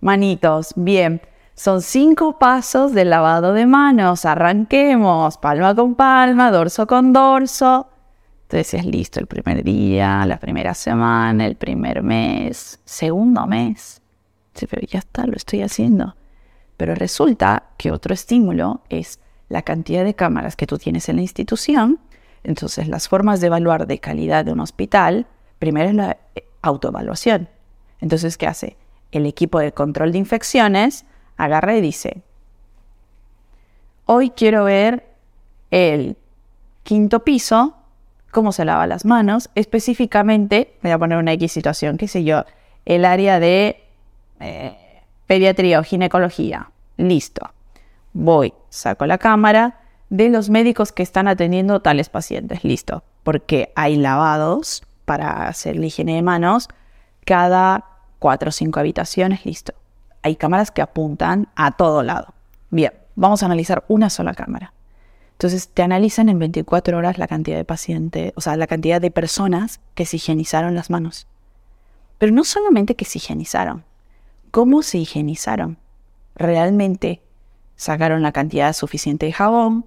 Manitos, 0.01 0.73
bien. 0.77 1.23
Son 1.55 1.83
cinco 1.83 2.39
pasos 2.39 2.93
del 2.93 3.11
lavado 3.11 3.53
de 3.53 3.67
manos, 3.67 4.25
arranquemos, 4.25 5.39
palma 5.39 5.75
con 5.75 5.95
palma, 5.95 6.51
dorso 6.51 6.87
con 6.87 7.13
dorso. 7.13 7.89
Entonces 8.45 8.73
decías, 8.73 8.87
listo, 8.87 9.21
el 9.21 9.27
primer 9.27 9.63
día, 9.63 10.25
la 10.27 10.39
primera 10.39 10.75
semana, 10.75 11.47
el 11.47 11.57
primer 11.57 12.03
mes, 12.03 12.81
segundo 12.85 13.47
mes. 13.47 14.01
Sí, 14.55 14.67
pero 14.67 14.87
ya 14.87 14.99
está, 14.99 15.27
lo 15.27 15.35
estoy 15.35 15.63
haciendo. 15.63 16.17
Pero 16.77 16.95
resulta 16.95 17.65
que 17.77 17.93
otro 17.93 18.13
estímulo 18.13 18.83
es 18.89 19.21
la 19.49 19.63
cantidad 19.63 20.05
de 20.05 20.15
cámaras 20.15 20.57
que 20.57 20.67
tú 20.67 20.79
tienes 20.79 21.09
en 21.09 21.17
la 21.17 21.23
institución 21.23 22.01
entonces, 22.45 22.89
las 22.89 23.09
formas 23.09 23.41
de 23.41 23.47
evaluar 23.47 23.87
de 23.87 23.99
calidad 23.99 24.45
de 24.45 24.53
un 24.53 24.61
hospital, 24.61 25.27
primero 25.59 25.89
es 25.89 25.95
la 25.95 26.19
eh, 26.35 26.45
autoevaluación. 26.61 27.49
Entonces, 28.01 28.37
¿qué 28.37 28.47
hace? 28.47 28.77
El 29.13 29.27
equipo 29.27 29.61
de 29.61 29.73
control 29.73 30.13
de 30.13 30.19
infecciones 30.19 31.05
agarra 31.37 31.77
y 31.77 31.81
dice, 31.81 32.23
hoy 34.07 34.31
quiero 34.31 34.65
ver 34.65 35.07
el 35.71 36.17
quinto 36.83 37.21
piso, 37.21 37.77
cómo 38.31 38.51
se 38.53 38.65
lava 38.65 38.87
las 38.87 39.05
manos, 39.05 39.51
específicamente, 39.55 40.75
voy 40.83 40.91
a 40.91 40.99
poner 40.99 41.19
una 41.19 41.33
X 41.33 41.53
situación, 41.53 41.97
qué 41.97 42.09
sé 42.09 42.25
yo, 42.25 42.45
el 42.85 43.05
área 43.05 43.39
de 43.39 43.85
eh, 44.41 45.03
pediatría 45.27 45.79
o 45.79 45.85
ginecología. 45.85 46.71
Listo. 46.97 47.51
Voy, 48.13 48.53
saco 48.69 49.07
la 49.07 49.19
cámara, 49.19 49.82
de 50.13 50.29
los 50.29 50.51
médicos 50.51 50.93
que 50.93 51.03
están 51.03 51.27
atendiendo 51.27 51.81
tales 51.81 52.11
pacientes. 52.11 52.65
Listo, 52.65 53.03
porque 53.23 53.73
hay 53.75 53.97
lavados 53.97 54.83
para 55.07 55.49
hacer 55.49 55.77
la 55.77 55.87
higiene 55.87 56.17
de 56.17 56.23
manos 56.23 56.69
cada 57.25 57.87
cuatro 58.19 58.51
o 58.51 58.53
cinco 58.53 58.79
habitaciones. 58.79 59.47
Listo. 59.47 59.73
Hay 60.23 60.37
cámaras 60.37 60.71
que 60.71 60.83
apuntan 60.83 61.49
a 61.57 61.73
todo 61.73 62.03
lado. 62.03 62.35
Bien, 62.69 62.93
vamos 63.17 63.43
a 63.43 63.47
analizar 63.47 63.85
una 63.89 64.11
sola 64.11 64.35
cámara. 64.35 64.75
Entonces 65.33 65.69
te 65.69 65.83
analizan 65.83 66.29
en 66.29 66.39
24 66.39 66.99
horas 66.99 67.17
la 67.17 67.27
cantidad 67.27 67.57
de 67.57 67.65
pacientes, 67.65 68.35
o 68.37 68.43
sea, 68.43 68.55
la 68.59 68.67
cantidad 68.67 69.01
de 69.01 69.11
personas 69.11 69.81
que 69.95 70.05
se 70.05 70.17
higienizaron 70.17 70.75
las 70.75 70.91
manos. 70.91 71.27
Pero 72.19 72.33
no 72.33 72.45
solamente 72.45 72.97
que 72.97 73.07
se 73.07 73.17
higienizaron, 73.17 73.87
cómo 74.51 74.83
se 74.83 74.99
higienizaron. 74.99 75.79
Realmente 76.35 77.23
sacaron 77.77 78.21
la 78.21 78.33
cantidad 78.33 78.75
suficiente 78.75 79.25
de 79.25 79.33
jabón, 79.33 79.87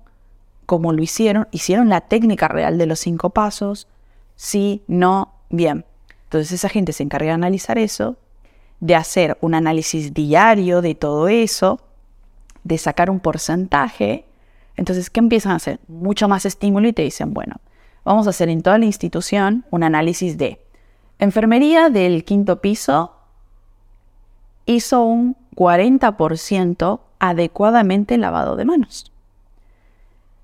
como 0.66 0.94
lo 0.94 1.02
hicieron, 1.02 1.48
hicieron 1.52 1.90
la 1.90 2.02
técnica 2.02 2.48
real 2.48 2.78
de 2.78 2.86
los 2.86 3.00
cinco 3.00 3.30
pasos, 3.30 3.88
sí, 4.36 4.84
no, 4.88 5.34
bien. 5.50 5.86
Entonces 6.26 6.52
esa 6.52 6.70
gente 6.70 6.94
se 6.94 7.04
encarga 7.04 7.28
de 7.28 7.34
analizar 7.34 7.78
eso, 7.78 8.18
de 8.80 8.96
hacer 8.96 9.38
un 9.42 9.54
análisis 9.56 10.14
diario 10.14 10.82
de 10.82 10.96
todo 10.96 11.28
eso, 11.28 11.80
de 12.64 12.78
sacar 12.78 13.10
un 13.10 13.20
porcentaje. 13.20 14.26
Entonces, 14.76 15.10
¿qué 15.10 15.20
empiezan 15.20 15.54
a 15.54 15.56
hacer? 15.56 15.80
Mucho 15.88 16.28
más 16.28 16.46
estímulo 16.46 16.88
y 16.88 16.94
te 16.94 17.04
dicen, 17.04 17.34
bueno, 17.34 17.56
vamos 18.04 18.28
a 18.28 18.32
hacer 18.32 18.50
en 18.50 18.62
toda 18.62 18.78
la 18.78 18.86
institución 18.86 19.66
un 19.72 19.84
análisis 19.84 20.38
de 20.38 20.60
enfermería 21.20 21.90
del 21.90 22.26
quinto 22.26 22.60
piso 22.60 23.14
hizo 24.66 25.04
un 25.04 25.38
40% 25.56 27.00
adecuadamente 27.20 28.18
lavado 28.18 28.56
de 28.56 28.66
manos. 28.66 29.12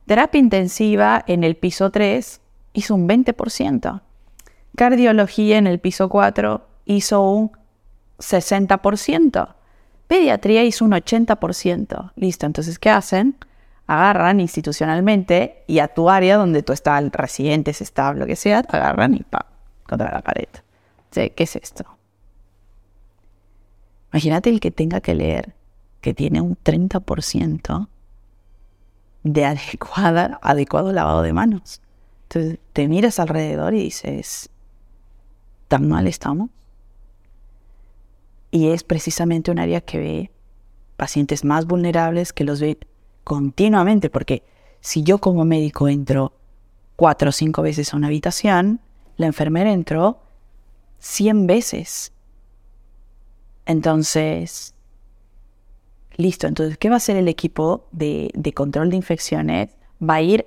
Terapia 0.06 0.40
intensiva 0.40 1.24
en 1.28 1.44
el 1.44 1.56
piso 1.56 1.92
3 1.92 2.42
hizo 2.74 2.96
un 2.96 3.08
20%. 3.08 4.02
Cardiología 4.76 5.58
en 5.58 5.68
el 5.68 5.80
piso 5.80 6.10
4 6.10 6.66
hizo 6.86 7.22
un 7.22 7.52
60%. 8.20 9.56
Pediatría 10.08 10.64
hizo 10.64 10.86
un 10.86 10.92
80%. 10.92 12.12
Listo, 12.16 12.46
entonces, 12.46 12.80
¿qué 12.80 12.90
hacen? 12.90 13.38
Agarran 13.88 14.40
institucionalmente 14.40 15.64
y 15.68 15.80
a 15.80 15.88
tu 15.88 16.10
área 16.10 16.38
donde 16.38 16.64
tú 16.64 16.74
estás, 16.74 17.04
residentes, 17.12 17.82
estable, 17.82 18.20
lo 18.20 18.26
que 18.26 18.36
sea, 18.36 18.64
te 18.64 18.78
agarran 18.78 19.14
y 19.14 19.24
pa, 19.24 19.46
contra 19.88 20.12
la 20.12 20.22
pared. 20.22 20.50
¿qué 21.12 21.34
es 21.38 21.56
esto? 21.58 21.86
Imagínate 24.14 24.50
el 24.50 24.60
que 24.60 24.72
tenga 24.72 25.02
que 25.02 25.16
leer 25.16 25.54
que 26.00 26.14
tiene 26.14 26.42
un 26.42 26.58
30% 26.58 27.88
de 29.24 29.46
adecuada, 29.46 30.40
adecuado 30.42 30.92
lavado 30.92 31.22
de 31.22 31.34
manos. 31.34 31.82
Entonces 32.24 32.60
te 32.74 32.88
miras 32.88 33.20
alrededor 33.20 33.74
y 33.74 33.84
dices, 33.84 34.50
¿tan 35.68 35.88
mal 35.88 36.08
estamos? 36.08 36.50
Y 38.52 38.70
es 38.70 38.84
precisamente 38.84 39.52
un 39.52 39.60
área 39.60 39.82
que 39.82 39.98
ve 39.98 40.32
pacientes 40.98 41.46
más 41.46 41.66
vulnerables 41.66 42.34
que 42.34 42.44
los 42.44 42.60
ve 42.60 42.78
continuamente, 43.24 44.10
porque 44.10 44.44
si 44.82 45.04
yo 45.04 45.20
como 45.20 45.46
médico 45.46 45.88
entro 45.88 46.34
cuatro 46.96 47.30
o 47.30 47.32
cinco 47.32 47.62
veces 47.62 47.94
a 47.94 47.98
una 47.98 48.08
habitación, 48.08 48.82
la 49.18 49.28
enfermera 49.28 49.72
entró 49.72 50.22
100 51.00 51.48
veces. 51.48 52.14
Entonces, 53.66 54.74
listo, 56.18 56.48
entonces, 56.48 56.78
¿qué 56.78 56.90
va 56.90 56.96
a 56.96 56.98
hacer 56.98 57.18
el 57.18 57.28
equipo 57.28 57.88
de, 57.92 58.32
control 58.56 58.90
de 58.90 58.96
infecciones? 58.96 59.70
Va 60.02 60.16
a 60.16 60.22
ir, 60.22 60.46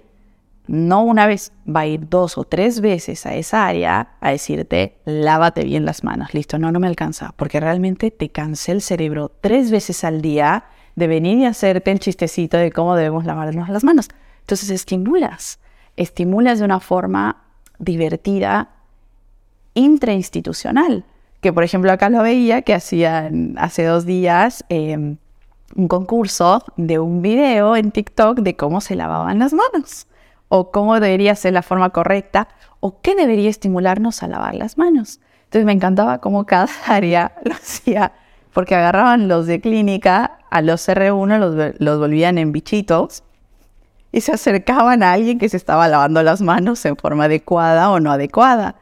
no 0.67 1.03
una 1.03 1.27
vez, 1.27 1.53
va 1.67 1.81
a 1.81 1.87
ir 1.87 2.09
dos 2.09 2.39
o 2.39 2.45
tres 2.45 2.81
veces 2.81 3.27
a 3.27 3.35
esa 3.35 3.67
área 3.67 4.17
a 4.21 4.31
decirte, 4.31 4.99
lávate 5.05 5.65
bien 5.65 5.85
las 5.85 6.05
manos. 6.05 6.35
Listo, 6.35 6.59
no, 6.59 6.73
no 6.73 6.81
me 6.81 6.87
alcanza, 6.87 7.35
porque 7.37 7.61
realmente 7.61 8.11
te 8.11 8.31
cansé 8.31 8.73
el 8.73 8.83
cerebro 8.83 9.33
tres 9.41 9.71
veces 9.71 10.05
al 10.05 10.23
día 10.23 10.65
de 10.97 11.07
venir 11.07 11.39
y 11.39 11.45
hacerte 11.45 11.91
el 11.91 11.99
chistecito 11.99 12.57
de 12.57 12.71
cómo 12.71 12.97
debemos 12.97 13.25
lavarnos 13.25 13.69
las 13.69 13.85
manos. 13.85 14.09
Entonces 14.41 14.71
estimulas, 14.71 15.59
estimulas 15.97 16.59
de 16.59 16.65
una 16.65 16.81
forma 16.81 17.45
divertida, 17.79 18.71
intrainstitucional. 19.75 21.05
Que 21.41 21.53
por 21.53 21.65
ejemplo 21.65 21.93
acá 21.93 22.09
lo 22.09 22.23
veía 22.23 22.63
que 22.63 22.75
hacían 22.75 23.55
hace 23.59 23.85
dos 23.85 24.07
días 24.07 24.65
em, 24.69 25.19
un 25.75 25.89
concurso 25.89 26.65
de 26.77 26.99
un 26.99 27.23
video 27.23 27.77
en 27.77 27.91
TikTok 27.91 28.41
de 28.41 28.57
cómo 28.57 28.81
se 28.81 28.95
lavaban 28.95 29.39
las 29.39 29.53
manos 29.53 30.07
o 30.49 30.71
cómo 30.71 31.01
debería 31.01 31.35
ser 31.35 31.53
la 31.53 31.63
forma 31.63 31.91
correcta 31.91 32.49
o 32.81 33.01
qué 33.01 33.15
debería 33.15 33.51
estimularnos 33.51 34.23
a 34.23 34.29
lavar 34.29 34.55
las 34.55 34.79
manos. 34.79 35.21
Entonces 35.45 35.65
me 35.67 35.73
encantaba 35.73 36.19
cómo 36.19 36.47
cada 36.47 36.69
área 36.87 37.35
lo 37.45 37.55
hacía 37.55 38.13
porque 38.53 38.75
agarraban 38.77 39.27
los 39.27 39.47
de 39.47 39.61
clínica, 39.61 40.39
a 40.51 40.63
los 40.63 40.89
R1 40.89 41.39
los, 41.39 41.75
los 41.81 41.99
volvían 41.99 42.39
en 42.39 42.53
bichitos 42.53 43.25
y 44.13 44.21
se 44.21 44.33
acercaban 44.33 45.03
a 45.03 45.13
alguien 45.13 45.41
que 45.41 45.49
se 45.49 45.57
estaba 45.57 45.89
lavando 45.89 46.23
las 46.23 46.41
manos 46.41 46.85
en 46.85 46.97
forma 46.97 47.25
adecuada 47.25 47.91
o 47.91 47.99
no 47.99 48.13
adecuada. 48.13 48.77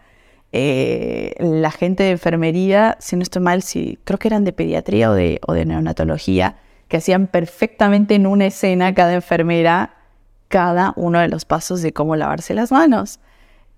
Eh, 0.53 1.35
la 1.39 1.71
gente 1.71 2.03
de 2.03 2.11
enfermería, 2.11 2.99
si 3.01 3.17
no 3.17 3.23
estoy 3.23 3.41
mal, 3.41 3.63
si, 3.63 3.99
creo 4.05 4.19
que 4.19 4.29
eran 4.29 4.45
de 4.45 4.53
pediatría 4.53 5.11
o 5.11 5.15
de, 5.15 5.41
o 5.47 5.55
de 5.55 5.65
neonatología, 5.65 6.57
que 6.93 6.99
hacían 6.99 7.27
perfectamente 7.27 8.17
en 8.17 8.27
una 8.27 8.45
escena 8.45 8.93
cada 8.93 9.15
enfermera 9.15 9.95
cada 10.49 10.93
uno 10.95 11.21
de 11.21 11.29
los 11.29 11.47
pasos 11.47 11.81
de 11.81 11.95
cómo 11.95 12.17
lavarse 12.17 12.53
las 12.53 12.71
manos. 12.71 13.19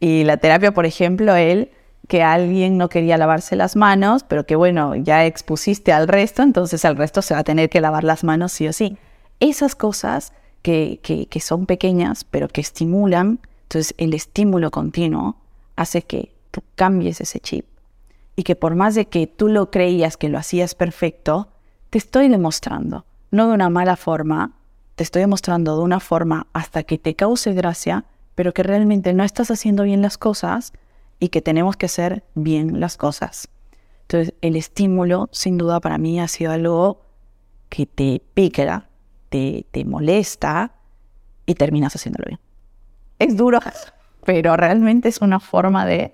Y 0.01 0.25
la 0.25 0.39
terapia, 0.39 0.75
por 0.75 0.85
ejemplo, 0.85 1.37
él 1.37 1.71
que 2.09 2.25
alguien 2.25 2.77
no 2.77 2.89
quería 2.89 3.17
lavarse 3.17 3.55
las 3.55 3.77
manos, 3.77 4.25
pero 4.25 4.47
que 4.47 4.57
bueno, 4.57 4.97
ya 4.97 5.25
expusiste 5.27 5.93
al 5.93 6.09
resto, 6.09 6.43
entonces 6.43 6.85
al 6.85 6.97
resto 6.97 7.23
se 7.23 7.35
va 7.35 7.41
a 7.41 7.45
tener 7.45 7.71
que 7.71 7.81
lavar 7.81 8.03
las 8.03 8.25
manos 8.25 8.51
sí 8.51 8.67
o 8.67 8.73
sí. 8.73 8.99
Esas 9.39 9.77
cosas 9.77 10.33
que, 10.63 10.99
que, 11.01 11.41
son 11.41 11.67
pequeñas, 11.67 12.25
pero 12.25 12.49
que 12.49 12.63
estimulan, 12.63 13.39
entonces 13.63 13.95
el 13.97 14.13
estímulo 14.13 14.73
continuo 14.73 15.37
hace 15.77 16.03
que 16.03 16.35
tú 16.51 16.65
cambies 16.75 17.21
ese 17.21 17.39
chip. 17.39 17.65
Y 18.35 18.43
que 18.43 18.57
por 18.57 18.75
más 18.75 18.97
de 18.97 19.07
que 19.07 19.29
tú 19.29 19.47
lo 19.47 19.71
creías 19.71 20.17
que 20.17 20.29
lo 20.29 20.37
hacías 20.37 20.75
perfecto, 20.75 21.54
te 21.95 21.99
estoy 21.99 22.29
demostrando, 22.29 23.05
no 23.31 23.47
de 23.47 23.55
una 23.55 23.71
mala 23.71 23.95
forma, 23.95 24.51
te 24.97 25.05
estoy 25.05 25.21
demostrando 25.21 25.77
de 25.77 25.85
una 25.85 26.01
forma 26.01 26.49
hasta 26.53 26.83
que 26.83 26.99
te 26.99 27.15
cause 27.15 27.53
gracia, 27.53 28.05
pero 28.35 28.53
que 28.53 28.65
realmente 28.65 29.13
no 29.13 29.23
estás 29.23 29.53
haciendo 29.53 29.85
bien 29.85 30.03
las 30.03 30.19
cosas 30.19 30.73
y 31.21 31.29
que 31.29 31.41
tenemos 31.41 31.77
que 31.77 31.87
hacer 31.87 32.25
bien 32.35 32.81
las 32.81 32.97
cosas. 32.97 33.49
Entonces, 34.09 34.35
el 34.41 34.57
estímulo, 34.57 35.29
sin 35.31 35.57
duda, 35.57 35.79
para 35.79 35.97
mí 35.97 36.19
ha 36.19 36.27
sido 36.27 36.51
algo 36.51 37.03
que 37.69 37.87
te 37.87 38.21
pica, 38.35 38.89
te, 39.29 39.65
te 39.71 39.85
molesta 39.85 40.73
y 41.47 41.55
terminas 41.55 41.95
haciéndolo 41.95 42.25
bien. 42.27 42.41
Es 43.21 43.37
duro, 43.37 43.61
pero 44.25 44.57
realmente 44.57 45.09
es 45.09 45.21
una 45.21 45.39
forma 45.39 45.87
de 45.87 46.13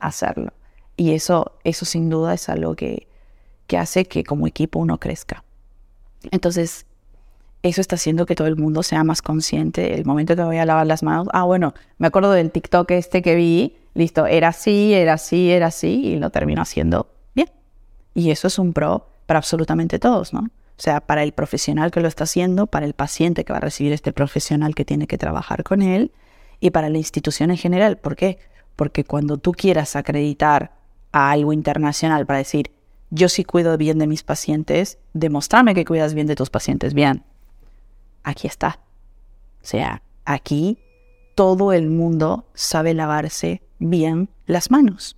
hacerlo. 0.00 0.52
Y 0.96 1.12
eso, 1.12 1.52
eso 1.62 1.84
sin 1.84 2.10
duda 2.10 2.34
es 2.34 2.48
algo 2.48 2.74
que, 2.74 3.06
que 3.74 3.78
hace 3.78 4.04
que 4.04 4.22
como 4.22 4.46
equipo 4.46 4.78
uno 4.78 5.00
crezca. 5.00 5.42
Entonces, 6.30 6.86
eso 7.64 7.80
está 7.80 7.96
haciendo 7.96 8.24
que 8.24 8.36
todo 8.36 8.46
el 8.46 8.54
mundo 8.54 8.84
sea 8.84 9.02
más 9.02 9.20
consciente. 9.20 9.94
El 9.94 10.04
momento 10.04 10.36
que 10.36 10.44
voy 10.44 10.58
a 10.58 10.64
lavar 10.64 10.86
las 10.86 11.02
manos, 11.02 11.26
ah, 11.32 11.42
bueno, 11.42 11.74
me 11.98 12.06
acuerdo 12.06 12.30
del 12.30 12.52
TikTok 12.52 12.88
este 12.92 13.20
que 13.20 13.34
vi, 13.34 13.76
listo, 13.94 14.26
era 14.26 14.48
así, 14.48 14.94
era 14.94 15.14
así, 15.14 15.50
era 15.50 15.66
así, 15.66 16.06
y 16.06 16.18
lo 16.20 16.30
termino 16.30 16.62
haciendo 16.62 17.08
bien. 17.34 17.50
Y 18.14 18.30
eso 18.30 18.46
es 18.46 18.60
un 18.60 18.72
pro 18.72 19.08
para 19.26 19.38
absolutamente 19.38 19.98
todos, 19.98 20.32
¿no? 20.32 20.42
O 20.42 20.80
sea, 20.80 21.00
para 21.00 21.24
el 21.24 21.32
profesional 21.32 21.90
que 21.90 21.98
lo 21.98 22.06
está 22.06 22.24
haciendo, 22.24 22.68
para 22.68 22.86
el 22.86 22.94
paciente 22.94 23.44
que 23.44 23.52
va 23.52 23.56
a 23.56 23.60
recibir 23.60 23.92
este 23.92 24.12
profesional 24.12 24.76
que 24.76 24.84
tiene 24.84 25.08
que 25.08 25.18
trabajar 25.18 25.64
con 25.64 25.82
él, 25.82 26.12
y 26.60 26.70
para 26.70 26.90
la 26.90 26.98
institución 26.98 27.50
en 27.50 27.56
general. 27.56 27.96
¿Por 27.96 28.14
qué? 28.14 28.38
Porque 28.76 29.02
cuando 29.02 29.36
tú 29.36 29.50
quieras 29.50 29.96
acreditar 29.96 30.70
a 31.10 31.32
algo 31.32 31.52
internacional 31.52 32.24
para 32.24 32.38
decir, 32.38 32.70
yo 33.14 33.28
sí 33.28 33.44
cuido 33.44 33.76
bien 33.78 33.98
de 33.98 34.06
mis 34.06 34.22
pacientes, 34.22 34.98
demostrame 35.12 35.74
que 35.74 35.84
cuidas 35.84 36.14
bien 36.14 36.26
de 36.26 36.36
tus 36.36 36.50
pacientes 36.50 36.94
bien 36.94 37.24
aquí 38.24 38.48
está. 38.48 38.80
O 39.62 39.66
sea, 39.66 40.02
aquí 40.24 40.78
todo 41.36 41.72
el 41.72 41.88
mundo 41.88 42.48
sabe 42.54 42.94
lavarse 42.94 43.62
bien 43.78 44.28
las 44.46 44.70
manos, 44.70 45.16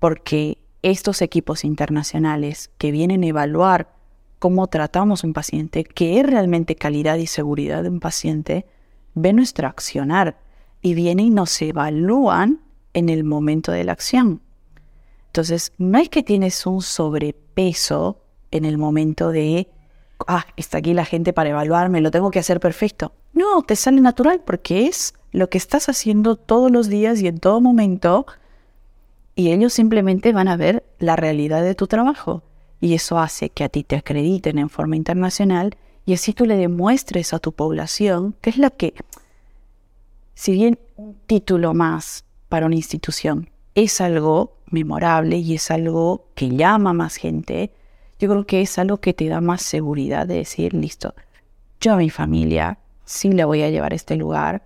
porque 0.00 0.58
estos 0.82 1.22
equipos 1.22 1.64
internacionales 1.64 2.70
que 2.78 2.90
vienen 2.90 3.22
a 3.22 3.28
evaluar 3.28 3.94
cómo 4.40 4.66
tratamos 4.66 5.22
un 5.22 5.32
paciente, 5.32 5.84
qué 5.84 6.18
es 6.18 6.26
realmente 6.26 6.74
calidad 6.74 7.16
y 7.16 7.28
seguridad 7.28 7.84
de 7.84 7.90
un 7.90 8.00
paciente, 8.00 8.66
ven 9.14 9.36
nuestro 9.36 9.68
accionar 9.68 10.40
y 10.80 10.94
vienen 10.94 11.26
y 11.26 11.30
nos 11.30 11.62
evalúan 11.62 12.60
en 12.94 13.08
el 13.08 13.22
momento 13.22 13.70
de 13.70 13.84
la 13.84 13.92
acción. 13.92 14.40
Entonces, 15.32 15.72
no 15.78 15.96
es 15.96 16.10
que 16.10 16.22
tienes 16.22 16.66
un 16.66 16.82
sobrepeso 16.82 18.18
en 18.50 18.66
el 18.66 18.76
momento 18.76 19.30
de 19.30 19.66
ah, 20.26 20.44
está 20.58 20.76
aquí 20.76 20.92
la 20.92 21.06
gente 21.06 21.32
para 21.32 21.48
evaluarme, 21.48 22.02
lo 22.02 22.10
tengo 22.10 22.30
que 22.30 22.38
hacer 22.38 22.60
perfecto. 22.60 23.12
No, 23.32 23.62
te 23.62 23.74
sale 23.74 24.02
natural 24.02 24.42
porque 24.44 24.86
es 24.88 25.14
lo 25.30 25.48
que 25.48 25.56
estás 25.56 25.88
haciendo 25.88 26.36
todos 26.36 26.70
los 26.70 26.90
días 26.90 27.22
y 27.22 27.28
en 27.28 27.38
todo 27.38 27.62
momento 27.62 28.26
y 29.34 29.52
ellos 29.52 29.72
simplemente 29.72 30.34
van 30.34 30.48
a 30.48 30.58
ver 30.58 30.84
la 30.98 31.16
realidad 31.16 31.62
de 31.62 31.74
tu 31.74 31.86
trabajo 31.86 32.42
y 32.78 32.92
eso 32.92 33.18
hace 33.18 33.48
que 33.48 33.64
a 33.64 33.70
ti 33.70 33.84
te 33.84 33.96
acrediten 33.96 34.58
en 34.58 34.68
forma 34.68 34.96
internacional 34.96 35.78
y 36.04 36.12
así 36.12 36.34
tú 36.34 36.44
le 36.44 36.58
demuestres 36.58 37.32
a 37.32 37.38
tu 37.38 37.52
población 37.52 38.34
que 38.42 38.50
es 38.50 38.58
lo 38.58 38.76
que, 38.76 38.92
si 40.34 40.52
bien 40.52 40.78
un 40.96 41.16
título 41.26 41.72
más 41.72 42.26
para 42.50 42.66
una 42.66 42.74
institución 42.74 43.48
es 43.74 44.00
algo 44.00 44.56
memorable 44.66 45.38
y 45.38 45.54
es 45.54 45.70
algo 45.70 46.26
que 46.34 46.50
llama 46.50 46.90
a 46.90 46.94
más 46.94 47.16
gente, 47.16 47.72
yo 48.18 48.28
creo 48.28 48.46
que 48.46 48.62
es 48.62 48.78
algo 48.78 48.98
que 48.98 49.14
te 49.14 49.28
da 49.28 49.40
más 49.40 49.62
seguridad 49.62 50.26
de 50.26 50.36
decir, 50.36 50.74
listo, 50.74 51.14
yo 51.80 51.94
a 51.94 51.96
mi 51.96 52.10
familia 52.10 52.78
sí 53.04 53.32
le 53.32 53.44
voy 53.44 53.62
a 53.62 53.70
llevar 53.70 53.92
a 53.92 53.96
este 53.96 54.16
lugar 54.16 54.62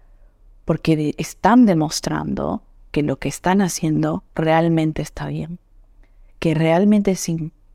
porque 0.65 1.15
están 1.17 1.67
demostrando 1.67 2.63
que 2.91 3.03
lo 3.03 3.19
que 3.19 3.29
están 3.29 3.63
haciendo 3.63 4.25
realmente 4.35 5.03
está 5.03 5.27
bien, 5.29 5.59
que 6.39 6.55
realmente 6.55 7.17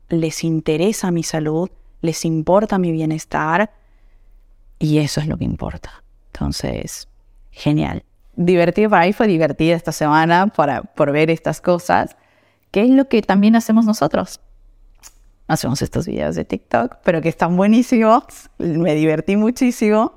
les 0.08 0.44
interesa 0.44 1.10
mi 1.10 1.22
salud, 1.22 1.70
les 2.00 2.24
importa 2.24 2.78
mi 2.78 2.92
bienestar 2.92 3.72
y 4.78 4.98
eso 4.98 5.20
es 5.20 5.26
lo 5.26 5.38
que 5.38 5.44
importa. 5.44 6.02
Entonces, 6.32 7.08
genial. 7.50 8.04
Divertido 8.34 8.90
para 8.90 9.06
mí 9.06 9.12
fue 9.12 9.26
divertida 9.26 9.76
esta 9.76 9.92
semana 9.92 10.46
para, 10.48 10.82
por 10.82 11.12
ver 11.12 11.30
estas 11.30 11.60
cosas, 11.60 12.16
que 12.70 12.82
es 12.82 12.90
lo 12.90 13.08
que 13.08 13.22
también 13.22 13.56
hacemos 13.56 13.84
nosotros 13.84 14.40
hacemos 15.52 15.82
estos 15.82 16.06
videos 16.06 16.34
de 16.34 16.44
TikTok, 16.44 16.96
pero 17.04 17.20
que 17.20 17.28
están 17.28 17.56
buenísimos, 17.56 18.50
me 18.58 18.94
divertí 18.94 19.36
muchísimo, 19.36 20.14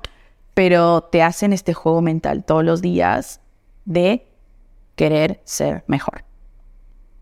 pero 0.54 1.02
te 1.02 1.22
hacen 1.22 1.52
este 1.52 1.74
juego 1.74 2.00
mental 2.00 2.44
todos 2.44 2.64
los 2.64 2.80
días 2.80 3.40
de 3.84 4.26
querer 4.94 5.40
ser 5.44 5.84
mejor. 5.86 6.24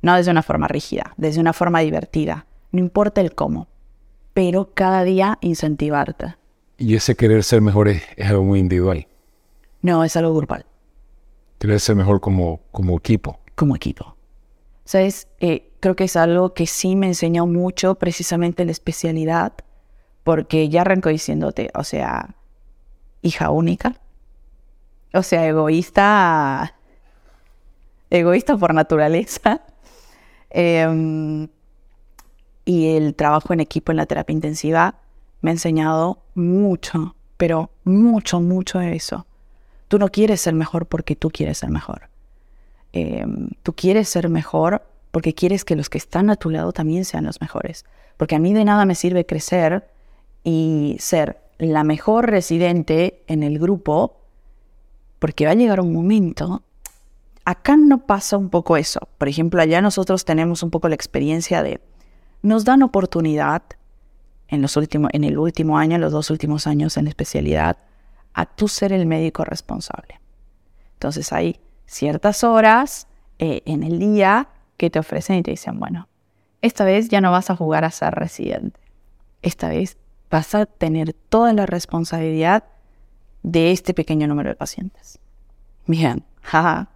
No 0.02 0.16
desde 0.16 0.30
una 0.30 0.42
forma 0.42 0.68
rígida, 0.68 1.14
desde 1.16 1.40
una 1.40 1.52
forma 1.52 1.80
divertida, 1.80 2.46
no 2.70 2.78
importa 2.78 3.20
el 3.20 3.34
cómo, 3.34 3.68
pero 4.32 4.72
cada 4.74 5.02
día 5.02 5.38
incentivarte. 5.40 6.36
Y 6.76 6.94
ese 6.94 7.16
querer 7.16 7.42
ser 7.42 7.60
mejor 7.60 7.88
es, 7.88 8.02
algo 8.24 8.44
muy 8.44 8.60
individual. 8.60 9.06
No, 9.82 10.04
es 10.04 10.16
algo 10.16 10.34
grupal. 10.34 10.66
Ser 11.78 11.96
mejor 11.96 12.20
como, 12.20 12.60
como 12.72 12.96
equipo. 12.96 13.40
Como 13.54 13.74
equipo. 13.74 14.16
¿Sabes? 14.84 15.28
Eh, 15.40 15.72
creo 15.80 15.96
que 15.96 16.04
es 16.04 16.16
algo 16.16 16.52
que 16.52 16.66
sí 16.66 16.94
me 16.94 17.06
enseñó 17.06 17.46
mucho 17.46 17.94
precisamente 17.94 18.64
la 18.64 18.72
especialidad, 18.72 19.54
porque 20.24 20.68
ya 20.68 20.82
arrancó 20.82 21.08
diciéndote, 21.08 21.70
o 21.74 21.84
sea, 21.84 22.34
hija 23.22 23.50
única, 23.50 24.00
o 25.14 25.22
sea, 25.22 25.46
egoísta, 25.46 26.74
egoísta 28.10 28.56
por 28.56 28.74
naturaleza. 28.74 29.62
Em, 30.56 31.48
y 32.64 32.96
el 32.96 33.16
trabajo 33.16 33.52
en 33.52 33.58
equipo 33.58 33.90
en 33.90 33.96
la 33.96 34.06
terapia 34.06 34.32
intensiva 34.32 34.94
me 35.40 35.50
ha 35.50 35.54
enseñado 35.54 36.22
mucho, 36.36 37.16
pero 37.36 37.70
mucho, 37.82 38.40
mucho 38.40 38.78
de 38.78 38.94
eso. 38.94 39.26
Tú 39.94 40.00
no 40.00 40.08
quieres 40.08 40.40
ser 40.40 40.54
mejor 40.54 40.86
porque 40.86 41.14
tú 41.14 41.30
quieres 41.30 41.58
ser 41.58 41.70
mejor. 41.70 42.08
Em, 42.92 43.50
tú 43.62 43.74
quieres 43.74 44.08
ser 44.08 44.28
mejor 44.28 44.82
porque 45.12 45.36
quieres 45.36 45.64
que 45.64 45.76
los 45.76 45.88
que 45.88 45.98
están 45.98 46.30
a 46.30 46.34
tu 46.34 46.50
lado 46.50 46.72
también 46.72 47.04
sean 47.04 47.26
los 47.26 47.40
mejores. 47.40 47.84
Porque 48.16 48.34
a 48.34 48.40
mí 48.40 48.52
de 48.52 48.64
nada 48.64 48.86
me 48.86 48.96
sirve 48.96 49.24
crecer 49.24 49.88
y 50.42 50.96
ser 50.98 51.38
la 51.58 51.84
mejor 51.84 52.28
residente 52.28 53.22
en 53.28 53.44
el 53.44 53.60
grupo, 53.60 54.16
porque 55.20 55.46
va 55.46 55.52
a 55.52 55.54
llegar 55.54 55.80
un 55.80 55.92
momento. 55.92 56.64
Acá 57.44 57.76
no 57.76 58.04
pasa 58.04 58.36
un 58.36 58.50
poco 58.50 58.76
eso. 58.76 58.98
Por 59.16 59.28
ejemplo, 59.28 59.62
allá 59.62 59.80
nosotros 59.80 60.24
tenemos 60.24 60.64
un 60.64 60.72
poco 60.72 60.88
la 60.88 60.96
experiencia 60.96 61.62
de 61.62 61.80
nos 62.42 62.64
dan 62.64 62.82
oportunidad 62.82 63.62
en, 64.48 64.60
los 64.60 64.76
últimos, 64.76 65.10
en 65.12 65.22
el 65.22 65.38
último 65.38 65.78
año, 65.78 65.94
en 65.94 66.00
los 66.00 66.10
dos 66.10 66.30
últimos 66.30 66.66
años 66.66 66.96
en 66.96 67.06
especialidad, 67.06 67.76
a 68.34 68.46
tú 68.46 68.68
ser 68.68 68.92
el 68.92 69.06
médico 69.06 69.44
responsable. 69.44 70.20
Entonces 70.94 71.32
hay 71.32 71.60
ciertas 71.86 72.44
horas 72.44 73.06
eh, 73.38 73.62
en 73.66 73.82
el 73.82 73.98
día 73.98 74.48
que 74.76 74.90
te 74.90 74.98
ofrecen 74.98 75.36
y 75.36 75.42
te 75.42 75.52
dicen, 75.52 75.78
bueno, 75.78 76.08
esta 76.60 76.84
vez 76.84 77.08
ya 77.08 77.20
no 77.20 77.30
vas 77.30 77.50
a 77.50 77.56
jugar 77.56 77.84
a 77.84 77.90
ser 77.90 78.14
residente. 78.14 78.80
Esta 79.42 79.68
vez 79.68 79.98
vas 80.30 80.54
a 80.54 80.66
tener 80.66 81.12
toda 81.12 81.52
la 81.52 81.66
responsabilidad 81.66 82.64
de 83.42 83.70
este 83.70 83.94
pequeño 83.94 84.26
número 84.26 84.48
de 84.48 84.56
pacientes. 84.56 85.20
Bien, 85.86 86.24
jaja, 86.42 86.88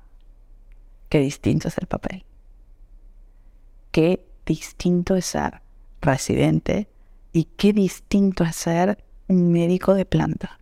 qué 1.08 1.20
distinto 1.20 1.68
es 1.68 1.78
el 1.78 1.86
papel. 1.86 2.24
Qué 3.92 4.26
distinto 4.46 5.14
es 5.14 5.26
ser 5.26 5.60
residente 6.00 6.88
y 7.32 7.44
qué 7.44 7.72
distinto 7.72 8.44
es 8.44 8.56
ser 8.56 9.04
un 9.28 9.52
médico 9.52 9.94
de 9.94 10.06
planta. 10.06 10.57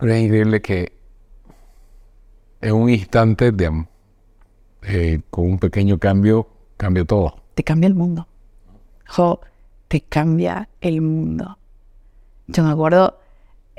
Pero 0.00 0.14
es 0.14 0.22
increíble 0.22 0.62
que 0.62 0.92
en 2.62 2.74
un 2.74 2.88
instante, 2.88 3.52
de, 3.52 3.86
eh, 4.82 5.20
con 5.30 5.44
un 5.44 5.58
pequeño 5.58 5.98
cambio, 5.98 6.48
cambia 6.76 7.04
todo. 7.04 7.36
Te 7.54 7.62
cambia 7.62 7.86
el 7.86 7.94
mundo. 7.94 8.26
Jo, 9.06 9.40
te 9.88 10.00
cambia 10.00 10.68
el 10.80 11.02
mundo. 11.02 11.58
Yo 12.46 12.64
me 12.64 12.70
acuerdo 12.70 13.18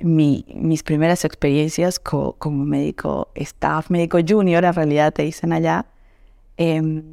mis 0.03 0.83
primeras 0.83 1.25
experiencias 1.25 1.99
como 1.99 2.65
médico 2.65 3.29
staff, 3.35 3.89
médico 3.89 4.17
junior, 4.27 4.63
en 4.63 4.73
realidad 4.73 5.13
te 5.13 5.23
dicen 5.23 5.53
allá. 5.53 5.85
Em, 6.57 7.03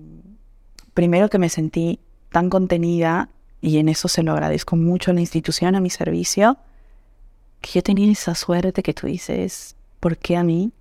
primero 0.94 1.28
que 1.28 1.38
me 1.38 1.48
sentí 1.48 2.00
tan 2.30 2.50
contenida 2.50 3.30
y 3.60 3.78
en 3.78 3.88
eso 3.88 4.08
se 4.08 4.22
lo 4.22 4.32
agradezco 4.32 4.76
mucho 4.76 5.10
a 5.10 5.14
la 5.14 5.20
institución, 5.20 5.74
a 5.74 5.80
mi 5.80 5.90
servicio, 5.90 6.58
que 7.60 7.70
yo 7.72 7.82
tenía 7.82 8.10
esa 8.10 8.34
suerte 8.34 8.82
que 8.82 8.94
tú 8.94 9.06
dices, 9.06 9.76
¿por 10.00 10.16
qué 10.16 10.36
a 10.36 10.42
mí? 10.42 10.72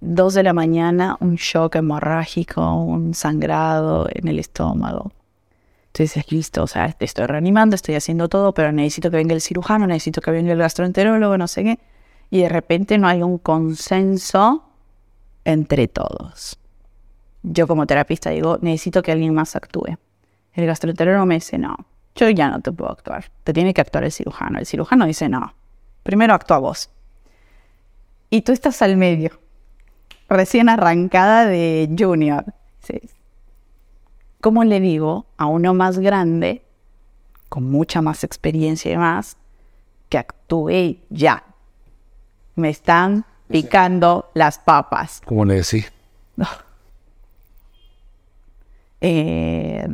Dos 0.00 0.34
de 0.34 0.42
la 0.42 0.52
mañana, 0.52 1.16
un 1.20 1.36
shock 1.36 1.76
hemorrágico, 1.76 2.74
un 2.74 3.14
sangrado 3.14 4.08
en 4.10 4.28
el 4.28 4.38
estómago. 4.38 5.12
Entonces, 5.92 6.30
listo, 6.30 6.62
o 6.62 6.66
sea, 6.66 6.94
estoy 7.00 7.26
reanimando, 7.26 7.74
estoy 7.74 7.96
haciendo 7.96 8.28
todo, 8.28 8.54
pero 8.54 8.72
necesito 8.72 9.10
que 9.10 9.16
venga 9.16 9.34
el 9.34 9.40
cirujano, 9.40 9.86
necesito 9.86 10.20
que 10.20 10.30
venga 10.30 10.52
el 10.52 10.58
gastroenterólogo, 10.58 11.36
no 11.36 11.48
sé 11.48 11.64
qué. 11.64 11.78
Y 12.30 12.42
de 12.42 12.48
repente 12.48 12.96
no 12.96 13.08
hay 13.08 13.22
un 13.22 13.38
consenso 13.38 14.64
entre 15.44 15.88
todos. 15.88 16.58
Yo 17.42 17.66
como 17.66 17.86
terapista 17.86 18.30
digo, 18.30 18.58
necesito 18.62 19.02
que 19.02 19.12
alguien 19.12 19.34
más 19.34 19.56
actúe. 19.56 19.96
El 20.52 20.66
gastroenterólogo 20.66 21.26
me 21.26 21.36
dice, 21.36 21.58
no, 21.58 21.76
yo 22.20 22.30
ya 22.30 22.50
no 22.50 22.60
te 22.60 22.70
puedo 22.70 22.90
actuar. 22.92 23.30
Te 23.44 23.52
tiene 23.52 23.72
que 23.72 23.80
actuar 23.80 24.04
el 24.04 24.12
cirujano. 24.12 24.58
El 24.58 24.66
cirujano 24.66 25.06
dice, 25.06 25.28
no, 25.28 25.54
primero 26.02 26.34
actúa 26.34 26.58
vos. 26.58 26.90
Y 28.28 28.42
tú 28.42 28.52
estás 28.52 28.82
al 28.82 28.96
medio, 28.96 29.40
recién 30.28 30.68
arrancada 30.68 31.46
de 31.46 31.88
junior. 31.98 32.44
¿Cómo 34.40 34.64
le 34.64 34.80
digo 34.80 35.26
a 35.36 35.46
uno 35.46 35.74
más 35.74 35.98
grande, 35.98 36.62
con 37.48 37.70
mucha 37.70 38.02
más 38.02 38.22
experiencia 38.22 38.90
y 38.90 38.92
demás, 38.92 39.36
que 40.08 40.18
actúe 40.18 40.98
ya? 41.08 41.44
Me 42.54 42.70
están 42.70 43.24
picando 43.48 44.30
las 44.34 44.58
papas. 44.58 45.22
¿Cómo 45.24 45.44
le 45.44 45.54
decís? 45.56 45.90
Eh, 49.00 49.88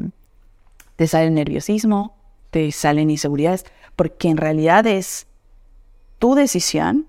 te 0.97 1.07
sale 1.07 1.31
nerviosismo, 1.31 2.16
te 2.57 2.72
salen 2.72 3.11
inseguridades, 3.11 3.66
porque 3.96 4.28
en 4.28 4.38
realidad 4.38 4.86
es 4.86 5.26
tu 6.18 6.34
decisión 6.34 7.07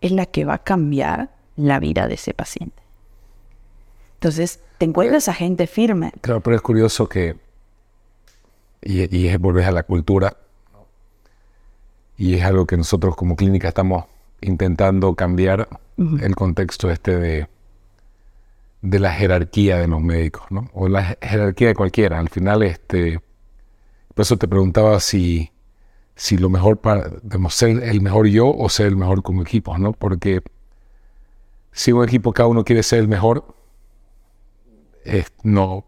es 0.00 0.12
la 0.12 0.24
que 0.24 0.44
va 0.44 0.54
a 0.54 0.62
cambiar 0.62 1.30
la 1.56 1.80
vida 1.80 2.06
de 2.06 2.14
ese 2.14 2.32
paciente. 2.32 2.80
Entonces, 4.14 4.60
te 4.78 4.84
encuentras 4.84 5.26
a 5.26 5.34
gente 5.34 5.66
firme. 5.66 6.12
Claro, 6.20 6.42
pero 6.42 6.54
es 6.54 6.62
curioso 6.62 7.08
que, 7.08 7.34
y, 8.82 9.12
y 9.16 9.26
es 9.26 9.40
volver 9.40 9.64
a 9.64 9.72
la 9.72 9.82
cultura, 9.82 10.36
y 12.16 12.36
es 12.36 12.44
algo 12.44 12.64
que 12.64 12.76
nosotros 12.76 13.16
como 13.16 13.34
clínica 13.34 13.66
estamos 13.66 14.04
intentando 14.42 15.16
cambiar 15.16 15.68
el 15.98 16.36
contexto 16.36 16.88
este 16.88 17.18
de 17.18 17.48
de 18.80 18.98
la 19.00 19.12
jerarquía 19.12 19.78
de 19.78 19.88
los 19.88 20.02
médicos, 20.02 20.44
¿no? 20.50 20.70
O 20.72 20.88
la 20.88 21.16
jerarquía 21.20 21.68
de 21.68 21.74
cualquiera. 21.74 22.18
Al 22.18 22.28
final, 22.28 22.62
este, 22.62 23.18
por 24.14 24.22
eso 24.22 24.36
te 24.36 24.48
preguntaba 24.48 25.00
si, 25.00 25.50
si 26.14 26.36
lo 26.36 26.48
mejor 26.48 26.78
para, 26.78 27.10
digamos, 27.22 27.54
ser 27.54 27.82
el 27.82 28.00
mejor 28.00 28.26
yo 28.26 28.48
o 28.48 28.68
ser 28.68 28.86
el 28.86 28.96
mejor 28.96 29.22
como 29.22 29.42
equipo, 29.42 29.76
¿no? 29.78 29.92
Porque 29.92 30.42
si 31.72 31.92
un 31.92 32.04
equipo 32.04 32.32
cada 32.32 32.48
uno 32.48 32.64
quiere 32.64 32.82
ser 32.82 33.00
el 33.00 33.08
mejor, 33.08 33.54
no, 35.42 35.84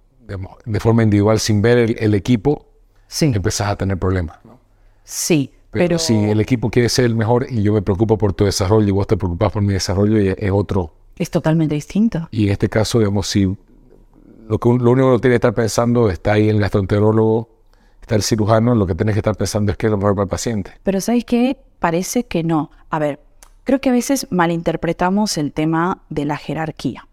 de 0.64 0.80
forma 0.80 1.02
individual, 1.02 1.38
sin 1.38 1.62
ver 1.62 1.96
el, 1.98 2.14
equipo, 2.14 2.66
sí. 3.06 3.32
empezás 3.34 3.68
a 3.68 3.76
tener 3.76 3.98
problemas, 3.98 4.44
¿no? 4.44 4.58
Sí, 5.04 5.52
pero, 5.70 5.98
si 5.98 6.14
el 6.14 6.40
equipo 6.40 6.70
quiere 6.70 6.88
ser 6.88 7.04
el 7.04 7.14
mejor 7.14 7.46
y 7.48 7.62
yo 7.62 7.72
me 7.72 7.82
preocupo 7.82 8.18
por 8.18 8.32
tu 8.32 8.44
desarrollo 8.44 8.88
y 8.88 8.90
vos 8.90 9.06
te 9.06 9.16
preocupas 9.16 9.52
por 9.52 9.62
mi 9.62 9.72
desarrollo, 9.72 10.18
es 10.18 10.50
otro 10.50 10.92
es 11.18 11.30
totalmente 11.30 11.74
distinto. 11.74 12.28
Y 12.30 12.46
en 12.46 12.52
este 12.52 12.68
caso, 12.68 12.98
digamos, 12.98 13.26
si 13.28 13.44
lo, 14.48 14.58
que, 14.58 14.68
lo 14.68 14.90
único 14.90 14.94
que 14.94 15.02
uno 15.02 15.18
tiene 15.18 15.32
que 15.32 15.36
estar 15.36 15.54
pensando 15.54 16.10
está 16.10 16.34
ahí 16.34 16.48
el 16.48 16.60
gastroenterólogo, 16.60 17.48
está 18.06 18.14
el 18.14 18.22
cirujano, 18.22 18.76
lo 18.76 18.86
que 18.86 18.94
tienes 18.94 19.14
que 19.14 19.18
estar 19.18 19.34
pensando 19.34 19.72
es 19.72 19.78
que 19.78 19.88
es 19.88 19.90
lo 19.90 19.96
mejor 19.96 20.14
para 20.14 20.24
el 20.24 20.28
paciente. 20.28 20.70
Pero 20.84 21.00
¿sabes 21.00 21.24
qué? 21.24 21.56
Parece 21.80 22.24
que 22.24 22.44
no. 22.44 22.70
A 22.88 23.00
ver, 23.00 23.18
creo 23.64 23.80
que 23.80 23.88
a 23.88 23.92
veces 23.92 24.28
malinterpretamos 24.30 25.36
el 25.38 25.52
tema 25.52 26.02
de 26.08 26.24
la 26.24 26.36
jerarquía. 26.36 27.08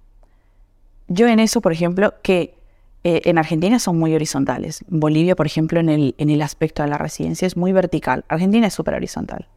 Yo 1.07 1.27
en 1.27 1.39
eso, 1.39 1.61
por 1.61 1.73
ejemplo, 1.73 2.13
que 2.21 2.53
eh, 3.03 3.21
en 3.25 3.39
Argentina 3.39 3.79
son 3.79 3.97
muy 3.97 4.13
horizontales. 4.13 4.85
Bolivia, 4.87 5.35
por 5.35 5.47
ejemplo, 5.47 5.79
en 5.79 5.89
el, 5.89 6.13
en 6.19 6.29
el 6.29 6.43
aspecto 6.43 6.83
de 6.83 6.89
la 6.89 6.99
residencia 6.99 7.47
es 7.47 7.57
muy 7.57 7.71
vertical. 7.71 8.23
Argentina 8.27 8.67
es 8.67 8.75
súper 8.75 8.93
horizontal. 8.93 9.47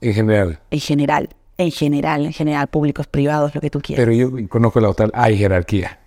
En 0.00 0.12
general. 0.12 0.58
En 0.72 0.80
general 0.80 1.28
en 1.56 1.70
general, 1.70 2.24
en 2.24 2.32
general, 2.32 2.68
públicos, 2.68 3.06
privados, 3.06 3.54
lo 3.54 3.60
que 3.60 3.68
tú 3.68 3.80
quieras. 3.80 4.02
Pero 4.02 4.16
yo 4.16 4.48
conozco 4.48 4.80
la 4.80 4.88
hotel, 4.88 5.10
hay 5.12 5.36
jerarquía. 5.36 6.00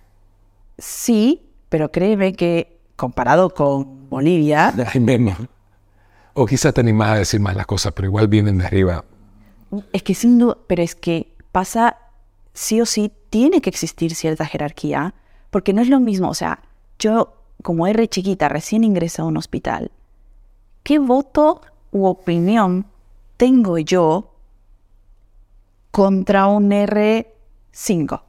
Sí, 0.78 1.42
pero 1.68 1.92
créeme 1.92 2.32
que 2.32 2.73
comparado 2.96 3.50
con 3.50 4.08
Bolivia... 4.08 4.74
Hay 4.92 5.00
menos. 5.00 5.38
O 6.34 6.46
quizás 6.46 6.74
te 6.74 6.80
animas 6.80 7.10
a 7.10 7.14
decir 7.16 7.40
más 7.40 7.54
las 7.54 7.66
cosas, 7.66 7.92
pero 7.92 8.08
igual 8.08 8.28
vienen 8.28 8.58
de 8.58 8.66
arriba. 8.66 9.04
Es 9.92 10.02
que 10.02 10.14
sin 10.14 10.38
duda, 10.38 10.56
pero 10.66 10.82
es 10.82 10.94
que 10.94 11.32
pasa, 11.52 11.96
sí 12.52 12.80
o 12.80 12.86
sí, 12.86 13.12
tiene 13.30 13.60
que 13.60 13.70
existir 13.70 14.14
cierta 14.14 14.46
jerarquía, 14.46 15.14
porque 15.50 15.72
no 15.72 15.82
es 15.82 15.88
lo 15.88 16.00
mismo, 16.00 16.28
o 16.28 16.34
sea, 16.34 16.60
yo 16.98 17.34
como 17.62 17.86
R 17.86 18.08
chiquita, 18.08 18.48
recién 18.48 18.84
ingresa 18.84 19.22
a 19.22 19.26
un 19.26 19.36
hospital, 19.36 19.90
¿qué 20.82 20.98
voto 20.98 21.62
u 21.92 22.06
opinión 22.06 22.86
tengo 23.36 23.78
yo 23.78 24.32
contra 25.90 26.46
un 26.46 26.70
R5? 26.70 28.22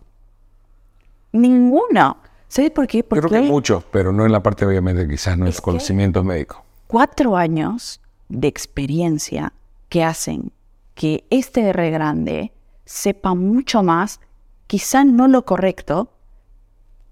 Ninguno. 1.34 2.18
¿Sabes 2.48 2.72
por 2.72 2.88
qué? 2.88 3.04
Porque 3.04 3.28
creo 3.28 3.42
que 3.42 3.48
muchos, 3.48 3.84
pero 3.92 4.12
no 4.12 4.26
en 4.26 4.32
la 4.32 4.42
parte 4.42 4.66
obviamente 4.66 5.08
quizás 5.08 5.38
no 5.38 5.48
es, 5.48 5.62
conocimiento 5.62 6.24
médico. 6.24 6.64
Cuatro 6.88 7.36
años 7.36 8.02
de 8.30 8.48
experiencia 8.48 9.54
que 9.90 10.04
hacen 10.04 10.52
que 10.94 11.26
este 11.30 11.62
R 11.70 11.92
grande 11.92 12.54
sepa 12.86 13.34
mucho 13.34 13.84
más, 13.84 14.20
quizá 14.68 15.04
no 15.04 15.28
lo 15.28 15.46
correcto, 15.46 16.12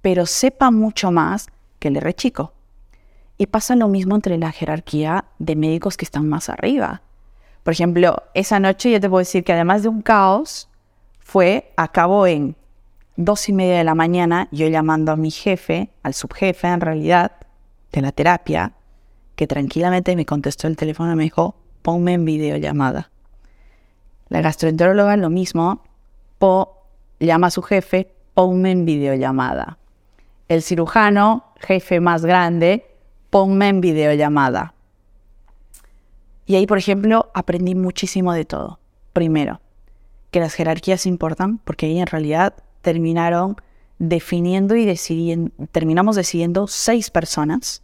pero 0.02 0.26
sepa 0.26 0.72
mucho 0.72 1.12
más 1.12 1.48
que 1.80 1.90
el 1.90 1.98
R 1.98 2.14
chico. 2.14 2.54
Y 3.38 3.48
pasa 3.48 3.76
lo 3.76 3.88
mismo 3.88 4.16
entre 4.16 4.38
la 4.38 4.52
jerarquía 4.52 5.26
de 5.40 5.56
médicos 5.56 5.98
que 5.98 6.06
están 6.06 6.30
más 6.30 6.50
arriba. 6.50 7.02
Por 7.64 7.74
ejemplo, 7.74 8.24
esa 8.34 8.60
noche 8.60 8.92
yo 8.92 9.00
te 9.00 9.10
puedo 9.10 9.20
decir 9.20 9.44
que 9.44 9.54
además 9.54 9.84
de 9.84 9.90
un 9.90 10.02
caos, 10.02 10.70
fue, 11.20 11.74
acabó 11.78 12.28
en 12.28 12.56
dos 13.16 13.50
y 13.50 13.54
media 13.54 13.78
de 13.78 13.84
la 13.84 13.96
mañana, 13.96 14.48
yo 14.52 14.68
llamando 14.68 15.12
a 15.12 15.16
mi 15.16 15.32
jefe, 15.32 15.90
al 16.04 16.14
subjefe 16.14 16.68
en 16.68 16.82
realidad, 16.82 17.34
de 17.92 18.02
la 18.02 18.12
terapia, 18.12 18.74
que 19.36 19.48
tranquilamente 19.48 20.16
me 20.16 20.26
contestó 20.26 20.68
el 20.68 20.78
teléfono 20.78 21.12
y 21.14 21.16
me 21.16 21.24
dijo, 21.24 21.56
ponme 21.82 22.14
en 22.14 22.26
videollamada. 22.26 23.12
La 24.30 24.42
gastroenteróloga 24.42 25.16
lo 25.18 25.30
mismo, 25.30 25.84
llama 27.20 27.48
a 27.48 27.52
su 27.52 27.62
jefe, 27.62 28.14
ponme 28.34 28.72
en 28.72 28.86
videollamada. 28.86 29.78
El 30.50 30.62
cirujano, 30.62 31.54
jefe 31.60 32.00
más 32.00 32.26
grande, 32.26 32.86
ponme 33.30 33.70
en 33.70 33.82
videollamada. 33.82 34.74
Y 36.46 36.56
ahí, 36.56 36.68
por 36.68 36.78
ejemplo, 36.78 37.32
aprendí 37.34 37.76
muchísimo 37.76 38.34
de 38.34 38.44
todo. 38.44 38.80
Primero, 39.14 39.62
que 40.32 40.42
las 40.42 40.54
jerarquías 40.54 41.06
importan, 41.06 41.60
porque 41.60 41.86
ahí 41.86 42.00
en 42.00 42.08
realidad 42.08 42.56
terminaron 42.84 43.56
definiendo 43.98 44.76
y 44.76 44.86
decidiendo, 44.86 45.52
terminamos 45.72 46.16
decidiendo 46.16 46.68
seis 46.68 47.10
personas 47.10 47.82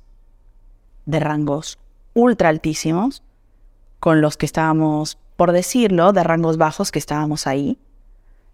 de 1.05 1.19
rangos 1.19 1.79
ultra 2.13 2.49
altísimos, 2.49 3.23
con 3.99 4.21
los 4.21 4.37
que 4.37 4.45
estábamos, 4.45 5.17
por 5.35 5.51
decirlo, 5.51 6.13
de 6.13 6.23
rangos 6.23 6.57
bajos 6.57 6.91
que 6.91 6.99
estábamos 6.99 7.47
ahí. 7.47 7.77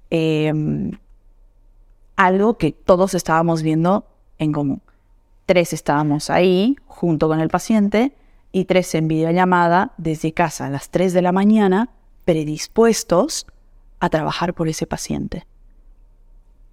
Em, 0.09 0.91
algo 2.15 2.57
que 2.57 2.71
todos 2.71 3.13
estábamos 3.13 3.61
viendo 3.61 4.05
en 4.37 4.51
común. 4.51 4.81
Tres 5.45 5.73
estábamos 5.73 6.29
ahí 6.29 6.75
junto 6.87 7.27
con 7.27 7.39
el 7.39 7.49
paciente 7.49 8.15
y 8.51 8.65
tres 8.65 8.95
en 8.95 9.07
videollamada 9.07 9.93
desde 9.97 10.33
casa 10.33 10.67
a 10.67 10.69
las 10.69 10.89
3 10.89 11.13
de 11.13 11.21
la 11.21 11.31
mañana 11.31 11.89
predispuestos 12.23 13.45
a 13.99 14.09
trabajar 14.09 14.53
por 14.53 14.67
ese 14.67 14.87
paciente. 14.87 15.45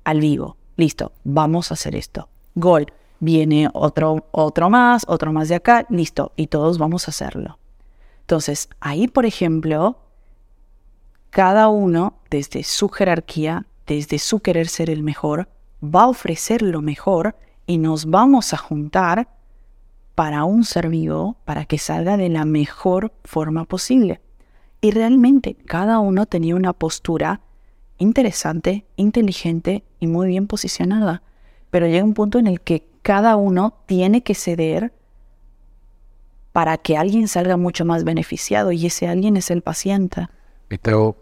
Al 0.05 0.21
vivo. 0.21 0.57
Listo, 0.77 1.13
vamos 1.25 1.71
a 1.71 1.75
hacer 1.75 1.95
esto. 1.95 2.29
Gol. 2.55 2.87
Viene 3.21 3.71
otro, 3.73 4.27
otro 4.33 4.69
más, 4.69 5.05
otro 5.07 5.33
más 5.33 5.49
de 5.49 5.55
acá, 5.55 5.87
listo, 5.91 6.33
y 6.35 6.49
todos 6.49 6.77
vamos 6.79 7.07
a 7.07 7.13
hacerlo. 7.13 7.57
Entonces, 8.23 8.69
ahí, 8.81 9.07
por 9.07 9.27
ejemplo, 9.27 9.97
cada 11.31 11.69
uno, 11.69 12.15
desde 12.31 12.65
su 12.65 12.89
jerarquía, 12.89 13.67
desde 13.87 14.19
su 14.19 14.41
querer 14.41 14.67
ser 14.67 14.91
el 14.91 15.05
mejor, 15.05 15.49
va 15.83 16.03
a 16.03 16.09
ofrecer 16.09 16.63
lo 16.63 16.83
mejor 16.83 17.37
y 17.65 17.79
nos 17.79 18.07
vamos 18.07 18.53
a 18.55 18.57
juntar 18.57 19.29
para 20.15 20.45
un 20.45 20.65
ser 20.65 20.89
vivo, 20.89 21.37
para 21.45 21.65
que 21.65 21.79
salga 21.79 22.17
de 22.17 22.29
la 22.29 22.45
mejor 22.45 23.13
forma 23.25 23.65
posible. 23.65 24.21
Y 24.81 24.91
realmente 24.91 25.55
cada 25.55 26.01
uno 26.01 26.27
tenía 26.27 26.57
una 26.57 26.73
postura 26.73 27.41
interesante, 27.99 28.85
inteligente 28.97 29.85
y 30.01 30.07
muy 30.07 30.29
bien 30.29 30.47
posicionada. 30.47 31.23
Pero 31.71 31.87
llega 31.87 32.05
un 32.05 32.15
punto 32.15 32.39
en 32.39 32.47
el 32.47 32.61
que 32.61 32.87
cada 33.03 33.37
uno 33.37 33.75
tiene 33.87 34.23
que 34.23 34.35
ceder 34.35 34.93
para 36.53 36.77
que 36.79 36.97
alguien 36.97 37.29
salga 37.29 37.57
mucho 37.57 37.85
más 37.85 38.05
beneficiado 38.05 38.73
y 38.73 38.87
ese 38.87 39.09
alguien 39.09 39.37
es 39.37 39.51
el 39.51 39.63
paciente. 39.63 40.29
Y 40.71 40.79
tengo 40.79 41.17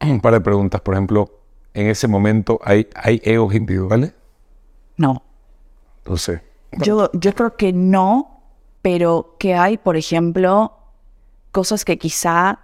un 0.00 0.20
par 0.20 0.32
de 0.34 0.40
preguntas. 0.40 0.80
Por 0.80 0.94
ejemplo, 0.94 1.30
en 1.74 1.88
ese 1.88 2.08
momento, 2.08 2.58
¿hay, 2.64 2.88
hay 2.94 3.20
egos 3.24 3.54
individuales? 3.54 4.14
No. 4.96 5.22
Entonces. 5.98 6.40
Yo, 6.72 7.10
yo 7.12 7.34
creo 7.34 7.56
que 7.56 7.72
no, 7.72 8.42
pero 8.80 9.36
que 9.38 9.54
hay, 9.54 9.76
por 9.76 9.96
ejemplo, 9.96 10.72
cosas 11.50 11.84
que 11.84 11.98
quizá 11.98 12.60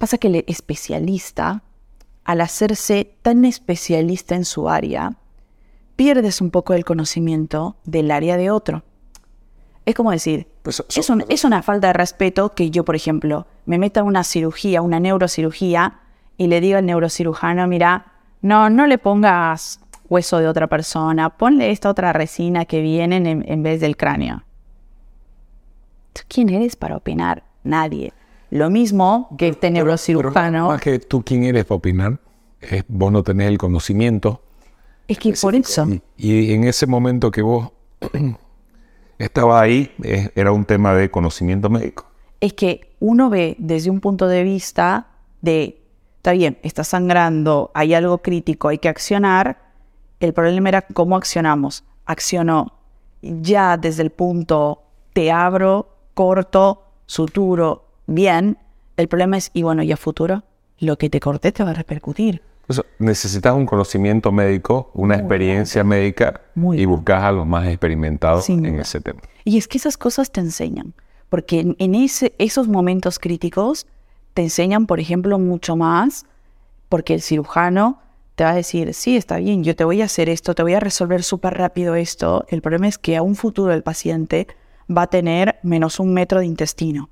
pasa 0.00 0.16
que 0.16 0.28
el 0.28 0.44
especialista, 0.46 1.62
al 2.24 2.40
hacerse 2.40 3.14
tan 3.20 3.44
especialista 3.44 4.34
en 4.34 4.46
su 4.46 4.70
área, 4.70 5.12
pierdes 5.94 6.40
un 6.40 6.50
poco 6.50 6.72
el 6.72 6.86
conocimiento 6.86 7.76
del 7.84 8.10
área 8.10 8.38
de 8.38 8.50
otro. 8.50 8.82
Es 9.84 9.94
como 9.94 10.10
decir, 10.10 10.46
Pues, 10.62 10.82
es, 10.96 11.10
un- 11.10 11.24
es 11.28 11.44
una 11.44 11.62
falta 11.62 11.88
de 11.88 11.92
respeto 11.92 12.54
que 12.54 12.70
yo, 12.70 12.82
por 12.84 12.96
ejemplo, 12.96 13.46
me 13.66 13.76
meta 13.76 14.00
a 14.00 14.04
una 14.04 14.24
cirugía, 14.24 14.80
una 14.80 15.00
neurocirugía, 15.00 16.00
y 16.38 16.46
le 16.46 16.62
diga 16.62 16.78
al 16.78 16.86
neurocirujano, 16.86 17.66
mira, 17.66 18.06
no, 18.40 18.70
no 18.70 18.86
le 18.86 18.96
pongas 18.96 19.80
hueso 20.08 20.38
de 20.38 20.48
otra 20.48 20.66
persona, 20.66 21.28
ponle 21.36 21.70
esta 21.70 21.90
otra 21.90 22.14
resina 22.14 22.64
que 22.64 22.80
viene 22.80 23.16
en, 23.16 23.26
en 23.46 23.62
vez 23.62 23.80
del 23.82 23.98
cráneo. 23.98 24.44
¿Tú 26.14 26.22
quién 26.26 26.48
eres 26.48 26.74
para 26.76 26.96
opinar? 26.96 27.42
Nadie. 27.64 28.12
Lo 28.50 28.70
mismo 28.70 29.28
que 29.38 29.48
este 29.48 29.68
Pero 29.68 29.74
neurocirujano. 29.74 30.68
más 30.68 30.80
que 30.80 30.98
tú, 30.98 31.22
¿quién 31.22 31.44
eres 31.44 31.64
para 31.64 31.76
opinar? 31.76 32.18
Es 32.60 32.84
vos 32.88 33.12
no 33.12 33.22
tenés 33.22 33.48
el 33.48 33.58
conocimiento. 33.58 34.42
Es 35.08 35.18
que 35.18 35.32
por 35.40 35.54
eso. 35.54 35.86
Y, 35.88 36.02
y 36.16 36.52
en 36.52 36.64
ese 36.64 36.86
momento 36.86 37.30
que 37.30 37.42
vos 37.42 37.70
estabas 39.18 39.62
ahí, 39.62 39.92
eh, 40.02 40.30
era 40.34 40.52
un 40.52 40.64
tema 40.64 40.94
de 40.94 41.10
conocimiento 41.10 41.70
médico. 41.70 42.06
es 42.40 42.52
que 42.54 42.92
uno 43.00 43.30
ve 43.30 43.56
desde 43.58 43.90
un 43.90 44.00
punto 44.00 44.26
de 44.28 44.42
vista 44.42 45.08
de, 45.42 45.80
está 46.16 46.32
bien, 46.32 46.58
está 46.62 46.84
sangrando, 46.84 47.70
hay 47.74 47.94
algo 47.94 48.18
crítico, 48.18 48.68
hay 48.68 48.78
que 48.78 48.88
accionar. 48.88 49.58
El 50.20 50.32
problema 50.32 50.68
era 50.68 50.82
cómo 50.82 51.16
accionamos. 51.16 51.84
Accionó 52.04 52.80
ya 53.22 53.76
desde 53.76 54.02
el 54.02 54.10
punto 54.10 54.82
te 55.12 55.30
abro, 55.30 55.88
corto, 56.14 56.84
suturo, 57.06 57.84
bien. 58.14 58.58
El 58.96 59.08
problema 59.08 59.36
es, 59.38 59.50
y 59.54 59.62
bueno, 59.62 59.82
y 59.82 59.92
a 59.92 59.96
futuro, 59.96 60.42
lo 60.78 60.98
que 60.98 61.08
te 61.08 61.20
corté 61.20 61.52
te 61.52 61.64
va 61.64 61.70
a 61.70 61.74
repercutir. 61.74 62.42
Necesitas 62.98 63.54
un 63.54 63.66
conocimiento 63.66 64.30
médico, 64.30 64.90
una 64.94 65.16
experiencia 65.16 65.82
médica 65.82 66.40
Muy 66.54 66.80
y 66.80 66.84
buscas 66.84 67.24
a 67.24 67.32
los 67.32 67.44
más 67.46 67.66
experimentados 67.66 68.44
Sin 68.44 68.64
en 68.64 68.72
duda. 68.74 68.82
ese 68.82 69.00
tema. 69.00 69.20
Y 69.44 69.58
es 69.58 69.66
que 69.66 69.78
esas 69.78 69.96
cosas 69.96 70.30
te 70.30 70.40
enseñan, 70.40 70.94
porque 71.28 71.60
en, 71.60 71.76
en 71.78 71.94
ese, 71.96 72.32
esos 72.38 72.68
momentos 72.68 73.18
críticos 73.18 73.86
te 74.34 74.42
enseñan, 74.42 74.86
por 74.86 75.00
ejemplo, 75.00 75.38
mucho 75.38 75.74
más, 75.74 76.26
porque 76.88 77.14
el 77.14 77.22
cirujano 77.22 77.98
te 78.36 78.44
va 78.44 78.50
a 78.50 78.54
decir, 78.54 78.94
sí, 78.94 79.16
está 79.16 79.38
bien, 79.38 79.64
yo 79.64 79.74
te 79.74 79.84
voy 79.84 80.02
a 80.02 80.04
hacer 80.04 80.28
esto, 80.28 80.54
te 80.54 80.62
voy 80.62 80.74
a 80.74 80.80
resolver 80.80 81.22
súper 81.22 81.54
rápido 81.54 81.96
esto. 81.96 82.44
El 82.48 82.62
problema 82.62 82.86
es 82.86 82.98
que 82.98 83.16
a 83.16 83.22
un 83.22 83.34
futuro 83.34 83.72
el 83.72 83.82
paciente 83.82 84.46
va 84.88 85.02
a 85.02 85.06
tener 85.08 85.58
menos 85.62 85.98
un 85.98 86.14
metro 86.14 86.38
de 86.38 86.46
intestino. 86.46 87.10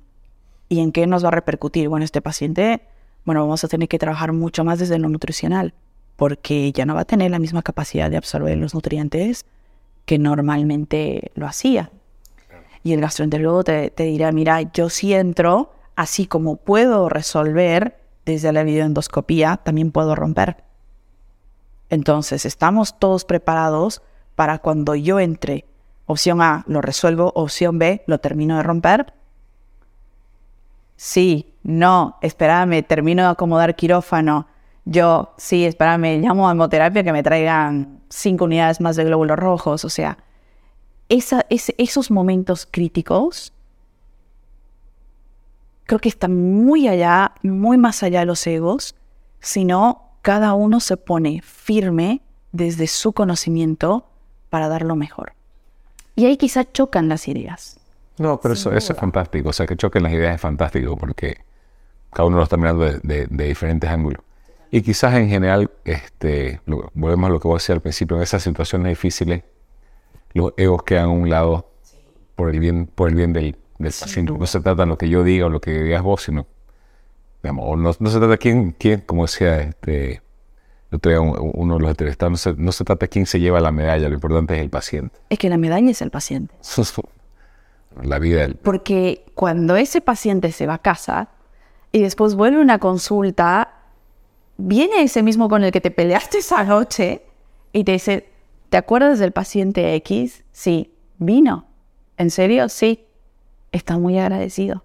¿Y 0.69 0.79
en 0.79 0.91
qué 0.91 1.07
nos 1.07 1.23
va 1.23 1.29
a 1.29 1.31
repercutir? 1.31 1.89
Bueno, 1.89 2.05
este 2.05 2.21
paciente, 2.21 2.81
bueno, 3.25 3.41
vamos 3.41 3.63
a 3.63 3.67
tener 3.67 3.89
que 3.89 3.97
trabajar 3.97 4.31
mucho 4.31 4.63
más 4.63 4.77
desde 4.77 4.99
lo 4.99 5.09
nutricional, 5.09 5.73
porque 6.15 6.71
ya 6.71 6.85
no 6.85 6.93
va 6.93 7.01
a 7.01 7.05
tener 7.05 7.31
la 7.31 7.39
misma 7.39 7.63
capacidad 7.63 8.11
de 8.11 8.17
absorber 8.17 8.55
los 8.57 8.75
nutrientes 8.75 9.45
que 10.05 10.19
normalmente 10.19 11.31
lo 11.33 11.47
hacía. 11.47 11.91
Y 12.83 12.93
el 12.93 13.01
gastroenterólogo 13.01 13.63
te, 13.63 13.89
te 13.89 14.03
dirá, 14.03 14.31
mira, 14.31 14.61
yo 14.61 14.89
sí 14.89 15.13
entro, 15.13 15.73
así 15.95 16.27
como 16.27 16.55
puedo 16.55 17.09
resolver 17.09 17.99
desde 18.25 18.53
la 18.53 18.63
videoendoscopía, 18.63 19.57
también 19.57 19.91
puedo 19.91 20.15
romper. 20.15 20.63
Entonces, 21.89 22.45
estamos 22.45 22.99
todos 22.99 23.25
preparados 23.25 24.03
para 24.35 24.59
cuando 24.59 24.93
yo 24.93 25.19
entre, 25.19 25.65
opción 26.05 26.41
A, 26.41 26.63
lo 26.67 26.81
resuelvo, 26.81 27.31
opción 27.35 27.79
B, 27.79 28.03
lo 28.05 28.19
termino 28.19 28.57
de 28.57 28.63
romper. 28.63 29.13
Sí, 31.01 31.53
no, 31.63 32.17
espérame, 32.21 32.83
termino 32.83 33.23
de 33.23 33.29
acomodar 33.29 33.77
quirófano. 33.77 34.47
Yo, 34.83 35.33
sí, 35.37 35.63
espérame, 35.63 36.19
llamo 36.19 36.49
a 36.49 36.51
hemoterapia 36.51 37.05
que 37.05 37.13
me 37.13 37.23
traigan 37.23 38.01
cinco 38.09 38.43
unidades 38.43 38.81
más 38.81 38.97
de 38.97 39.05
glóbulos 39.05 39.39
rojos. 39.39 39.85
O 39.85 39.89
sea, 39.89 40.17
esa- 41.07 41.45
esos 41.49 42.11
momentos 42.11 42.67
críticos 42.69 43.53
creo 45.85 45.99
que 45.99 46.09
están 46.09 46.35
muy 46.65 46.89
allá, 46.89 47.31
muy 47.43 47.77
más 47.77 48.03
allá 48.03 48.19
de 48.19 48.25
los 48.25 48.45
egos, 48.45 48.93
sino 49.39 50.01
cada 50.21 50.53
uno 50.53 50.81
se 50.81 50.97
pone 50.97 51.41
firme 51.41 52.19
desde 52.51 52.87
su 52.87 53.13
conocimiento 53.13 54.05
para 54.49 54.67
dar 54.67 54.81
lo 54.81 54.97
mejor. 54.97 55.31
Y 56.17 56.25
ahí 56.25 56.35
quizá 56.35 56.69
chocan 56.69 57.07
las 57.07 57.29
ideas. 57.29 57.78
No, 58.19 58.39
pero 58.39 58.53
eso, 58.53 58.71
eso 58.73 58.93
es 58.93 58.99
fantástico. 58.99 59.49
O 59.49 59.53
sea, 59.53 59.65
que 59.65 59.75
choquen 59.75 60.03
las 60.03 60.13
ideas 60.13 60.35
es 60.35 60.41
fantástico 60.41 60.95
porque 60.97 61.37
cada 62.11 62.27
uno 62.27 62.37
lo 62.37 62.43
está 62.43 62.57
mirando 62.57 62.83
de, 62.85 62.99
de- 63.01 63.27
de 63.27 63.43
diferentes 63.45 63.89
ángulos. 63.89 64.21
Y 64.71 64.81
quizás 64.83 65.15
en 65.15 65.29
general, 65.29 65.71
este, 65.85 66.61
lo- 66.65 66.91
volvemos 66.93 67.29
a 67.29 67.33
lo 67.33 67.39
que 67.39 67.47
vos 67.47 67.61
decías 67.63 67.77
al 67.77 67.81
principio, 67.81 68.17
en 68.17 68.23
esas 68.23 68.43
situaciones 68.43 68.89
difíciles, 68.89 69.43
los 70.33 70.53
egos 70.57 70.83
quedan 70.83 71.05
a 71.05 71.09
un 71.09 71.29
lado 71.29 71.71
por 72.35 72.49
el 72.51 72.59
bien, 72.59 72.85
por 72.85 73.09
el 73.09 73.15
bien 73.15 73.33
del, 73.33 73.57
del 73.79 73.93
paciente. 73.99 74.31
No 74.31 74.45
se 74.45 74.59
trata 74.59 74.83
de 74.83 74.87
lo 74.87 74.97
que 74.97 75.09
yo 75.09 75.23
diga 75.23 75.47
o 75.47 75.49
lo 75.49 75.59
que 75.61 75.71
digas 75.71 76.03
vos, 76.03 76.21
sino, 76.23 76.45
digamos, 77.41 77.99
no 77.99 78.09
se 78.09 78.17
trata 78.17 78.27
de 78.33 78.37
quién, 78.37 78.75
quién, 78.77 79.01
como 79.01 79.23
decía 79.23 79.59
este, 79.61 80.21
uno 80.91 81.75
de 81.75 81.79
los 81.81 81.89
entrevistados, 81.89 82.31
no 82.31 82.37
se, 82.37 82.53
no 82.55 82.71
se 82.71 82.83
trata 82.83 83.05
de 83.05 83.09
quién 83.09 83.25
se 83.25 83.39
lleva 83.39 83.59
la 83.59 83.71
medalla, 83.71 84.07
lo 84.09 84.15
importante 84.15 84.55
es 84.55 84.61
el 84.61 84.69
paciente. 84.69 85.15
Es 85.29 85.39
que 85.39 85.49
la 85.49 85.57
medalla 85.57 85.89
es 85.89 86.01
el 86.01 86.11
paciente. 86.11 86.53
la 88.03 88.19
vida. 88.19 88.49
Porque 88.63 89.25
cuando 89.35 89.75
ese 89.75 90.01
paciente 90.01 90.51
se 90.51 90.67
va 90.67 90.75
a 90.75 90.81
casa 90.81 91.29
y 91.91 92.01
después 92.01 92.35
vuelve 92.35 92.61
una 92.61 92.79
consulta, 92.79 93.73
viene 94.57 95.03
ese 95.03 95.23
mismo 95.23 95.49
con 95.49 95.63
el 95.63 95.71
que 95.71 95.81
te 95.81 95.91
peleaste 95.91 96.39
esa 96.39 96.63
noche 96.63 97.23
y 97.73 97.83
te 97.83 97.93
dice, 97.93 98.29
¿te 98.69 98.77
acuerdas 98.77 99.19
del 99.19 99.31
paciente 99.31 99.95
X? 99.95 100.43
Sí, 100.51 100.93
vino. 101.17 101.65
¿En 102.17 102.29
serio? 102.31 102.69
Sí. 102.69 103.05
Está 103.71 103.97
muy 103.97 104.17
agradecido. 104.17 104.83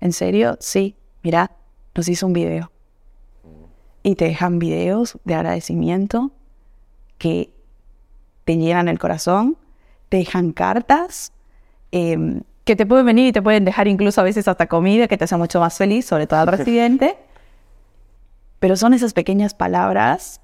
¿En 0.00 0.12
serio? 0.12 0.56
Sí. 0.60 0.96
Mira, 1.22 1.52
nos 1.94 2.08
hizo 2.08 2.26
un 2.26 2.32
video 2.32 2.70
y 4.02 4.14
te 4.14 4.26
dejan 4.26 4.60
videos 4.60 5.18
de 5.24 5.34
agradecimiento 5.34 6.30
que 7.18 7.52
te 8.44 8.56
llenan 8.56 8.86
el 8.86 9.00
corazón, 9.00 9.56
te 10.08 10.18
dejan 10.18 10.52
cartas 10.52 11.32
em, 11.96 12.42
que 12.64 12.76
te 12.76 12.86
pueden 12.86 13.06
venir 13.06 13.28
y 13.28 13.32
te 13.32 13.42
pueden 13.42 13.64
dejar 13.64 13.88
incluso 13.88 14.20
a 14.20 14.24
veces 14.24 14.48
hasta 14.48 14.66
comida 14.66 15.08
que 15.08 15.16
te 15.16 15.24
hace 15.24 15.36
mucho 15.36 15.60
más 15.60 15.76
feliz, 15.76 16.06
sobre 16.06 16.26
todo 16.26 16.40
al 16.40 16.46
residente. 16.58 17.16
Pero 18.58 18.76
son 18.76 18.94
esas 18.94 19.12
pequeñas 19.12 19.54
palabras, 19.54 20.40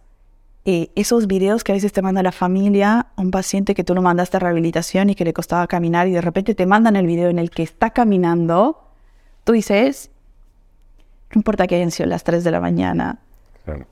eh, 0.65 0.91
esos 0.95 1.27
videos 1.27 1.65
que 1.65 1.73
a 1.73 1.75
veces 1.75 1.93
te 1.93 2.03
manda 2.03 2.23
la 2.23 2.31
familia, 2.31 3.09
un 3.17 3.31
paciente 3.31 3.75
que 3.75 3.83
tú 3.83 3.95
lo 3.95 4.03
mandaste 4.03 4.37
a 4.37 4.41
rehabilitación 4.41 5.11
y 5.11 5.15
que 5.15 5.25
le 5.25 5.33
costaba 5.33 5.67
caminar 5.67 6.07
y 6.07 6.13
de 6.13 6.21
repente 6.21 6.55
te 6.55 6.67
mandan 6.67 6.95
el 6.97 7.07
video 7.07 7.31
en 7.31 7.39
el 7.39 7.51
que 7.51 7.65
está 7.65 7.91
caminando, 7.91 8.81
tú 9.45 9.53
dices, 9.53 10.11
no 11.35 11.41
importa 11.41 11.67
que 11.67 11.77
hayan 11.77 11.91
sido 11.91 12.09
las 12.09 12.23
3 12.25 12.45
de 12.45 12.51
la 12.51 12.61
mañana, 12.61 13.19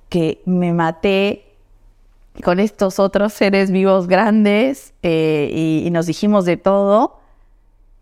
que 0.09 0.43
me 0.47 0.73
maté 0.73 1.51
con 2.45 2.61
estos 2.61 2.99
otros 2.99 3.33
seres 3.33 3.71
vivos 3.71 4.07
grandes 4.07 4.95
eh, 5.03 5.51
y, 5.53 5.91
nos 5.91 6.07
dijimos 6.07 6.45
de 6.45 6.57
todo, 6.57 7.20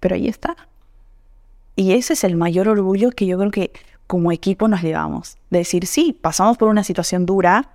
pero 0.01 0.15
ahí 0.15 0.29
está. 0.29 0.57
Y 1.77 1.93
ese 1.93 2.15
es 2.15 2.25
el 2.25 2.37
mayor 2.37 2.69
orgullo 2.69 3.11
que 3.11 3.27
yo 3.27 3.39
creo 3.39 3.51
que 3.51 3.73
como 4.07 4.33
equipo 4.33 4.69
nos 4.69 4.83
llevamos. 4.83 5.37
De 5.51 5.59
decir, 5.59 5.87
sí, 5.87 6.13
pasamos 6.13 6.57
por 6.57 6.69
una 6.69 6.85
situación 6.85 7.27
dura, 7.27 7.71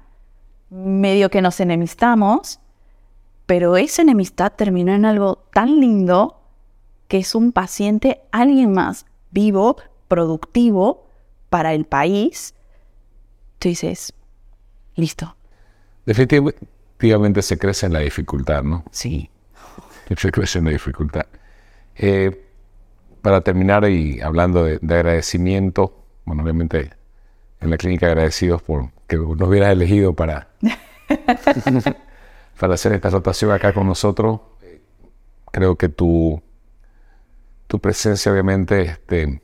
medio 0.70 1.30
que 1.30 1.42
nos 1.42 1.60
enemistamos, 1.60 2.60
pero 3.46 3.78
esa 3.78 4.02
enemistad 4.02 4.54
terminó 4.54 4.94
en 4.94 5.06
algo 5.06 5.44
tan 5.54 5.80
lindo 5.80 6.40
que 7.08 7.20
es 7.20 7.36
un 7.36 7.52
paciente, 7.52 8.22
alguien 8.32 8.74
más 8.74 9.06
vivo, 9.32 9.78
productivo 10.08 11.08
para 11.50 11.74
el 11.74 11.86
país 11.86 12.56
tú 13.64 13.70
dices, 13.70 14.14
listo. 14.96 15.38
Definitivamente 16.06 17.42
se 17.42 17.58
crece 17.58 17.86
en 17.86 17.94
la 17.94 18.00
dificultad, 18.00 18.62
¿no? 18.62 18.84
Sí. 18.92 19.30
Se 20.18 20.32
crece 20.34 20.60
en 20.60 20.66
la 20.66 20.72
dificultad. 20.72 21.26
Eh, 21.96 22.40
para 23.22 23.42
terminar 23.42 23.90
y 23.90 24.22
hablando 24.22 24.66
de, 24.66 24.80
agradecimiento, 24.82 26.06
bueno, 26.26 26.44
obviamente 26.44 26.92
en 27.62 27.70
la 27.70 27.78
clínica 27.78 28.08
agradecidos 28.08 28.62
por 28.62 28.90
que 29.08 29.16
nos 29.18 29.42
hubieras 29.42 29.72
elegido 29.72 30.14
para, 30.14 30.50
para 32.60 32.74
hacer 32.74 32.94
esta 32.94 33.10
rotación 33.10 33.52
acá 33.52 33.74
con 33.74 33.88
nosotros. 33.88 34.42
Creo 35.52 35.78
que 35.78 35.88
tu, 35.88 36.42
tu 37.68 37.80
presencia 37.80 38.32
obviamente 38.32 38.82
este, 38.82 39.42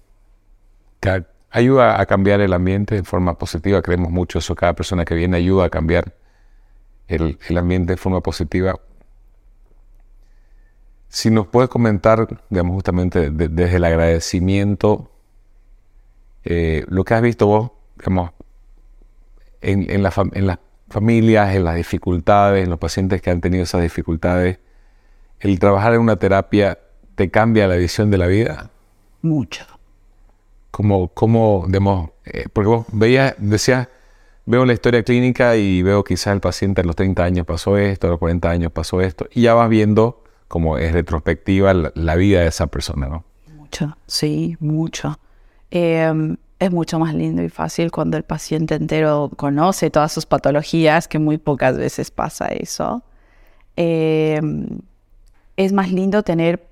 ayuda 1.52 2.00
a 2.00 2.06
cambiar 2.06 2.42
el 2.42 2.54
ambiente 2.54 2.96
de 2.96 3.04
forma 3.04 3.38
positiva. 3.38 3.82
Creemos 3.82 4.12
mucho 4.12 4.40
eso. 4.40 4.56
Cada 4.56 4.74
persona 4.74 5.06
que 5.06 5.16
viene 5.16 5.38
ayuda 5.38 5.66
a 5.66 5.70
cambiar 5.70 6.14
el, 7.08 7.38
ambiente 7.58 7.94
de 7.94 7.98
forma 7.98 8.22
positiva. 8.22 8.80
Si 11.10 11.32
nos 11.32 11.48
puedes 11.48 11.70
comentar, 11.70 12.28
digamos, 12.50 12.76
justamente 12.76 13.32
desde 13.32 13.76
el 13.76 13.84
agradecimiento, 13.84 15.12
eh, 16.46 16.86
lo 16.88 17.04
que 17.04 17.14
has 17.14 17.22
visto 17.22 17.48
vos, 17.48 17.72
digamos, 17.98 18.32
en, 19.62 19.90
en, 19.92 20.04
las 20.04 20.14
familias, 20.90 21.56
en 21.56 21.64
las 21.66 21.76
dificultades, 21.76 22.64
en 22.64 22.70
los 22.70 22.80
pacientes 22.80 23.22
que 23.22 23.30
han 23.30 23.42
tenido 23.42 23.64
esas 23.64 23.82
dificultades, 23.82 24.60
el 25.40 25.60
trabajar 25.60 25.94
en 25.94 26.02
una 26.02 26.16
terapia 26.16 26.80
te 27.16 27.30
cambia 27.30 27.68
la 27.68 27.76
visión 27.76 28.10
de 28.12 28.18
la 28.18 28.28
vida? 28.28 28.70
Mucho 29.22 29.66
como, 30.80 31.10
como 31.10 31.66
digamos, 31.68 32.12
eh, 32.24 32.46
porque 32.54 32.68
vos 32.70 32.86
veías, 32.94 33.36
decías, 33.38 33.90
veo 34.46 34.66
la 34.66 34.72
historia 34.72 35.04
clínica 35.04 35.58
y 35.58 35.82
veo 35.82 36.06
quizás 36.06 36.34
el 36.34 36.40
paciente 36.40 36.80
a 36.80 36.84
los 36.86 36.96
30 36.96 37.22
años 37.22 37.46
pasó 37.46 37.78
esto, 37.78 38.08
a 38.08 38.12
los 38.12 38.20
40 38.20 38.50
años 38.50 38.72
pasó 38.72 39.02
esto, 39.02 39.28
y 39.34 39.42
ya 39.42 39.54
vas 39.54 39.68
viendo 39.68 40.24
como 40.50 40.80
es 40.80 40.92
retrospectiva 40.92 41.74
la, 41.74 42.16
vida 42.16 42.42
de 42.42 42.48
esa 42.48 42.68
persona, 42.68 43.08
¿no? 43.08 43.24
Mucho, 43.56 43.96
sí, 44.08 44.58
mucho. 44.60 45.20
Em, 45.70 46.38
es 46.58 46.72
mucho 46.72 46.98
más 46.98 47.14
lindo 47.14 47.44
y 47.44 47.50
fácil 47.50 47.92
cuando 47.92 48.18
el 48.18 48.24
paciente 48.24 48.74
entero 48.74 49.30
conoce 49.38 49.92
todas 49.92 50.12
sus 50.12 50.26
patologías, 50.26 51.08
que 51.08 51.20
muy 51.20 51.38
pocas 51.38 51.78
veces 51.78 52.10
pasa 52.10 52.48
eso. 52.48 53.04
Em, 53.76 54.80
es 55.56 55.72
más 55.72 55.92
lindo 55.92 56.24
tener 56.24 56.68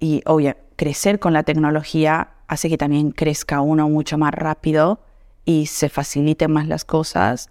y, 0.00 0.22
oye, 0.26 0.56
crecer 0.74 1.20
con 1.20 1.32
la 1.32 1.44
tecnología 1.44 2.30
hace 2.48 2.68
que 2.68 2.78
también 2.78 3.12
crezca 3.12 3.60
uno 3.60 3.88
mucho 3.88 4.18
más 4.18 4.34
rápido 4.34 4.98
y 5.44 5.66
se 5.66 5.88
faciliten 5.88 6.50
más 6.50 6.66
las 6.66 6.84
cosas, 6.84 7.48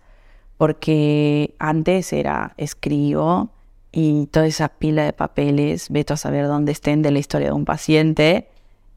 porque 0.57 1.55
antes 1.57 2.11
era 2.11 2.53
escribo 2.57 3.49
y 3.91 4.27
toda 4.27 4.45
esa 4.45 4.69
pila 4.69 5.03
de 5.03 5.13
papeles, 5.13 5.89
veto 5.89 6.13
a 6.13 6.17
saber 6.17 6.47
dónde 6.47 6.71
estén 6.71 7.01
de 7.01 7.11
la 7.11 7.19
historia 7.19 7.47
de 7.47 7.53
un 7.53 7.65
paciente. 7.65 8.49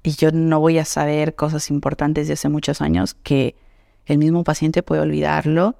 Y 0.02 0.12
yo 0.12 0.30
no 0.32 0.60
voy 0.60 0.78
a 0.78 0.84
saber 0.84 1.34
cosas 1.34 1.70
importantes 1.70 2.26
de 2.26 2.34
hace 2.34 2.48
muchos 2.48 2.80
años 2.80 3.14
que 3.14 3.54
el 4.06 4.18
mismo 4.18 4.44
paciente 4.44 4.82
puede 4.82 5.02
olvidarlo. 5.02 5.76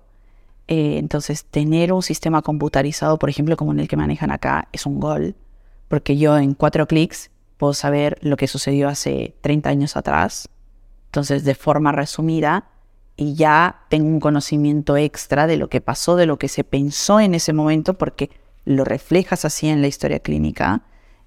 Eh, 0.68 0.98
entonces, 0.98 1.44
tener 1.44 1.92
un 1.92 2.02
sistema 2.02 2.42
computarizado, 2.42 3.18
por 3.18 3.28
ejemplo, 3.28 3.56
como 3.56 3.72
en 3.72 3.80
el 3.80 3.88
que 3.88 3.96
manejan 3.96 4.30
acá, 4.30 4.68
es 4.72 4.86
un 4.86 5.00
gol, 5.00 5.34
porque 5.88 6.16
yo 6.16 6.38
en 6.38 6.54
cuatro 6.54 6.86
clics 6.86 7.30
puedo 7.56 7.74
saber 7.74 8.18
lo 8.22 8.36
que 8.36 8.46
sucedió 8.46 8.88
hace 8.88 9.34
30 9.40 9.68
años 9.68 9.96
atrás, 9.96 10.48
entonces 11.06 11.44
de 11.44 11.56
forma 11.56 11.90
resumida, 11.90 12.68
y 13.16 13.34
ya 13.34 13.80
tengo 13.90 14.06
un 14.06 14.20
conocimiento 14.20 14.96
extra 14.96 15.46
de 15.46 15.56
lo 15.56 15.68
que 15.68 15.80
pasó, 15.80 16.14
de 16.16 16.26
lo 16.26 16.38
que 16.38 16.48
se 16.48 16.62
pensó 16.62 17.20
en 17.20 17.34
ese 17.34 17.52
momento, 17.52 17.98
porque 17.98 18.30
lo 18.64 18.84
reflejas 18.84 19.44
así 19.44 19.68
en 19.68 19.80
la 19.82 19.88
historia 19.88 20.20
clínica, 20.20 20.82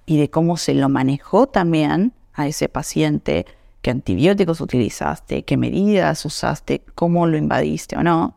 y 0.06 0.18
de 0.18 0.30
cómo 0.30 0.56
se 0.56 0.74
lo 0.74 0.88
manejó 0.88 1.46
también 1.46 2.12
a 2.34 2.46
ese 2.46 2.68
paciente, 2.68 3.46
qué 3.80 3.90
antibióticos 3.90 4.60
utilizaste, 4.60 5.44
qué 5.44 5.56
medidas 5.56 6.24
usaste, 6.24 6.82
cómo 6.94 7.26
lo 7.26 7.36
invadiste 7.36 7.96
o 7.96 8.02
no, 8.02 8.36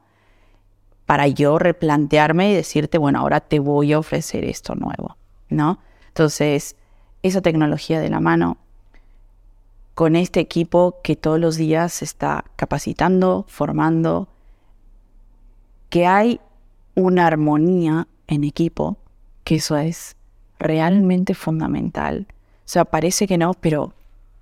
para 1.05 1.27
yo 1.27 1.57
replantearme 1.57 2.51
y 2.51 2.55
decirte, 2.55 2.97
bueno, 2.97 3.19
ahora 3.19 3.39
te 3.39 3.59
voy 3.59 3.93
a 3.93 3.99
ofrecer 3.99 4.43
esto 4.43 4.75
nuevo, 4.75 5.17
¿no? 5.49 5.79
Entonces, 6.09 6.75
esa 7.23 7.41
tecnología 7.41 7.99
de 7.99 8.09
la 8.09 8.19
mano 8.19 8.57
con 9.93 10.15
este 10.15 10.39
equipo 10.39 10.99
que 11.01 11.15
todos 11.15 11.39
los 11.39 11.55
días 11.55 11.91
se 11.91 12.05
está 12.05 12.45
capacitando, 12.55 13.45
formando, 13.47 14.27
que 15.89 16.05
hay 16.05 16.39
una 16.93 17.25
armonía 17.25 18.07
en 18.27 18.43
equipo, 18.43 18.97
que 19.43 19.55
eso 19.55 19.77
es 19.77 20.15
realmente 20.59 21.33
fundamental. 21.33 22.27
O 22.29 22.69
sea, 22.69 22.85
parece 22.85 23.27
que 23.27 23.37
no, 23.37 23.53
pero 23.53 23.93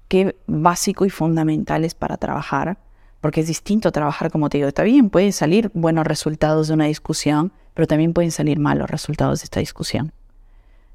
qué 0.08 0.36
básico 0.48 1.06
y 1.06 1.10
fundamental 1.10 1.86
es 1.86 1.94
para 1.94 2.18
trabajar, 2.18 2.78
porque 3.22 3.42
es 3.42 3.48
distinto 3.48 3.92
trabajar, 3.92 4.32
como 4.32 4.50
te 4.50 4.58
digo, 4.58 4.68
está 4.68 4.84
bien, 4.84 5.10
pueden 5.10 5.34
salir 5.34 5.72
buenos 5.74 6.06
resultados 6.06 6.68
de 6.68 6.74
una 6.74 6.86
discusión, 6.86 7.52
pero 7.74 7.88
también 7.88 8.14
pueden 8.14 8.32
salir 8.32 8.60
malos 8.60 8.90
resultados 8.90 9.40
de 9.40 9.46
esta 9.46 9.60
discusión. 9.60 10.12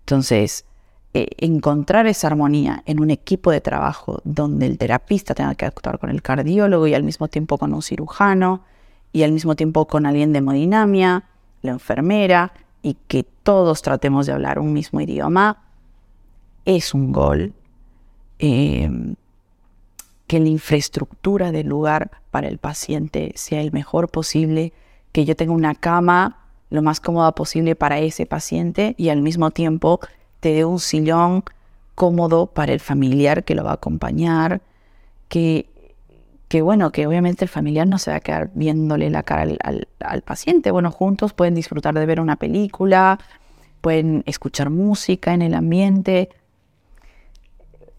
Entonces, 0.01 0.65
eh, 1.13 1.29
encontrar 1.39 2.07
esa 2.07 2.29
armonía 2.29 2.85
en 2.87 3.01
un 3.01 3.11
equipo 3.11 3.51
de 3.51 3.61
trabajo 3.61 4.21
donde 4.25 4.67
el 4.67 4.79
terapista 4.79 5.35
tenga 5.35 5.57
que 5.57 5.67
actuar 5.67 5.99
con 5.99 6.09
el 6.09 6.23
cardiólogo 6.23 6.87
y 6.87 6.95
al 6.95 7.03
mismo 7.03 7.27
tiempo 7.27 7.59
con 7.59 7.75
un 7.75 7.83
cirujano 7.83 8.63
y 9.13 9.25
al 9.25 9.33
mismo 9.33 9.57
tiempo 9.57 9.87
con 9.87 10.07
alguien 10.07 10.33
de 10.33 10.39
hemodinamia, 10.39 11.25
la 11.63 11.73
enfermera 11.73 12.53
y 12.83 12.97
que 13.09 13.25
todos 13.43 13.83
tratemos 13.83 14.27
de 14.27 14.33
hablar 14.33 14.59
un 14.59 14.73
mismo 14.73 15.01
idioma, 15.01 15.63
es 16.65 16.95
un 16.95 17.13
gol. 17.13 17.53
Em, 18.39 19.17
que 20.27 20.39
la 20.39 20.49
infraestructura 20.49 21.51
del 21.51 21.67
lugar 21.67 22.11
para 22.31 22.49
el 22.49 22.59
paciente 22.59 23.33
sea 23.35 23.61
el 23.61 23.73
mejor 23.73 24.09
posible, 24.09 24.73
que 25.13 25.25
yo 25.25 25.35
tenga 25.35 25.53
una 25.53 25.75
cama 25.75 26.39
lo 26.71 26.83
más 26.83 27.01
cómoda 27.01 27.33
posible 27.33 27.75
para 27.75 27.99
ese 27.99 28.27
paciente 28.27 28.95
y 28.97 29.09
al 29.09 29.23
mismo 29.23 29.51
tiempo 29.51 29.99
te 30.39 30.55
dé 30.55 30.65
un 30.65 30.79
sillón 30.79 31.45
cómodo 31.97 32.47
para 32.47 32.73
el 32.73 32.81
familiar 32.81 33.45
que 33.45 33.55
lo 33.55 33.65
va 33.65 33.73
a 33.73 33.75
acompañar, 33.75 34.63
que, 35.29 35.69
que 36.51 36.63
bueno, 36.63 36.91
que 36.91 37.07
obviamente 37.07 37.45
el 37.45 37.49
familiar 37.49 37.87
no 37.87 37.97
se 37.99 38.11
va 38.11 38.17
a 38.17 38.21
quedar 38.21 38.51
viéndole 38.55 39.09
la 39.09 39.23
cara 39.23 39.43
al, 39.63 39.87
al, 40.01 40.23
paciente. 40.23 40.73
Bueno, 40.73 40.91
juntos 40.91 41.33
pueden 41.33 41.55
disfrutar 41.55 41.95
de 41.95 42.05
ver 42.05 42.19
una 42.19 42.35
película, 42.35 43.21
pueden 43.81 44.25
escuchar 44.27 44.69
música 44.69 45.33
en 45.33 45.43
el 45.43 45.55
ambiente. 45.55 46.29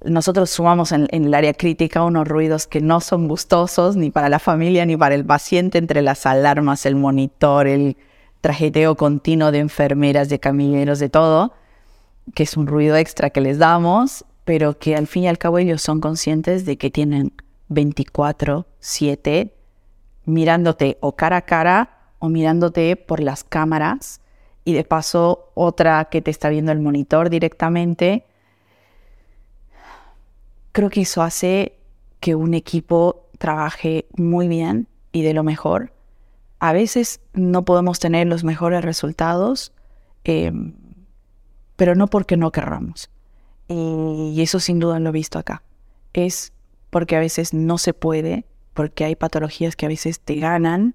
Nosotros 0.03 0.49
sumamos 0.49 0.91
en, 0.91 1.07
en, 1.11 1.23
el 1.23 1.33
área 1.33 1.53
crítica 1.53 2.03
unos 2.03 2.27
ruidos 2.27 2.67
que 2.67 2.81
no 2.81 2.99
son 2.99 3.29
gustosos 3.29 3.95
ni 3.95 4.11
para 4.11 4.27
la 4.27 4.37
familia 4.37 4.85
ni 4.85 4.97
para 4.97 5.15
el 5.15 5.23
paciente, 5.23 5.77
entre 5.77 6.01
las 6.01 6.25
alarmas, 6.25 6.85
el 6.85 6.97
monitor, 6.97 7.67
el 7.67 7.95
trajeteo 8.41 8.97
continuo 8.97 9.53
de 9.53 9.59
enfermeras, 9.59 10.27
de 10.27 10.39
camilleros, 10.41 10.99
de 10.99 11.07
todo, 11.07 11.53
que 12.35 12.43
es 12.43 12.57
un 12.57 12.67
ruido 12.67 12.97
extra 12.97 13.29
que 13.29 13.39
les 13.39 13.59
damos, 13.59 14.25
pero 14.43 14.77
que 14.77 14.97
al 14.97 15.07
fin 15.07 15.23
y 15.23 15.27
al 15.29 15.37
cabo 15.37 15.57
ellos 15.57 15.81
son 15.81 16.01
conscientes 16.01 16.65
de 16.65 16.77
que 16.77 16.91
tienen 16.91 17.31
24/7 17.71 19.53
mirándote 20.25 20.97
o 21.01 21.15
cara 21.15 21.37
a 21.37 21.41
cara 21.41 21.97
o 22.19 22.29
mirándote 22.29 22.95
por 22.95 23.19
las 23.19 23.43
cámaras 23.43 24.21
y 24.63 24.73
de 24.73 24.83
paso 24.83 25.51
otra 25.55 26.05
que 26.05 26.21
te 26.21 26.31
está 26.31 26.49
viendo 26.49 26.71
el 26.71 26.79
monitor 26.79 27.29
directamente. 27.29 28.25
Creo 30.71 30.89
que 30.89 31.01
eso 31.01 31.23
hace 31.23 31.79
que 32.19 32.35
un 32.35 32.53
equipo 32.53 33.25
trabaje 33.39 34.05
muy 34.15 34.47
bien 34.47 34.87
y 35.11 35.23
de 35.23 35.33
lo 35.33 35.43
mejor. 35.43 35.91
A 36.59 36.73
veces 36.73 37.21
no 37.33 37.65
podemos 37.65 37.99
tener 37.99 38.27
los 38.27 38.43
mejores 38.43 38.83
resultados, 38.85 39.73
em, 40.23 40.75
pero 41.75 41.95
no 41.95 42.07
porque 42.07 42.37
no 42.37 42.51
querramos. 42.51 43.09
Y 43.67 44.39
eso 44.41 44.59
sin 44.59 44.79
duda 44.79 44.99
lo 44.99 45.09
he 45.09 45.13
visto 45.13 45.39
acá. 45.39 45.63
Es 46.13 46.53
porque 46.91 47.15
a 47.15 47.19
veces 47.19 47.55
no 47.55 47.79
se 47.79 47.93
puede, 47.95 48.45
porque 48.75 49.05
hay 49.05 49.15
patologías 49.15 49.75
que 49.75 49.87
a 49.87 49.89
veces 49.89 50.19
te 50.19 50.35
ganan 50.35 50.93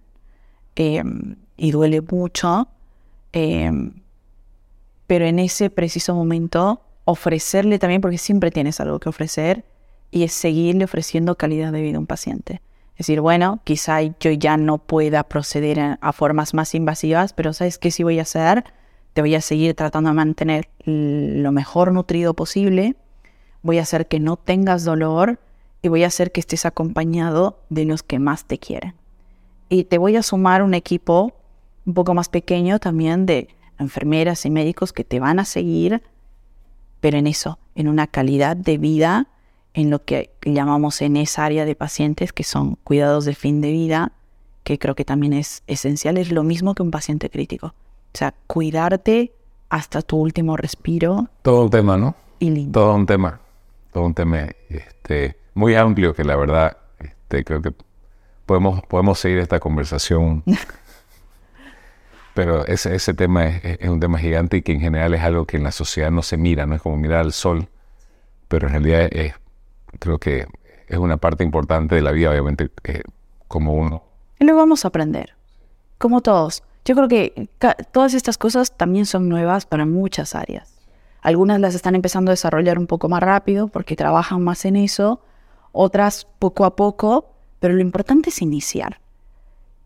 em, 0.77 1.37
y 1.57 1.73
duele 1.73 2.01
mucho, 2.03 2.69
em, 3.33 3.95
pero 5.09 5.25
en 5.25 5.41
ese 5.41 5.71
preciso 5.71 6.15
momento 6.15 6.83
ofrecerle 7.05 7.79
también, 7.79 8.01
porque 8.01 8.19
siempre 8.19 8.51
tienes 8.51 8.79
algo 8.79 9.01
que 9.01 9.09
ofrecer, 9.09 9.65
y 10.11 10.23
es 10.23 10.33
seguirle 10.33 10.85
ofreciendo 10.85 11.37
calidad 11.37 11.73
de 11.73 11.83
vida 11.83 11.97
a 11.97 12.01
un 12.01 12.07
paciente. 12.07 12.61
Es 12.93 13.07
decir, 13.07 13.21
bueno, 13.21 13.61
quizá 13.65 14.01
yo 14.01 14.31
ya 14.31 14.57
no 14.57 14.79
pueda 14.79 15.23
proceder 15.25 15.99
a, 16.01 16.13
formas 16.13 16.55
más 16.55 16.75
invasivas, 16.75 17.33
pero 17.33 17.53
¿sabes 17.53 17.79
qué 17.79 17.91
sí 17.91 18.03
voy 18.03 18.19
a 18.19 18.23
hacer? 18.23 18.65
Te 19.13 19.21
voy 19.21 19.35
a 19.35 19.41
seguir 19.41 19.75
tratando 19.75 20.11
de 20.11 20.15
mantener 20.15 20.69
lo 20.85 21.53
mejor 21.53 21.93
nutrido 21.93 22.35
posible, 22.35 22.97
voy 23.63 23.79
a 23.79 23.83
hacer 23.83 24.07
que 24.07 24.19
no 24.19 24.37
tengas 24.37 24.85
dolor, 24.85 25.39
y 25.83 25.89
voy 25.89 26.05
a 26.05 26.09
hacer 26.09 26.33
que 26.33 26.41
estés 26.41 26.67
acompañado 26.67 27.61
de 27.69 27.85
los 27.85 28.03
que 28.03 28.19
más 28.19 28.45
te 28.45 28.59
quieren. 28.59 28.95
Y 29.69 29.85
te 29.85 29.99
voy 29.99 30.17
a 30.17 30.23
sumar 30.23 30.63
un 30.63 30.75
equipo 30.75 31.35
un 31.85 31.95
poco 31.95 32.15
más 32.15 32.29
pequeño 32.29 32.79
también 32.79 33.27
de 33.27 33.49
enfermeras 33.79 34.45
y 34.47 34.51
médicos 34.51 34.93
que 34.93 35.05
te 35.05 35.21
van 35.21 35.39
a 35.39 35.45
seguir, 35.45 36.03
pero 37.01 37.19
en 37.19 37.27
eso, 37.27 37.59
en 37.75 37.89
una 37.89 38.07
calidad 38.07 38.57
de 38.57 38.79
vida, 38.79 39.29
en 39.75 39.91
lo 39.91 40.05
que 40.05 40.31
llamamos 40.45 41.03
en 41.03 41.17
esa 41.17 41.45
área 41.45 41.65
de 41.65 41.75
pacientes 41.75 42.33
que 42.33 42.45
son 42.45 42.77
cuidados 42.83 43.25
de 43.25 43.35
fin 43.35 43.61
de 43.61 43.71
vida, 43.71 44.13
que 44.65 44.79
creo 44.79 44.95
que 44.95 45.05
también 45.05 45.33
es 45.33 45.63
esencial, 45.67 46.17
es 46.17 46.33
lo 46.33 46.43
mismo 46.43 46.75
que 46.75 46.83
un 46.83 46.91
paciente 46.91 47.31
crítico. 47.31 47.69
O 47.69 48.19
sea, 48.19 48.35
cuidarte 48.47 49.33
hasta 49.69 50.03
tu 50.03 50.17
último 50.17 50.57
respiro. 50.57 51.29
Todo 51.43 51.65
un 51.65 51.71
tema, 51.71 51.97
¿no? 51.97 52.15
Y 52.39 52.51
lindo. 52.51 52.81
Todo 52.81 52.95
un 52.95 53.07
tema. 53.07 53.41
Todo 53.93 54.05
un 54.07 54.15
tema. 54.15 54.49
Este, 54.69 55.37
muy 55.57 55.75
amplio 55.75 56.15
que 56.15 56.23
la 56.23 56.37
verdad 56.37 56.77
este, 56.99 57.43
creo 57.43 57.63
que 57.63 57.73
podemos, 58.45 58.83
podemos 58.85 59.19
seguir 59.19 59.39
esta 59.39 59.59
conversación. 59.59 60.45
Pero 62.35 62.67
ese, 62.67 62.95
ese 62.95 63.15
tema 63.15 63.47
es, 63.47 63.89
un 63.89 63.99
tema 63.99 64.19
gigante 64.19 64.59
y 64.59 64.63
que 64.63 64.73
en 64.73 64.81
general 64.81 65.15
es 65.15 65.23
algo 65.23 65.47
que 65.47 65.57
en 65.57 65.65
la 65.65 65.73
sociedad 65.73 66.11
no 66.11 66.23
se 66.23 66.37
mira, 66.37 66.67
no 66.67 66.75
es 66.75 66.83
como 66.83 66.99
mirar 66.99 67.21
al 67.21 67.33
sol, 67.33 67.67
pero 68.47 68.67
en 68.67 68.75
realidad 68.75 69.09
es, 69.11 69.33
creo 69.99 70.19
que 70.19 70.47
es 70.87 70.99
una 70.99 71.17
parte 71.17 71.43
importante 71.43 71.95
de 71.95 72.03
la 72.03 72.13
vida, 72.13 72.31
obviamente, 72.31 72.71
eh, 72.85 73.01
como 73.49 73.73
uno. 73.73 74.03
Y 74.39 74.45
lo 74.45 74.55
vamos 74.55 74.85
a 74.85 74.89
aprender, 74.89 75.35
como 75.97 76.21
todos. 76.21 76.63
Yo 76.85 76.95
creo 76.95 77.09
que 77.09 77.49
todas 77.91 78.13
estas 78.13 78.37
cosas 78.37 78.77
también 78.77 79.07
son 79.07 79.31
nuevas 79.31 79.65
para 79.65 79.87
muchas 79.87 80.35
áreas. 80.35 80.77
Algunas 81.23 81.59
las 81.59 81.75
están 81.75 81.95
empezando 81.95 82.31
a 82.31 82.35
desarrollar 82.35 82.79
un 82.79 82.87
poco 82.87 83.09
más 83.09 83.23
rápido 83.23 83.69
porque 83.69 83.97
trabajan 83.97 84.45
más 84.45 84.67
en 84.67 84.77
eso, 84.77 85.23
otras 85.77 86.27
poco 86.39 86.65
a 86.65 86.75
poco, 86.77 87.33
pero 87.61 87.75
lo 87.75 87.81
importante 87.81 88.31
es 88.31 88.43
iniciar. 88.43 89.01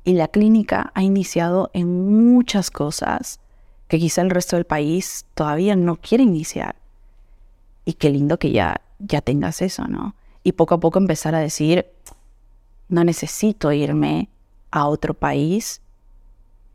Y 0.05 0.15
la 0.15 0.29
clínica 0.29 0.93
ha 0.95 1.03
iniciado 1.03 1.71
en 1.75 2.33
muchas 2.33 2.71
cosas 2.71 3.41
que 3.89 3.99
quizá 3.99 4.23
el 4.23 4.31
resto 4.31 4.57
del 4.57 4.65
país 4.65 5.27
todavía 5.35 5.77
no 5.77 5.97
quiere 5.97 6.25
iniciar. 6.25 6.77
Y 7.85 7.95
qué 7.95 8.11
lindo 8.11 8.39
que 8.39 8.53
ya, 8.53 8.81
ya 8.99 9.21
tengas 9.21 9.63
eso, 9.63 9.87
¿no? 9.89 10.15
Y 10.43 10.53
poco 10.53 10.77
a 10.77 10.81
poco 10.81 10.99
empezar 10.99 11.35
a 11.35 11.41
decir, 11.41 11.87
no 12.89 13.05
necesito 13.05 13.73
irme 13.73 14.29
a 14.71 14.87
otro 14.87 15.13
país, 15.13 15.83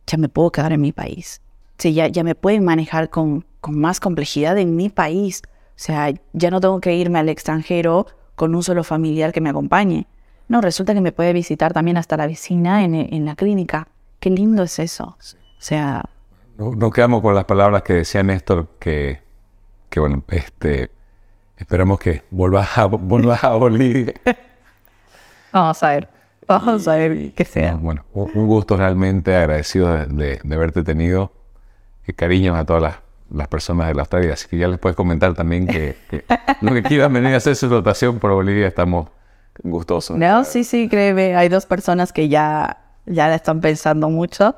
ya 0.07 0.17
me 0.17 0.29
puedo 0.29 0.51
quedar 0.51 0.73
en 0.73 0.81
mi 0.81 0.91
país. 0.91 1.41
Sí, 1.77 1.93
ya, 1.93 2.07
ya 2.07 2.23
me 2.23 2.35
pueden 2.35 2.63
manejar 2.63 3.09
con, 3.09 3.45
con 3.61 3.79
más 3.79 3.99
complejidad 3.99 4.57
en 4.57 4.75
mi 4.75 4.89
país. 4.89 5.41
O 5.45 5.77
sea, 5.77 6.13
ya 6.33 6.51
no 6.51 6.61
tengo 6.61 6.79
que 6.79 6.95
irme 6.95 7.19
al 7.19 7.29
extranjero 7.29 8.07
con 8.35 8.55
un 8.55 8.63
solo 8.63 8.83
familiar 8.83 9.31
que 9.31 9.41
me 9.41 9.49
acompañe. 9.49 10.07
No, 10.47 10.61
resulta 10.61 10.93
que 10.93 11.01
me 11.01 11.11
puede 11.11 11.33
visitar 11.33 11.73
también 11.73 11.97
hasta 11.97 12.17
la 12.17 12.27
vecina 12.27 12.83
en, 12.83 13.25
la 13.25 13.35
clínica. 13.35 13.87
Qué 14.19 14.29
lindo 14.29 14.63
es 14.63 14.79
eso. 14.79 15.17
O 15.17 15.61
sea... 15.61 16.05
No, 16.57 16.89
quedamos 16.91 17.21
con 17.21 17.35
las 17.35 17.45
palabras 17.45 17.81
que 17.81 17.93
decía 17.93 18.23
Néstor, 18.23 18.67
que, 18.79 19.19
que 19.89 19.99
bueno, 19.99 20.23
este, 20.29 20.91
esperamos 21.57 21.99
que 21.99 22.23
vuelvas 22.31 22.77
a, 22.77 22.85
vuelvas 22.85 23.43
a 23.43 23.49
Bolivia. 23.55 24.13
Vamos 25.51 25.83
a 25.83 25.89
ver. 25.89 26.09
Vamos 26.47 26.87
a 26.87 26.95
ver 26.95 27.33
qué 27.33 27.43
sea. 27.43 27.75
Bueno, 27.75 28.05
un 28.13 28.47
gusto 28.47 28.77
realmente 28.77 29.35
agradecido 29.35 29.91
de, 29.91 30.05
de, 30.05 30.39
de 30.43 30.55
haberte 30.55 30.83
tenido. 30.83 31.31
Y 32.07 32.13
cariños 32.13 32.55
a 32.55 32.65
todas 32.65 32.83
las 32.83 32.95
las 33.31 33.47
personas 33.47 33.87
de 33.87 33.93
la 33.93 34.01
Australia. 34.01 34.33
Así 34.33 34.47
que 34.47 34.57
ya 34.57 34.67
les 34.67 34.79
puedes 34.79 34.95
comentar 34.95 35.33
también 35.33 35.67
que, 35.67 35.95
lo 36.61 36.73
que 36.73 36.83
quieran 36.83 37.13
venir 37.13 37.33
a 37.33 37.37
hacer 37.37 37.55
su 37.55 37.69
rotación 37.69 38.19
por 38.19 38.31
Bolivia 38.33 38.67
estamos 38.67 39.09
gustosos. 39.63 40.17
No, 40.17 40.43
sí, 40.43 40.63
sí, 40.63 40.89
créeme. 40.89 41.35
Hay 41.35 41.49
dos 41.49 41.65
personas 41.65 42.13
que 42.13 42.27
ya, 42.29 42.77
ya 43.05 43.27
la 43.27 43.35
están 43.35 43.61
pensando 43.61 44.09
mucho 44.09 44.55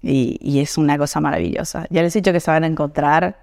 y, 0.00 0.38
y, 0.40 0.60
es 0.60 0.78
una 0.78 0.98
cosa 0.98 1.20
maravillosa. 1.20 1.86
Ya 1.90 2.02
les 2.02 2.14
he 2.16 2.20
dicho 2.20 2.32
que 2.32 2.40
se 2.40 2.50
van 2.50 2.64
a 2.64 2.66
encontrar 2.66 3.38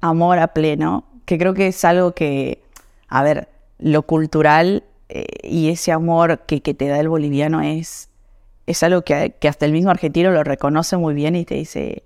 amor 0.00 0.38
a 0.38 0.48
pleno, 0.48 1.04
que 1.24 1.38
creo 1.38 1.54
que 1.54 1.68
es 1.68 1.84
algo 1.84 2.12
que, 2.12 2.62
a 3.08 3.22
ver, 3.22 3.48
lo 3.78 4.02
cultural 4.02 4.84
eh, 5.08 5.26
y 5.42 5.70
ese 5.70 5.92
amor 5.92 6.40
que, 6.46 6.62
que, 6.62 6.74
te 6.74 6.88
da 6.88 6.98
el 6.98 7.08
boliviano 7.08 7.60
es, 7.60 8.08
es 8.66 8.82
algo 8.82 9.02
que, 9.02 9.34
que 9.38 9.48
hasta 9.48 9.66
el 9.66 9.72
mismo 9.72 9.90
argentino 9.90 10.30
lo 10.30 10.44
reconoce 10.44 10.96
muy 10.96 11.14
bien 11.14 11.36
y 11.36 11.44
te 11.44 11.56
dice 11.56 12.05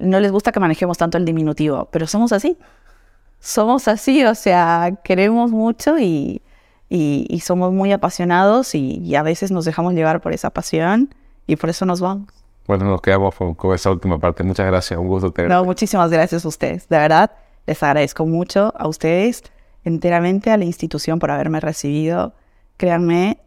no 0.00 0.20
les 0.20 0.32
gusta 0.32 0.52
que 0.52 0.60
manejemos 0.60 0.98
tanto 0.98 1.18
el 1.18 1.24
diminutivo, 1.24 1.88
pero 1.90 2.06
somos 2.06 2.32
así. 2.32 2.58
Somos 3.38 3.88
así, 3.88 4.24
o 4.24 4.34
sea, 4.34 4.98
queremos 5.02 5.50
mucho 5.50 5.98
y, 5.98 6.42
y, 6.90 7.40
somos 7.40 7.72
muy 7.72 7.92
apasionados 7.92 8.74
y, 8.74 9.14
a 9.14 9.22
veces 9.22 9.50
nos 9.50 9.64
dejamos 9.64 9.94
llevar 9.94 10.20
por 10.20 10.32
esa 10.32 10.50
pasión 10.50 11.14
y 11.46 11.56
por 11.56 11.70
eso 11.70 11.86
nos 11.86 12.00
vamos. 12.00 12.28
Bueno, 12.66 12.84
nos 12.84 13.00
quedamos 13.00 13.34
con, 13.34 13.74
esa 13.74 13.90
última 13.90 14.18
parte. 14.18 14.42
Muchas 14.42 14.66
gracias, 14.66 14.98
un 14.98 15.08
gusto 15.08 15.32
tener. 15.32 15.50
No, 15.50 15.64
muchísimas 15.64 16.10
gracias 16.10 16.44
a 16.44 16.48
ustedes. 16.48 16.88
De 16.88 16.98
verdad, 16.98 17.30
les 17.66 17.82
agradezco 17.82 18.26
mucho 18.26 18.74
a 18.76 18.88
ustedes, 18.88 19.42
enteramente 19.84 20.50
a 20.50 20.56
la 20.56 20.64
institución 20.64 21.18
por 21.18 21.30
haberme 21.30 21.60
recibido. 21.60 22.34
Créanme, 22.76 23.38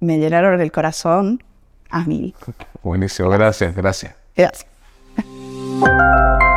me 0.00 0.18
llenaron 0.18 0.60
el 0.60 0.70
corazón 0.70 1.42
a 1.90 2.04
mí. 2.04 2.34
Buenísimo, 2.82 3.28
gracias, 3.30 3.74
gracias. 3.74 4.14
Gracias. 4.36 4.71
Música 5.82 6.51